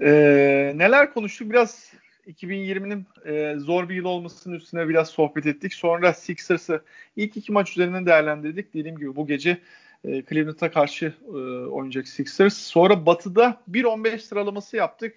Ee, 0.00 0.72
neler 0.78 1.14
konuştuk? 1.14 1.50
Biraz 1.50 1.92
2020'nin 2.26 3.06
e, 3.24 3.58
zor 3.58 3.88
bir 3.88 3.94
yıl 3.94 4.04
olmasının 4.04 4.54
üstüne 4.54 4.88
biraz 4.88 5.08
sohbet 5.08 5.46
ettik. 5.46 5.74
Sonra 5.74 6.12
Sixers'ı 6.12 6.82
ilk 7.16 7.36
iki 7.36 7.52
maç 7.52 7.70
üzerinden 7.70 8.06
değerlendirdik. 8.06 8.74
Dediğim 8.74 8.98
gibi 8.98 9.16
bu 9.16 9.26
gece 9.26 9.58
e, 10.04 10.22
Cleveland'a 10.22 10.70
karşı 10.70 11.12
e, 11.28 11.36
oynayacak 11.66 12.08
Sixers. 12.08 12.56
Sonra 12.56 13.06
Batı'da 13.06 13.62
1-15 13.70 14.18
sıralaması 14.18 14.76
yaptık. 14.76 15.14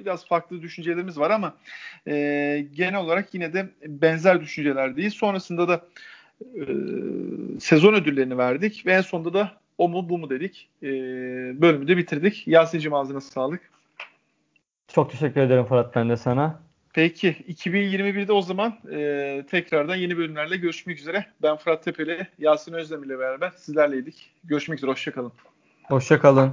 Biraz 0.00 0.26
farklı 0.26 0.62
düşüncelerimiz 0.62 1.18
var 1.18 1.30
ama 1.30 1.56
e, 2.06 2.66
genel 2.74 3.00
olarak 3.00 3.34
yine 3.34 3.52
de 3.52 3.68
benzer 3.86 4.40
düşüncelerdeyiz. 4.40 5.14
Sonrasında 5.14 5.68
da 5.68 5.86
e, 6.40 6.62
sezon 7.60 7.94
ödüllerini 7.94 8.38
verdik 8.38 8.86
ve 8.86 8.92
en 8.92 9.00
sonunda 9.00 9.34
da 9.34 9.52
o 9.78 9.88
mu 9.88 10.08
bu 10.08 10.18
mu 10.18 10.30
dedik. 10.30 10.68
E, 10.82 10.88
bölümü 11.60 11.88
de 11.88 11.96
bitirdik. 11.96 12.48
Yasin'cim 12.48 12.94
ağzına 12.94 13.20
sağlık. 13.20 13.60
Çok 14.94 15.10
teşekkür 15.10 15.40
ederim 15.40 15.64
Fırat 15.64 15.96
ben 15.96 16.08
de 16.10 16.16
sana. 16.16 16.60
Peki 16.94 17.36
2021'de 17.48 18.32
o 18.32 18.42
zaman 18.42 18.78
e, 18.92 19.44
tekrardan 19.50 19.96
yeni 19.96 20.16
bölümlerle 20.16 20.56
görüşmek 20.56 20.98
üzere. 20.98 21.26
Ben 21.42 21.56
Fırat 21.56 21.84
Tepeli, 21.84 22.26
Yasin 22.38 22.72
Özdemir 22.72 23.06
ile 23.06 23.18
beraber 23.18 23.50
sizlerleydik. 23.50 24.30
Görüşmek 24.44 24.78
üzere, 24.78 24.90
hoşçakalın. 24.90 25.32
Hoşça 25.88 26.20
kalın. 26.20 26.52